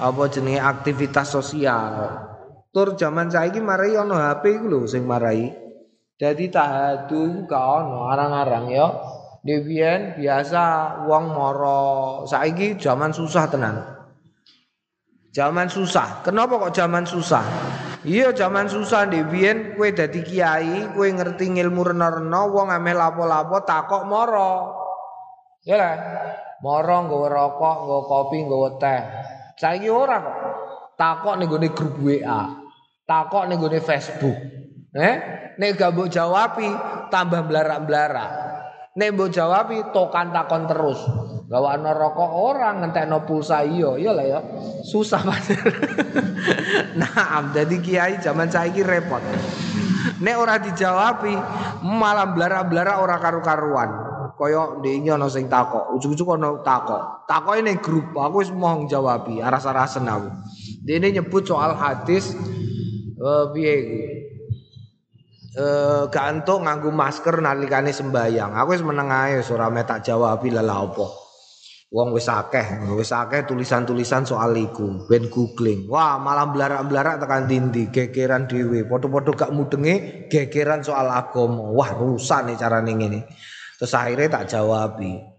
apa 0.00 0.22
jenenge 0.32 0.60
aktivitas 0.60 1.28
sosial. 1.28 1.92
Tur 2.72 2.96
zaman 2.96 3.28
saiki 3.28 3.60
marai 3.60 3.98
ono 3.98 4.16
HP 4.16 4.60
iku 4.60 4.66
lho 4.70 4.80
sing 4.88 5.04
marai. 5.04 5.52
Dadi 6.16 6.46
tahadu 6.48 7.44
iku 7.44 7.48
gak 7.48 7.64
ono 7.84 8.08
arang-arang 8.08 8.66
ya. 8.72 8.86
Devian 9.40 10.16
biasa 10.20 10.62
wong 11.08 11.24
moro. 11.32 11.82
Saiki 12.24 12.76
zaman 12.80 13.12
susah 13.12 13.44
tenan. 13.48 13.76
Zaman 15.32 15.68
susah. 15.68 16.24
Kenapa 16.24 16.58
kok 16.58 16.74
zaman 16.74 17.04
susah? 17.06 17.44
Iya 18.00 18.32
zaman 18.32 18.64
susah 18.64 19.04
Devian 19.12 19.76
kue 19.76 19.92
dadi 19.92 20.24
kiai, 20.24 20.88
kue 20.96 21.12
ngerti 21.12 21.52
ilmu 21.52 21.84
rena-rena, 21.84 22.48
wong 22.48 22.72
ameh 22.72 22.96
lapo-lapo 22.96 23.60
takok 23.68 24.08
moro. 24.08 24.52
Ya 25.68 25.76
lah. 25.76 25.96
Moro 26.64 26.96
nggawa 27.04 27.28
rokok, 27.28 27.76
nggawa 27.84 28.02
kopi, 28.08 28.38
nggawa 28.48 28.68
teh. 28.80 29.00
Saiki 29.60 29.88
ora 29.92 30.16
kok. 30.24 30.36
Takok 30.96 31.34
ning 31.36 31.48
gone 31.48 31.68
grup 31.72 31.94
WA. 32.00 32.40
Takok 33.04 33.44
ning 33.48 33.60
gone 33.60 33.80
Facebook. 33.84 34.36
Eh, 34.96 35.14
nek 35.60 35.76
gak 35.76 35.92
mbok 35.92 36.08
jawabi 36.08 36.68
tambah 37.12 37.44
blarak-blarak. 37.44 38.30
Nek 38.96 39.08
mbok 39.12 39.28
jawabi 39.28 39.92
tokan 39.92 40.32
takon 40.32 40.64
terus. 40.64 41.00
Gawakno 41.50 41.90
rokok 41.90 42.30
orang 42.30 42.78
ngentekno 42.78 43.26
pulsa 43.26 43.66
iya, 43.66 43.90
lah 44.14 44.22
ya. 44.22 44.38
Susah 44.86 45.18
banget. 45.26 45.58
nah, 47.02 47.50
jadi 47.50 47.76
kiai 47.82 48.14
zaman 48.22 48.46
saiki 48.46 48.86
repot. 48.86 49.18
Nek 50.22 50.36
ora 50.38 50.62
dijawabi 50.62 51.34
malah 51.82 52.30
blarak-blarak 52.30 52.96
ora 53.02 53.18
karu-karuan 53.18 53.90
kaya 54.40 54.80
ndekne 54.80 55.20
ana 55.20 55.28
sing 55.28 55.52
takok, 55.52 55.92
ujug-ujug 56.00 56.40
ana 56.40 56.64
takok. 56.64 57.28
Takoke 57.28 57.60
ning 57.60 57.76
grup, 57.84 58.16
aku 58.16 58.40
wis 58.40 58.48
mau 58.48 58.80
jawabi, 58.88 59.44
aras-arasen 59.44 60.08
aku. 60.08 60.32
Dene 60.80 61.12
nyebut 61.12 61.44
soal 61.44 61.76
hadis 61.76 62.32
eh 63.20 63.44
piye? 63.52 63.74
Eh 65.60 66.02
gantuk 66.08 66.64
nganggo 66.64 66.88
masker 66.88 67.44
nalikane 67.44 67.92
sembayang. 67.92 68.56
Aku 68.56 68.72
wis 68.72 68.80
meneng 68.80 69.12
ae 69.12 69.44
ora 69.52 69.68
tak 69.84 70.08
jawabi 70.08 70.48
lha 70.56 70.64
apa. 70.64 71.19
Wong 71.90 72.14
wis 72.14 72.30
akeh, 72.30 72.86
wis 72.94 73.10
akeh 73.10 73.50
tulisan-tulisan 73.50 74.22
soal 74.22 74.54
iku, 74.54 75.10
ben 75.10 75.26
googling. 75.26 75.90
Wah, 75.90 76.22
malah 76.22 76.46
blarak-blarak 76.46 77.18
tekan 77.18 77.50
dindi, 77.50 77.90
gegeran 77.90 78.46
dhewe. 78.46 78.86
Padha-padha 78.86 79.34
gak 79.34 79.50
mudenge 79.50 79.94
gegeran 80.30 80.86
soal 80.86 81.10
agama. 81.10 81.66
Wah, 81.74 81.90
rusak 81.98 82.46
nih 82.46 82.54
carane 82.54 82.94
ngene. 82.94 83.20
Terus 83.74 83.90
akhirnya 83.90 84.38
tak 84.38 84.46
jawabi. 84.54 85.29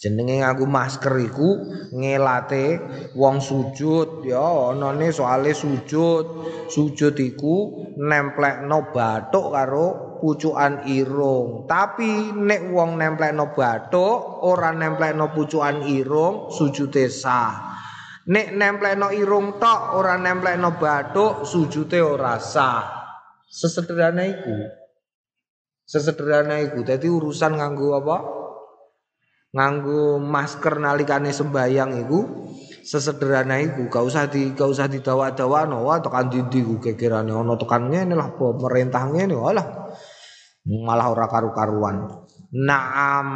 Jenenge 0.00 0.40
ngaku 0.40 0.64
masker 0.64 1.12
iku 1.28 1.60
ngelate 1.92 2.80
wong 3.12 3.36
sujud 3.36 4.24
ya 4.24 4.72
anane 4.72 5.12
soale 5.12 5.52
sujud. 5.52 6.24
Sujud 6.72 7.12
iku 7.20 7.84
nemplekno 8.00 8.88
karo 9.28 10.16
pucukan 10.16 10.88
irung. 10.88 11.68
Tapi 11.68 12.32
nek 12.32 12.72
wong 12.72 12.96
nemplekno 12.96 13.52
bathuk 13.52 14.40
ora 14.40 14.72
nemplekno 14.72 15.36
pucukan 15.36 15.84
irung 15.84 16.48
sujude 16.48 17.12
sah. 17.12 17.76
Nek 18.32 18.56
nemplekno 18.56 19.12
irung 19.12 19.60
tok 19.60 20.00
ora 20.00 20.16
nemplekno 20.16 20.80
bathuk 20.80 21.44
sujude 21.44 22.00
ora 22.00 22.40
sah. 22.40 22.88
Sesederhana 23.52 24.24
iku. 24.24 24.64
Sesederhana 25.84 26.56
itu. 26.64 26.80
Jadi 26.88 27.04
urusan 27.04 27.60
nganggu 27.60 28.00
apa? 28.00 28.39
Nganggu 29.50 30.22
masker 30.22 30.78
nalikane 30.78 31.34
sembayang 31.34 32.06
itu 32.06 32.18
sesederhana 32.86 33.58
itu. 33.58 33.90
Gak 33.90 34.04
usah 34.06 34.30
di 34.30 34.54
gak 34.54 34.70
usah 34.70 34.86
didawa-dawa 34.86 35.66
no 35.66 35.90
wah 35.90 35.98
tekan 35.98 36.30
dindi 36.30 36.62
ku 36.62 36.78
gegerane 36.78 37.34
ana 37.34 37.58
tekan 37.58 37.90
ngene 37.90 38.14
lah 38.14 38.30
pemerintah 38.38 39.10
ngene 39.10 39.34
walah. 39.34 39.66
Malah 40.70 41.06
ora 41.10 41.26
karu-karuan. 41.26 42.06
Naam 42.50 43.28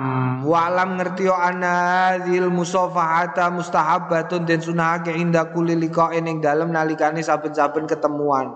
walam 0.42 0.98
ngerti 0.98 1.30
yo 1.30 1.34
ana 1.38 2.18
dzil 2.18 2.50
musafahata 2.50 3.46
mustahabbatun 3.54 4.42
den 4.42 4.58
sunahake 4.58 5.14
inda 5.14 5.54
kulli 5.54 5.78
liqa'in 5.78 6.26
ing 6.26 6.42
dalem 6.42 6.70
nalikane 6.74 7.22
saben-saben 7.22 7.86
ketemuan. 7.86 8.54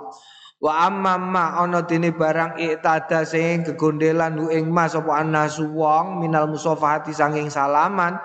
Wa 0.58 0.90
amma 0.90 1.14
ma 1.14 1.54
ana 1.62 1.86
dene 1.86 2.10
barang 2.10 2.58
iktada 2.58 3.22
sing 3.22 3.62
gegondelan 3.62 4.42
ing 4.50 4.74
mas 4.74 4.98
apa 4.98 5.22
anasu 5.22 5.70
wong 5.70 6.18
minal 6.18 6.50
musafahati 6.50 7.14
sanging 7.14 7.46
salaman 7.46 8.18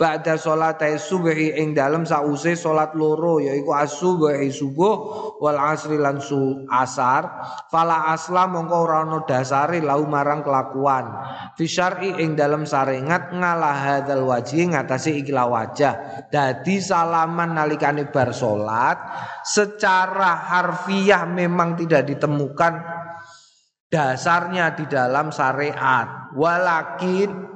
ba'da 0.00 0.40
salate 0.40 0.96
subhi 0.96 1.52
ing 1.60 1.76
dalem 1.76 2.08
sause 2.08 2.56
salat 2.56 2.96
loro 2.96 3.36
yaiku 3.36 3.76
as-subhi 3.76 4.48
subuh 4.48 4.96
wal 5.36 5.60
asri 5.60 6.00
lan 6.00 6.24
su 6.24 6.64
asar. 6.72 7.28
Fala 7.68 8.08
asla 8.08 8.48
mongko 8.48 8.76
ora 8.80 9.04
ana 9.04 9.20
dasare 9.28 9.84
lau 9.84 10.08
marang 10.08 10.40
kelakuan. 10.40 11.20
Fi 11.52 11.68
syar'i 11.68 12.16
ing 12.16 12.32
dalem 12.32 12.64
sarengat 12.64 13.36
ngalah 13.36 13.76
hadzal 13.76 14.24
wajhi 14.24 14.72
ngatasi 14.72 15.20
ikilah 15.20 15.52
wajah. 15.52 16.24
Dadi 16.32 16.80
salaman 16.80 17.52
nalikane 17.60 18.08
bar 18.08 18.32
salat 18.32 18.96
secara 19.44 20.48
harfiah 20.48 21.28
memang 21.28 21.76
tidak 21.76 22.08
ditemukan 22.08 22.72
dasarnya 23.92 24.72
di 24.72 24.88
dalam 24.88 25.28
syariat. 25.28 26.32
Walakin 26.32 27.49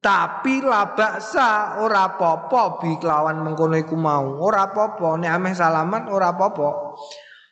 tapi 0.00 0.64
labaksa 0.64 1.76
ora 1.84 2.16
popo 2.16 2.80
bi 2.80 2.96
kelawan 2.96 3.44
mengkono 3.44 3.76
iku 3.76 3.94
mau. 4.00 4.40
Ora 4.40 4.72
popo 4.72 5.20
nek 5.20 5.28
ameh 5.28 5.52
salaman 5.52 6.08
ora 6.08 6.32
popo 6.32 6.96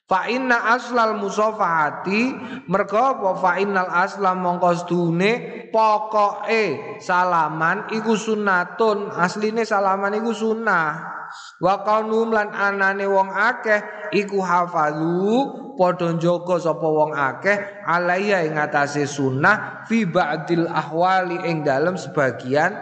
Fa 0.08 0.24
inna 0.24 0.72
aslal 0.72 1.20
musafahati 1.20 2.32
mergo 2.64 2.96
apa? 2.96 3.28
Fa 3.36 3.60
innal 3.60 3.92
aslam 3.92 4.40
mongko 4.40 4.72
sedune 4.80 5.32
pokoke 5.68 6.96
salaman 6.96 7.92
iku 7.92 8.16
sunnatun 8.16 9.12
asline 9.12 9.68
salaman 9.68 10.16
iku 10.16 10.32
sunnah. 10.32 11.20
Wa 11.60 11.84
qaunum 11.84 12.32
lan 12.32 12.56
anane 12.56 13.04
wong 13.04 13.28
akeh 13.28 14.08
iku 14.16 14.40
hafazu 14.40 15.76
padha 15.76 16.16
njaga 16.16 16.56
sapa 16.56 16.88
wong 16.88 17.12
akeh 17.12 17.84
alaiya 17.84 18.48
ing 18.48 18.56
atase 18.56 19.04
sunnah 19.04 19.84
fi 19.84 20.08
ba'dil 20.08 20.72
ahwali 20.72 21.36
ing 21.52 21.68
dalem 21.68 22.00
sebagian 22.00 22.72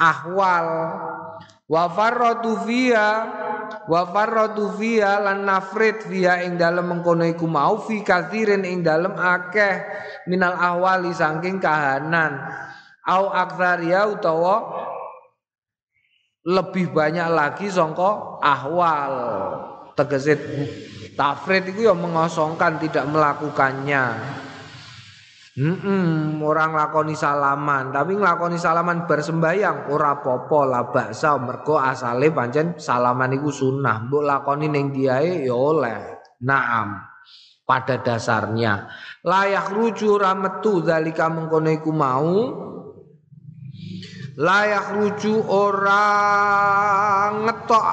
ahwal. 0.00 0.68
Wa 1.68 1.84
farratu 1.92 2.64
fiya 2.64 3.44
wa 3.86 4.02
farratu 4.10 4.74
fiya 4.74 5.22
lan 5.22 5.46
nafrid 5.46 6.02
fiya 6.04 6.42
ing 6.46 6.58
dalem 6.58 6.90
mengkono 6.90 7.26
iku 7.26 7.46
mau 7.48 7.82
fi 7.82 8.02
kathirin 8.02 8.62
ing 8.66 8.86
dalem 8.86 9.14
akeh 9.14 9.82
minal 10.30 10.54
ahwali 10.54 11.10
saking 11.14 11.62
kahanan. 11.62 12.38
Au 13.06 13.30
aktsaria 13.30 14.10
utawa 14.10 14.66
lebih 16.42 16.90
banyak 16.90 17.28
lagi 17.30 17.66
songko 17.70 18.42
ahwal. 18.42 19.14
Tegese 19.96 20.36
tafrid 21.16 21.72
itu 21.72 21.88
yang 21.88 21.96
mengosongkan 21.96 22.76
tidak 22.82 23.08
melakukannya 23.08 24.04
Hmm, 25.56 26.36
orang 26.44 26.76
lakoni 26.76 27.16
salaman, 27.16 27.88
tapi 27.88 28.12
nglakoni 28.12 28.60
salaman 28.60 29.08
bersembayang 29.08 29.88
ora 29.88 30.20
popo 30.20 30.68
lah 30.68 30.92
baksa 30.92 31.40
mergo 31.40 31.80
asale 31.80 32.28
pancen 32.28 32.76
salaman 32.76 33.32
iku 33.40 33.48
sunnah. 33.48 34.04
Mbok 34.04 34.20
lakoni 34.20 34.68
ning 34.68 34.92
diae 34.92 35.48
ya 35.48 35.56
oleh. 35.56 36.20
Naam. 36.44 37.00
Pada 37.66 37.98
dasarnya 37.98 38.86
layak 39.26 39.74
ruju 39.74 40.22
rametu 40.22 40.86
zalika 40.86 41.26
mengkono 41.26 41.66
iku 41.74 41.90
mau 41.90 42.30
layak 44.38 44.94
ruju 44.94 45.34
orang 45.50 46.30
ngetok 47.42 47.90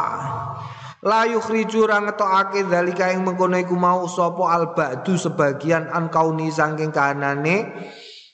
layu 1.04 1.44
riju 1.44 1.84
ora 1.84 2.00
ngetokake 2.00 2.64
dalika 2.72 3.12
ing 3.12 3.28
mengkono 3.28 3.60
iku 3.60 3.76
mau 3.76 4.08
sapa 4.08 4.44
al 4.56 4.72
ba'du 4.72 5.20
sebagian 5.20 5.92
an 5.92 6.08
kauni 6.08 6.48
saking 6.48 6.96
kahanane 6.96 7.76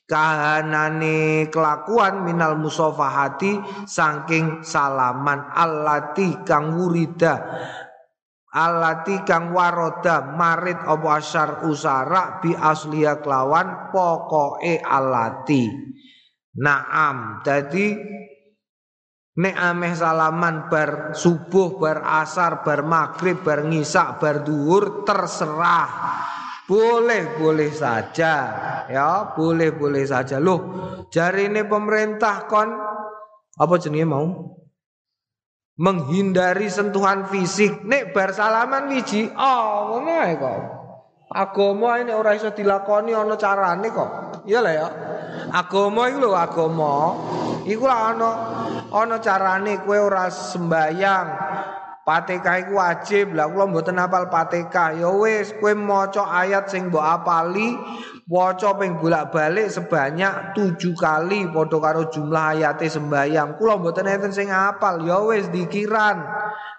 kahanane 0.06 1.50
kelakuan 1.50 2.22
minal 2.22 2.62
musafahati 2.62 3.58
saking 3.90 4.62
salaman 4.62 5.50
allati 5.50 6.46
kang 6.46 6.78
wurida 6.78 7.42
allati 8.54 9.26
kang 9.26 9.50
waroda 9.50 10.38
marit 10.38 10.78
apa 10.86 11.08
asyar 11.18 11.66
usara 11.66 12.38
bi 12.38 12.54
asliya 12.54 13.18
kelawan 13.22 13.90
pokoke 13.90 14.78
alati 14.82 15.90
Naam, 16.60 17.46
jadi 17.46 17.96
nek 19.40 19.56
ameh 19.56 19.96
salaman 19.96 20.68
bar 20.68 21.16
subuh, 21.16 21.80
bar 21.80 22.04
asar, 22.04 22.60
bar 22.68 22.84
maghrib, 22.84 23.40
bar 23.40 23.64
ngisak, 23.64 24.20
bar 24.20 24.44
duhur 24.44 25.08
terserah. 25.08 25.90
Boleh, 26.68 27.40
boleh 27.40 27.72
saja. 27.74 28.36
Ya, 28.92 29.34
boleh, 29.34 29.74
boleh 29.74 30.06
saja. 30.06 30.38
Loh, 30.38 30.62
jari 31.10 31.50
ini 31.50 31.66
pemerintah 31.66 32.46
kon 32.46 32.70
apa 33.58 33.74
jenenge 33.82 34.06
mau? 34.06 34.28
Menghindari 35.80 36.68
sentuhan 36.68 37.26
fisik. 37.32 37.88
Nek 37.88 38.12
bar 38.12 38.36
salaman 38.36 38.92
wiji, 38.92 39.32
oh 39.32 40.04
ngono 40.04 40.20
kok. 40.36 40.79
Agama 41.30 42.02
ini 42.02 42.10
ora 42.10 42.34
iso 42.34 42.50
dilakoni 42.50 43.14
ana 43.14 43.38
carane 43.38 43.88
kok. 43.94 44.10
Iya 44.50 44.60
lah 44.66 44.74
ya. 44.74 44.88
Agama 45.54 46.10
iku 46.10 46.26
lho 46.26 46.34
agama. 46.34 46.94
Iku 47.70 47.86
lah 47.86 48.18
ana 48.18 48.30
ana 48.90 49.22
carane 49.22 49.78
kowe 49.86 49.94
ora 49.94 50.26
sembayang. 50.34 51.28
Pateka 52.10 52.66
iku 52.66 52.82
wajib. 52.82 53.38
Lah 53.38 53.46
kula 53.46 53.70
mboten 53.70 54.02
hafal 54.02 54.34
Pateka. 54.34 54.98
Ya 54.98 55.14
wis 55.14 55.54
kowe 55.62 55.78
maca 55.78 56.26
ayat 56.26 56.66
sing 56.66 56.90
mbok 56.90 57.06
apali, 57.06 57.78
waca 58.26 58.74
ping 58.82 58.98
bolak-balik 58.98 59.70
sebanyak 59.70 60.58
tujuh 60.58 60.98
kali 60.98 61.46
padha 61.54 61.78
karo 61.78 62.10
jumlah 62.10 62.58
ayate 62.58 62.90
sembayang. 62.90 63.62
Kula 63.62 63.78
mboten 63.78 64.10
enten 64.10 64.34
sing 64.34 64.50
hafal. 64.50 65.06
Ya 65.06 65.22
wis 65.22 65.54
dikiran. 65.54 66.26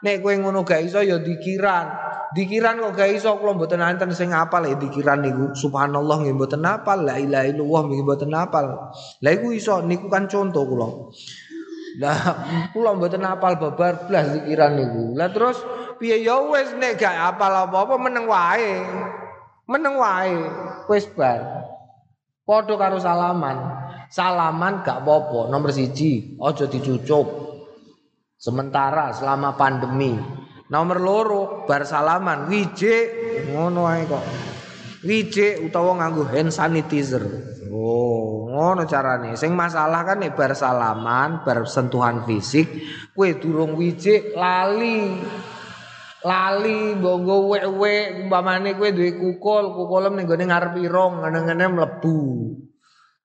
Nek 0.03 0.18
kowe 0.18 0.35
ngono 0.35 0.66
gak 0.66 0.83
iso 0.83 0.99
ya 0.99 1.22
dikiran. 1.22 2.11
Dikiran 2.35 2.78
kok 2.78 2.99
gak 2.99 3.11
iso 3.14 3.39
kula 3.39 3.55
mboten 3.55 3.87
enten 3.87 4.11
sing 4.11 4.35
apal 4.35 4.66
ya 4.66 4.74
dikiran 4.74 5.22
niku. 5.22 5.55
Subhanallah 5.55 6.26
nggih 6.26 6.35
mboten 6.35 6.66
apal, 6.66 7.07
la 7.07 7.22
ilaha 7.22 7.47
illallah 7.47 7.83
nggih 7.87 8.03
mboten 8.03 8.31
apal. 8.35 8.66
Lah 9.22 9.31
iku 9.31 9.55
iso 9.55 9.78
niku 9.87 10.11
kan 10.11 10.26
contoh 10.26 10.66
kula. 10.66 10.89
Lah 11.99 12.18
kula 12.70 12.95
mboten 12.95 13.26
apal 13.26 13.59
babar 13.59 14.07
blas 14.07 14.30
dikiran 14.36 14.78
niku. 14.78 15.18
Lah 15.18 15.32
terus 15.32 15.59
piye 15.99 16.22
ya 16.22 16.38
wis 16.47 16.70
nek 16.78 17.01
gak 17.01 17.34
apal 17.34 17.51
apa-apa 17.66 17.99
meneng 17.99 18.30
wae. 18.30 18.84
Meneng 19.66 19.99
wae 19.99 20.36
wis 20.86 21.11
bar. 21.11 21.66
Padha 22.47 22.74
karo 22.78 23.03
salaman. 23.03 23.59
Salaman 24.11 24.86
gak 24.86 25.03
apa-apa 25.03 25.51
nomor 25.51 25.74
siji 25.74 26.38
aja 26.38 26.70
dicucup. 26.70 27.26
Sementara 28.41 29.12
selama 29.12 29.53
pandemi 29.59 30.16
Nomor 30.70 31.03
loro 31.03 31.43
bar 31.66 31.82
salaman 31.82 32.47
wijik 32.47 33.11
ngono 33.51 33.91
ae 33.91 34.07
kok. 34.07 34.22
Wijik 35.03 35.66
utawa 35.66 35.99
nganggo 35.99 36.30
hand 36.30 36.55
sanitizer. 36.55 37.26
Oh, 37.71 38.51
ngono 38.51 38.83
carane. 38.91 39.39
Sing 39.39 39.55
masalah 39.55 40.03
kan 40.03 40.18
nek 40.18 40.35
bar 40.35 40.59
salaman, 40.59 41.47
fisik, 42.27 42.66
kue 43.14 43.39
durung 43.39 43.79
wijik 43.79 44.35
lali. 44.35 45.23
Lali 46.21 46.99
mbonggo 47.01 47.49
wek-wek 47.49 48.27
umpamane 48.27 48.77
kowe 48.77 48.91
duwe 48.93 49.16
kukul, 49.16 49.73
kukulem 49.73 50.18
ning 50.18 50.29
gone 50.29 50.45
ngarep 50.45 50.77
irung, 50.83 51.23
ngene-ngene 51.23 51.64
mlebu. 51.71 52.18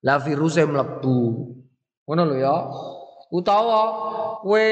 Lah 0.06 0.22
virusnya 0.22 0.64
mlebu. 0.64 1.18
Ngono 2.06 2.22
lho 2.24 2.36
ya. 2.38 2.56
Utawa 3.34 3.82
kowe 4.40 4.66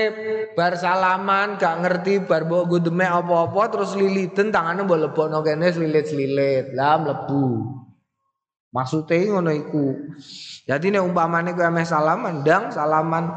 bar 0.54 0.78
salaman 0.78 1.58
gak 1.58 1.82
ngerti 1.82 2.22
bar 2.24 2.46
demek 2.46 3.10
apa-apa 3.10 3.62
terus 3.74 3.98
liliten 3.98 4.54
tangane 4.54 4.86
mbok 4.86 5.10
lebokno 5.10 5.42
kene 5.44 5.68
slilit-slilit. 5.68 6.72
Lah 6.72 6.96
mlebu. 7.02 7.44
Maksude 8.74 9.30
ngono 9.30 9.54
iku. 9.54 9.86
Jadi 10.66 10.90
nek 10.90 11.06
umpamane 11.06 11.54
kowe 11.54 11.62
ame 11.62 11.86
salaman, 11.86 12.42
ndang 12.42 12.74
salaman 12.74 13.30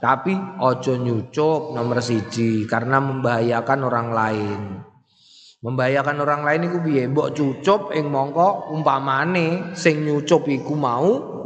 tapi 0.00 0.32
ojo 0.64 0.96
nyucup 0.96 1.76
nomor 1.76 2.00
siji 2.00 2.64
karena 2.64 2.96
membahayakan 2.96 3.80
orang 3.84 4.08
lain. 4.16 4.60
Membahayakan 5.60 6.16
orang 6.24 6.42
lain 6.46 6.66
iku 6.72 6.78
piye? 6.80 7.04
Mbok 7.04 7.36
cucup 7.36 7.92
ing 7.92 8.08
mongko 8.08 8.72
umpamane 8.72 9.76
sing 9.76 10.06
nyucup 10.08 10.48
iku 10.48 10.72
mau 10.72 11.38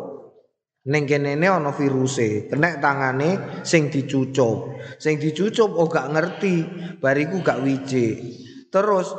Ning 0.83 1.07
kenene 1.07 1.47
ana 1.47 1.71
viruse, 1.71 2.51
kena 2.51 2.83
tangane 2.83 3.63
sing 3.63 3.87
dicucup. 3.87 4.83
Sing 4.99 5.23
dicucup 5.23 5.79
oh 5.79 5.87
gak 5.87 6.11
ngerti, 6.11 6.67
bariku 6.99 7.39
gak 7.39 7.63
wijik. 7.63 8.19
Terus 8.67 9.15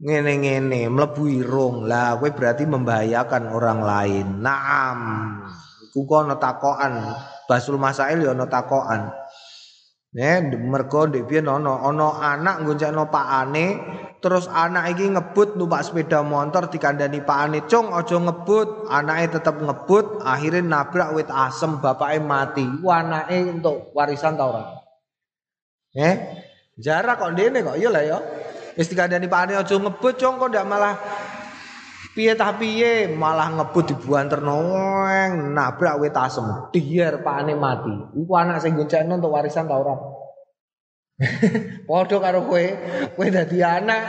ngene-ngene 0.00 0.88
mlebu 0.88 1.24
irung. 1.28 1.84
Lah 1.84 2.16
kowe 2.16 2.32
berarti 2.32 2.64
membahayakan 2.64 3.52
orang 3.52 3.80
lain. 3.84 4.26
Naam. 4.40 4.98
Iku 5.92 6.08
kok 6.08 6.26
ana 6.26 6.36
takokan. 6.40 6.92
Basul 7.46 7.76
Masail 7.76 8.24
ya 8.24 8.32
ana 8.32 8.48
takokan. 8.48 9.12
Ne 10.10 10.42
mergo 10.58 11.06
ndek 11.06 11.30
biyen 11.30 11.46
ana 11.46 11.86
ana 11.86 12.34
anak 12.34 12.66
ngoncekno 12.66 13.06
pakane 13.14 13.66
terus 14.20 14.50
anak 14.52 14.92
iki 14.92 15.06
ngebut 15.06 15.54
numpak 15.54 15.86
sepeda 15.86 16.20
motor 16.20 16.68
dikandani 16.68 17.24
pakane 17.24 17.64
cung 17.70 17.94
aja 17.94 18.18
ngebut 18.18 18.90
anaknya 18.90 19.40
tetap 19.40 19.62
ngebut 19.62 20.20
akhirnya 20.26 20.66
nabrak 20.66 21.16
wit 21.16 21.30
asem 21.30 21.80
bapaknya 21.80 22.26
mati 22.26 22.66
anaknya 22.84 23.54
untuk 23.54 23.94
warisan 23.96 24.36
tau 24.36 24.50
ora 24.52 24.82
eh 25.96 26.14
jarak 26.76 27.16
kok 27.16 27.32
dene 27.32 27.64
kok 27.64 27.78
iya 27.80 27.88
lah 27.88 28.02
ya 28.04 28.18
wis 28.80 28.88
dikandani 28.88 29.28
pakane 29.28 29.60
aja 29.60 29.76
ngebut 29.76 30.16
cung 30.16 30.40
kok 30.40 30.48
ndak 30.48 30.64
malah 30.64 30.96
piye 32.16 32.32
tah 32.32 32.56
piye 32.56 33.12
malah 33.12 33.52
ngebut 33.60 33.92
dibuan 33.92 34.24
ternoeng 34.32 35.52
nabrak 35.52 36.00
wit 36.00 36.16
asem 36.16 36.72
dier 36.72 37.20
pakane 37.20 37.52
mati 37.52 37.92
iku 38.16 38.32
anak 38.40 38.64
sing 38.64 38.80
goncengno 38.80 39.20
untuk 39.20 39.36
warisan 39.36 39.68
tau 39.68 39.84
ora 39.84 39.96
Padha 41.88 42.16
karo 42.16 42.48
kowe, 42.48 42.64
kowe 43.12 43.26
dadi 43.28 43.60
anak, 43.60 44.02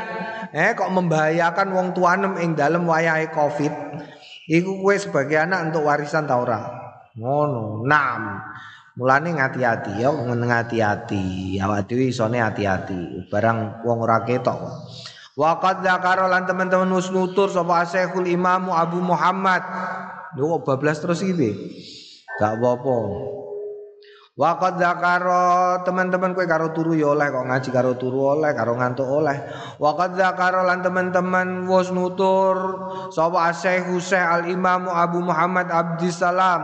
eh 0.56 0.72
kok 0.72 0.88
membahayakan 0.96 1.68
wong 1.76 1.88
tuanem 1.92 2.40
ing 2.40 2.56
dalem 2.56 2.88
wayahe 2.88 3.28
Covid. 3.36 3.74
Iku 4.48 4.80
kowe 4.80 4.96
sebagai 4.96 5.44
anak 5.44 5.72
untuk 5.72 5.92
warisan 5.92 6.24
ta 6.24 6.40
ora? 6.40 6.72
Ngono. 7.20 7.84
Nam. 7.84 8.40
Mulane 9.02 9.34
ngati-ati 9.34 9.98
ya, 9.98 10.14
ngati-ati. 10.14 11.58
Awak 11.58 11.90
dhewe 11.90 12.14
isone 12.14 12.38
hati-hati. 12.38 13.26
Barang 13.34 13.82
wong 13.82 14.06
ora 14.06 14.22
ketok. 14.22 14.62
Wa 15.34 15.58
qad 15.58 15.82
dzakara 15.82 16.30
lan 16.30 16.46
teman-teman 16.46 16.86
nutur 16.86 17.50
sapa 17.50 17.82
Syekhul 17.82 18.30
Imam 18.30 18.70
Abu 18.70 19.02
Muhammad. 19.02 19.66
Lho 20.38 20.62
bablas 20.62 21.02
terus 21.02 21.26
iki. 21.26 21.50
Gak 22.38 22.62
apa-apa. 22.62 22.98
Waqad 24.32 24.80
zakaro 24.80 25.84
teman-teman 25.84 26.32
kowe 26.32 26.48
karo 26.48 26.72
turu 26.72 26.96
ya 26.96 27.12
oleh 27.12 27.28
kok 27.30 27.46
ngaji 27.52 27.70
karo 27.70 28.00
turu 28.00 28.32
oleh 28.32 28.56
karo 28.56 28.80
ngantuk 28.80 29.04
oleh. 29.04 29.38
Waqad 29.76 30.16
zakaro 30.16 30.64
lan 30.64 30.80
teman-teman 30.80 31.68
wis 31.68 31.92
nutur 31.92 32.58
sapa 33.12 33.52
Syekh 33.52 33.92
Husain 33.92 34.24
Al 34.24 34.48
Imam 34.48 34.88
Abu 34.88 35.20
Muhammad 35.20 35.68
Abdissalam 35.68 36.64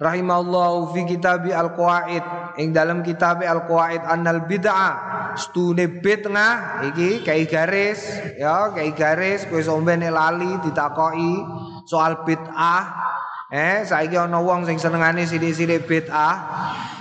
rahimallahu 0.00 0.96
fi 0.96 1.04
kitab 1.04 1.44
al 1.52 1.76
qawaid 1.76 2.24
ing 2.56 2.72
dalam 2.72 3.04
kitab 3.04 3.44
al 3.44 3.68
qawaid 3.68 4.00
annal 4.08 4.48
bid'ah 4.48 4.96
stune 5.36 6.00
bid'ah 6.00 6.88
iki 6.88 7.20
kai 7.20 7.44
garis 7.44 8.00
ya 8.40 8.72
kai 8.72 8.96
garis 8.96 9.44
kowe 9.46 9.60
sombene 9.60 10.08
lali 10.08 10.56
ditakoki 10.64 11.44
soal 11.84 12.24
bid'ah 12.24 13.10
Eh 13.50 13.82
saiki 13.82 14.14
ana 14.14 14.38
wong 14.38 14.62
sing 14.62 14.78
senengane 14.78 15.26
sithik-sithik 15.26 15.90
bid'ah. 15.90 16.38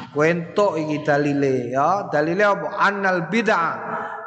Kowe 0.10 0.26
entuk 0.26 0.82
iki 0.82 1.06
dalile 1.06 1.70
ya. 1.70 2.10
Dalile 2.10 2.42
apa? 2.42 2.74
Annal 2.90 3.30
bid'ah. 3.30 3.78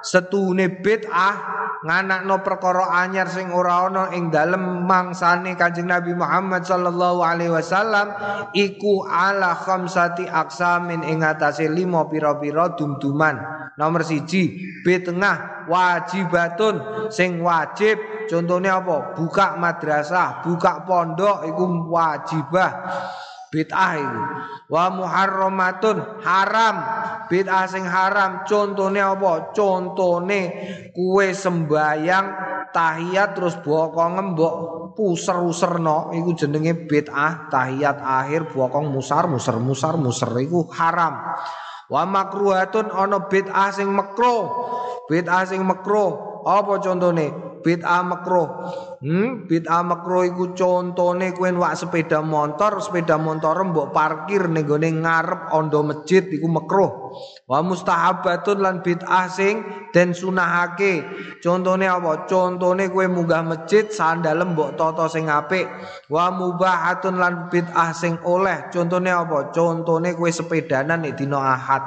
Setune 0.06 0.70
bid'ah 0.78 1.61
nganakno 1.82 2.40
perkara 2.46 2.94
anyar 3.02 3.26
sing 3.26 3.50
ora 3.50 3.90
ana 3.90 4.14
ing 4.14 4.30
dalem 4.30 4.86
mangsane 4.86 5.58
Kanjeng 5.58 5.90
Nabi 5.90 6.14
Muhammad 6.14 6.62
sallallahu 6.62 7.20
alaihi 7.22 7.50
wasallam 7.50 8.14
iku 8.54 9.06
ala 9.06 9.58
khamsati 9.58 10.30
aksamin 10.30 11.02
ing 11.02 11.26
atase 11.26 11.66
lima 11.66 12.06
pira-pira 12.06 12.74
dumduman. 12.78 13.38
Nomor 13.74 14.04
siji 14.04 14.62
bid'ah 14.84 15.66
wajibatun 15.66 17.08
sing 17.10 17.40
wajib 17.40 18.12
Contohnya 18.32 18.80
apa? 18.80 19.12
Buka 19.12 19.60
madrasah, 19.60 20.40
buka 20.40 20.88
pondok 20.88 21.44
iku 21.52 21.64
wajibah. 21.92 22.72
Bid'ah 23.52 23.92
itu. 24.00 24.20
Wa 24.72 24.88
muharramatun 24.88 26.24
haram. 26.24 26.76
Bid'ah 27.28 27.68
sing 27.68 27.84
haram. 27.84 28.48
Contohnya 28.48 29.12
apa? 29.12 29.52
Contohnya 29.52 30.48
kue 30.96 31.36
sembayang 31.36 32.26
tahiyat 32.72 33.36
terus 33.36 33.60
bokong 33.60 34.32
mbok 34.32 34.54
puser-userno 34.96 36.16
iku 36.16 36.32
jenenge 36.32 36.88
bid'ah 36.88 37.52
tahiyat 37.52 38.00
akhir 38.00 38.56
bokong 38.56 38.88
musar 38.88 39.28
musar 39.28 39.60
musar 39.60 40.00
musar 40.00 40.32
iku 40.40 40.64
haram. 40.72 41.20
Wa 41.92 42.08
makruhatun 42.08 42.88
ana 42.88 43.28
bid'ah 43.28 43.68
sing 43.68 43.92
makruh. 43.92 44.48
Bid'ah 45.12 45.44
sing 45.44 45.60
makruh. 45.60 46.40
Apa 46.48 46.80
contohnya? 46.80 47.51
Bid'ah 47.62 48.02
makruh. 48.02 48.48
Hmm, 49.00 49.46
bid'ah 49.46 49.82
makruh 49.86 50.26
iku 50.28 50.52
contone 50.52 51.32
kowe 51.32 51.48
wak 51.56 51.78
sepeda 51.78 52.20
motor, 52.20 52.82
sepeda 52.82 53.16
motor 53.16 53.62
mbok 53.62 53.94
parkir 53.94 54.50
ning 54.50 54.66
gone 54.66 54.90
ngarep 54.90 55.54
ondo 55.54 55.80
masjid 55.86 56.26
iku 56.28 56.50
makruh. 56.50 56.90
Wa 57.46 57.62
mustahabatun 57.62 58.58
lan 58.60 58.82
bid'ah 58.82 59.26
sing 59.30 59.62
den 59.94 60.12
sunahake. 60.12 61.06
Contone 61.38 61.86
apa? 61.86 62.26
Contone 62.26 62.90
kowe 62.90 63.06
munggah 63.06 63.46
masjid 63.46 63.86
sandalem 63.88 64.58
mbok 64.58 64.74
toto 64.74 65.06
sing 65.06 65.30
apik. 65.30 65.70
Wa 66.10 66.34
mubahatun 66.34 67.16
lan 67.16 67.48
bid'ah 67.48 67.94
sing 67.94 68.18
oleh. 68.26 68.68
Contone 68.68 69.10
apa? 69.14 69.54
Contone 69.54 70.12
kowe 70.18 70.28
sepedanan 70.28 71.06
nek 71.06 71.14
dina 71.16 71.38
Ahad. 71.38 71.82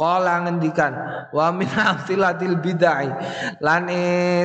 Kala 0.00 0.48
ngendikan 0.48 0.96
wa 1.28 1.52
min 1.52 1.68
amsilatil 1.68 2.56
bid'ah. 2.56 3.20
Lan 3.60 3.92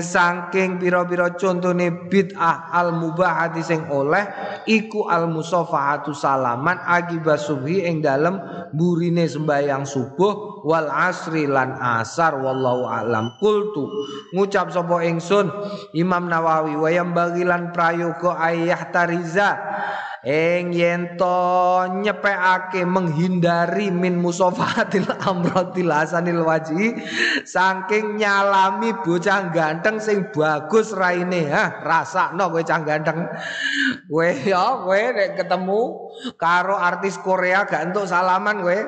saking 0.03 0.83
pira-pira 0.83 1.31
contone 1.39 2.11
bid'ah 2.11 2.75
al 2.75 2.91
mubahati 2.91 3.63
sing 3.63 3.87
oleh 3.87 4.27
iku 4.67 5.07
al 5.07 5.31
musafahatu 5.31 6.11
salaman 6.11 6.75
akibat 6.83 7.39
subhi 7.39 7.87
ing 7.87 8.03
dalem 8.03 8.35
burine 8.75 9.31
sembayang 9.31 9.87
subuh 9.87 10.67
wal 10.67 10.91
asri 10.91 11.47
lan 11.47 11.79
asar 11.79 12.35
wallahu 12.35 12.91
alam. 12.91 13.39
Kultu 13.39 13.87
ngucap 14.35 14.75
sapa 14.75 15.07
ingsun 15.07 15.47
Imam 15.95 16.27
Nawawi 16.27 16.75
wayam 16.75 17.15
bagilan 17.15 17.71
prayoga 17.71 18.43
ayah 18.51 18.91
tariza 18.91 19.55
ing 20.25 20.73
yen 20.73 21.21
to 21.21 21.85
menghindari 22.81 23.93
min 23.93 24.17
musafahatil 24.17 25.05
amratil 25.21 25.93
hasanil 25.93 26.41
waji 26.41 26.97
saking 27.45 28.17
nyalami 28.17 28.89
bocah 29.05 29.53
ganteng 29.53 30.01
sing 30.01 30.25
bagus 30.33 30.89
raine 30.97 31.45
ha 31.45 31.77
rasakno 31.85 32.49
kowe 32.49 32.65
cah 32.65 32.81
ganteng. 32.81 33.29
Kowe 34.09 34.29
ya 34.33 34.81
kowe 34.81 35.01
ketemu 35.37 35.81
karo 36.41 36.73
artis 36.73 37.21
Korea 37.21 37.69
gak 37.69 37.93
entuk 37.93 38.09
salaman 38.09 38.65
kowe. 38.65 38.79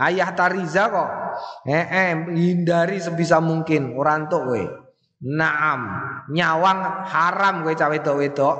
Ayah 0.00 0.32
Tariza 0.32 0.88
kok. 0.88 1.10
Eh, 1.68 1.84
eh 1.84 2.10
hindari 2.32 2.96
sebisa 2.96 3.36
mungkin 3.44 3.92
ora 4.00 4.16
entuk 4.16 4.48
kowe 4.48 4.79
Naam, 5.20 5.80
nyawang 6.32 7.04
haram 7.04 7.60
kowe 7.60 7.76
cah 7.76 7.92
wedok-wedok. 7.92 8.56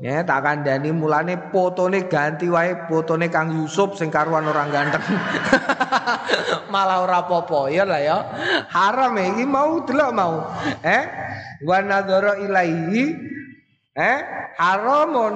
Ya 0.00 0.24
tak 0.24 0.48
kandhani 0.48 0.96
mulane 0.96 1.52
fotone 1.52 2.08
ganti 2.08 2.48
wae 2.48 2.88
fotone 2.88 3.28
Kang 3.28 3.52
Yusuf 3.52 4.00
sing 4.00 4.08
karuan 4.08 4.48
orang 4.48 4.72
ganteng. 4.72 5.04
Malah 6.72 7.04
ora 7.04 7.20
apa-apa 7.20 7.68
ya 7.68 7.84
lah 7.84 8.00
ya. 8.00 8.18
Haram 8.72 9.12
ya, 9.20 9.24
iki 9.28 9.44
mau 9.44 9.84
delok 9.84 10.10
mau. 10.16 10.48
Eh 10.80 11.04
wa 11.68 11.78
nadzara 11.84 12.40
ilaihi. 12.40 13.04
Eh 13.92 14.18
haramun. 14.56 15.34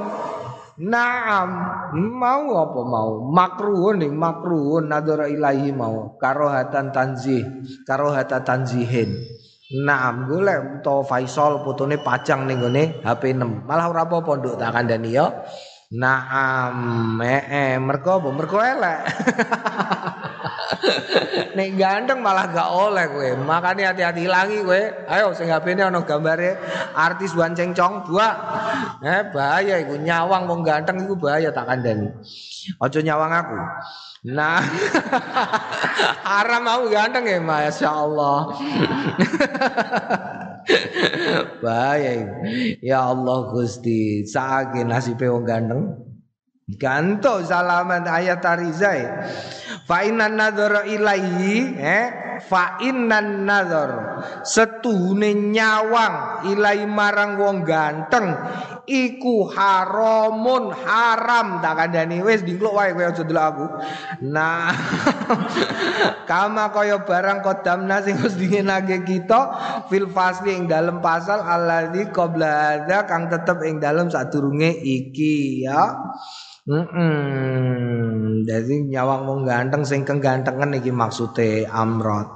Naam. 0.81 1.49
Mau 1.93 2.57
apa 2.57 2.81
mau? 2.89 3.11
Makruhun 3.21 4.01
ning 4.01 4.17
makruhun 4.17 4.89
nadzara 4.89 5.29
ilahi 5.29 5.77
mau. 5.77 6.17
Karohatan 6.17 6.89
tanzih 6.89 7.45
karohatan 7.85 8.43
tanzihin 8.43 9.13
Naam 9.75 10.31
golek 10.31 10.87
to 10.87 11.03
Faisal 11.03 11.59
fotone 11.67 11.99
pajang 11.99 12.47
ning 12.47 12.63
gone 12.63 13.03
HP 13.03 13.35
6. 13.35 13.67
Malah 13.67 13.91
ora 13.91 14.07
apa-apa 14.07 14.39
nduk 14.39 14.55
tak 14.55 14.71
kandhani 14.71 15.19
ya. 15.19 15.27
Naam 15.99 17.19
eh 17.19 17.75
mergo 17.83 18.23
apa? 18.23 18.31
Mergo 18.31 18.63
elek. 18.63 19.01
Nek 21.59 21.69
ganteng 21.75 22.23
malah 22.23 22.55
gak 22.55 22.71
oleh 22.71 23.11
kowe. 23.11 23.31
Makane 23.43 23.83
hati-hati 23.83 24.31
ilangi 24.31 24.63
kowe. 24.63 24.83
Ayo 25.11 25.35
sing 25.35 25.51
HP-ne 25.51 25.91
ana 25.91 26.07
gambare 26.07 26.55
artis 26.95 27.35
Wan 27.35 27.59
Cengcong 27.59 28.07
buak. 28.07 28.35
Eh 29.03 29.27
bahaya 29.35 29.83
iku 29.83 29.99
nyawang 29.99 30.47
wong 30.47 30.63
ganteng 30.63 31.03
iku 31.03 31.19
bahaya 31.19 31.51
tak 31.51 31.67
kandhani. 31.67 32.15
Aja 32.79 33.03
nyawang 33.03 33.33
aku. 33.35 33.59
Nah, 34.25 34.57
haram 36.29 36.65
mau 36.65 36.89
ganteng 36.89 37.29
ya, 37.29 37.45
masya 37.45 37.93
Allah. 37.93 38.57
Baik, 41.65 42.25
ya 42.81 43.13
Allah 43.13 43.53
Gusti, 43.53 44.25
saiki 44.25 44.81
nasibe 44.89 45.29
wong 45.29 45.45
ganteng. 45.45 45.83
Ganto 46.65 47.45
salaman 47.45 48.09
ayat 48.09 48.41
tarizai. 48.41 49.05
Fa 49.85 50.01
inna 50.09 50.33
nadzara 50.33 50.89
ilaihi 50.89 51.77
eh 51.77 52.34
fa 52.43 52.81
innan 52.83 53.47
nazar 53.47 54.21
setuhune 54.43 55.55
nyawang 55.55 56.47
ilai 56.51 56.83
marang 56.89 57.39
wong 57.39 57.57
ganteng. 57.63 58.35
Iku 58.85 59.49
haramun 59.49 60.69
haram. 60.75 61.65
Tak 61.65 61.73
kandhani. 61.73 62.21
Wis 62.21 62.45
dingkluk 62.45 62.77
wae 62.77 62.93
kowe 62.93 63.05
aja 63.05 63.25
delok 63.25 63.45
aku. 63.49 63.67
Nah 64.29 64.69
kama 66.31 66.69
kaya 66.69 67.01
barang 67.01 67.41
kodamna 67.41 68.05
sing 68.05 68.21
wis 68.21 68.37
dingenake 68.37 69.09
kita 69.09 69.41
fil 69.89 70.13
fasli 70.13 70.53
ing 70.53 70.69
dalem 70.69 71.01
pasal 71.01 71.41
alladzi 71.41 72.13
qabla 72.13 72.85
kang 73.09 73.33
tetep 73.33 73.65
ing 73.65 73.81
dalem 73.81 74.13
sadurunge 74.13 74.69
iki 74.85 75.65
ya. 75.65 75.97
Hmm, 76.65 76.89
-mm. 76.89 78.49
jadi 78.49 78.89
nyawang 78.89 79.29
wong 79.29 79.41
ganteng 79.45 79.85
sing 79.85 80.01
kegantengan 80.01 80.73
iki 80.73 80.89
maksude 80.89 81.69
amrot. 81.69 82.34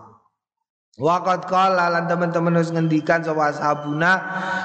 Waqat 0.98 1.46
qala 1.46 1.94
lan 1.94 2.10
teman-teman 2.10 2.58
wis 2.58 2.74
ngendikan 2.74 3.22
sapa 3.22 3.54
ashabuna 3.54 4.18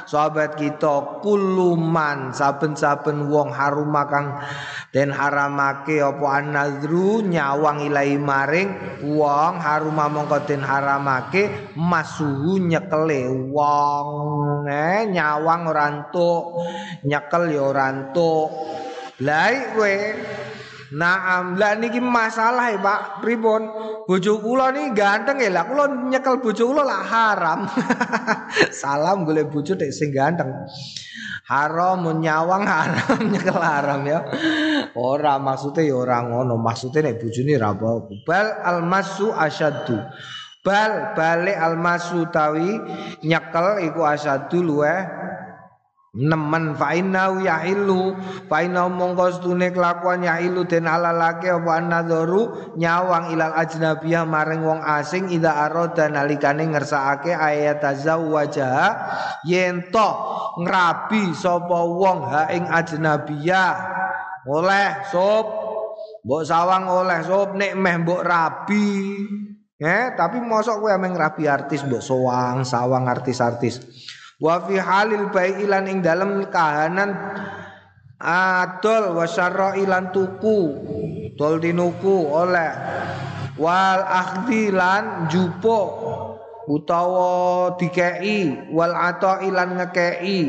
sahabat 0.10 0.58
kita 0.58 1.22
kuluman 1.22 2.34
saben-saben 2.34 3.30
wong 3.30 3.54
haruma 3.54 4.10
kang 4.10 4.42
den 4.90 5.14
haramake 5.14 6.02
apa 6.02 6.26
anadru 6.42 7.22
nyawang 7.22 7.86
ilahi 7.86 8.18
maring 8.18 8.74
wong 9.14 9.62
haruma 9.62 10.10
mongko 10.10 10.42
den 10.50 10.66
haramake 10.66 11.70
masuhu 11.78 12.58
nyekele 12.66 13.30
wong. 13.54 14.66
Eh 14.66 15.06
nyawang 15.14 15.70
ora 15.70 15.86
nyekel 17.06 17.44
ya 17.54 17.62
ora 17.62 17.94
Lai 19.22 19.78
kowe 19.78 19.96
Naam, 20.94 21.58
lah 21.58 21.74
niki 21.74 21.98
masalah 21.98 22.70
ya 22.70 22.78
Pak. 22.78 23.26
Pripun? 23.26 23.66
Bojo 24.06 24.38
kula 24.38 24.70
niki 24.70 24.94
ganteng 24.94 25.42
ya 25.42 25.50
lah. 25.50 25.66
Kula 25.66 25.90
nyekel 25.90 26.38
bojo 26.38 26.70
kula 26.70 26.86
lah 26.86 27.02
haram. 27.02 27.66
Salam 28.82 29.26
golek 29.26 29.50
bojo 29.50 29.74
dek 29.74 29.90
sing 29.90 30.14
ganteng. 30.14 30.54
Haram 31.50 32.06
nyawang 32.06 32.64
haram 32.70 33.20
nyekel 33.34 33.58
haram 33.58 34.06
ya. 34.06 34.22
Ora 34.94 35.42
maksudnya 35.42 35.82
ya 35.82 35.98
ora 35.98 36.22
ngono. 36.22 36.62
Maksudnya 36.62 37.10
nek 37.10 37.26
bojone 37.26 37.54
ra 37.58 37.74
apa 37.74 37.90
Bal 38.22 38.48
almasu 38.62 39.34
asyaddu. 39.34 39.98
Bal 40.62 41.18
balik 41.18 41.58
almasu 41.58 42.30
tawi 42.30 42.70
nyekel 43.26 43.82
iku 43.82 44.06
asyaddu 44.06 44.62
luweh 44.62 45.33
nemen 46.14 46.78
fa 46.78 46.94
inna 46.94 47.34
yahilu 47.42 48.14
fa 48.46 48.62
inna 48.62 48.86
mongko 48.86 49.42
stune 49.42 49.74
kelakuan 49.74 50.22
yahilu 50.22 50.62
den 50.70 50.86
halalake 50.86 51.50
apa 51.50 51.82
nadzaru 51.82 52.78
nyawang 52.78 53.34
ilal 53.34 53.58
ajnabiyah 53.58 54.22
maring 54.22 54.62
wong 54.62 54.86
asing 54.86 55.34
ida 55.34 55.66
aroda 55.66 56.06
nalikane 56.14 56.70
ngersakake 56.70 57.34
ayat 57.34 57.82
tazawwaja 57.82 58.94
yen 59.50 59.90
to 59.90 60.10
ngrabi 60.62 61.34
sapa 61.34 61.80
wong 61.82 62.30
ha 62.30 62.46
ing 62.54 62.70
ajnabiyah. 62.70 63.74
Oleh 64.44 65.08
sop 65.10 65.46
mbok 66.22 66.44
sawang 66.46 66.94
oleh 66.94 67.26
sop 67.26 67.58
nek 67.58 67.74
meh 67.74 67.96
mbok 68.06 68.22
rabi. 68.22 69.18
Eh 69.82 70.14
tapi 70.14 70.38
mosok 70.46 70.78
kowe 70.78 70.92
ameng 70.94 71.18
rabi 71.18 71.50
artis 71.50 71.82
mbok 71.82 72.06
sawang 72.06 72.62
sawang 72.62 73.10
artis-artis 73.10 73.82
wa 74.44 74.60
fi 74.68 74.76
halil 74.76 75.32
bai'ilan 75.32 75.88
ing 75.88 76.04
dalam 76.04 76.44
kahanan 76.52 77.16
adol 78.20 79.16
wa 79.16 79.24
ilan 79.80 80.12
tuku 80.12 80.60
tol 81.40 81.64
dinuku 81.64 82.28
oleh. 82.28 82.72
Wal 83.54 84.02
akhdi 84.02 84.74
lan 84.74 85.30
jupo 85.30 85.80
utawa 86.66 87.78
dikei 87.78 88.74
wal 88.74 88.98
ato 88.98 89.46
ilan 89.46 89.78
ngekei 89.78 90.42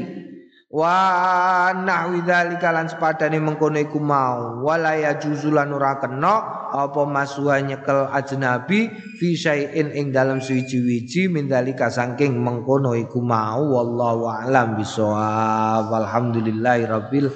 wa 0.74 1.70
nahwi 1.70 2.26
dzalika 2.26 2.74
lan 2.74 2.90
sepadane 2.90 3.38
mengkono 3.38 3.78
iku 3.78 4.02
mau. 4.02 4.58
Wala 4.66 4.98
ya 4.98 5.14
juzulan 5.22 5.70
ora 5.70 6.02
kena 6.02 6.66
apa 6.74 7.06
masuha 7.06 7.62
nyekel 7.62 8.10
ajnabi 8.10 8.90
fi 8.90 9.38
syai'in 9.38 9.94
ing 9.94 10.10
dalam 10.10 10.42
suwiji-wiji 10.42 11.30
min 11.30 11.46
dzalika 11.46 11.94
saking 11.94 12.34
mengkono 12.42 12.98
iku 12.98 13.22
mau. 13.22 13.62
Wallahu 13.62 14.26
a'lam 14.26 14.74
bisawab 14.74 15.94
walhamdulillahi 15.94 16.90
rabbil 16.90 17.30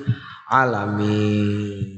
alamin 0.50 1.97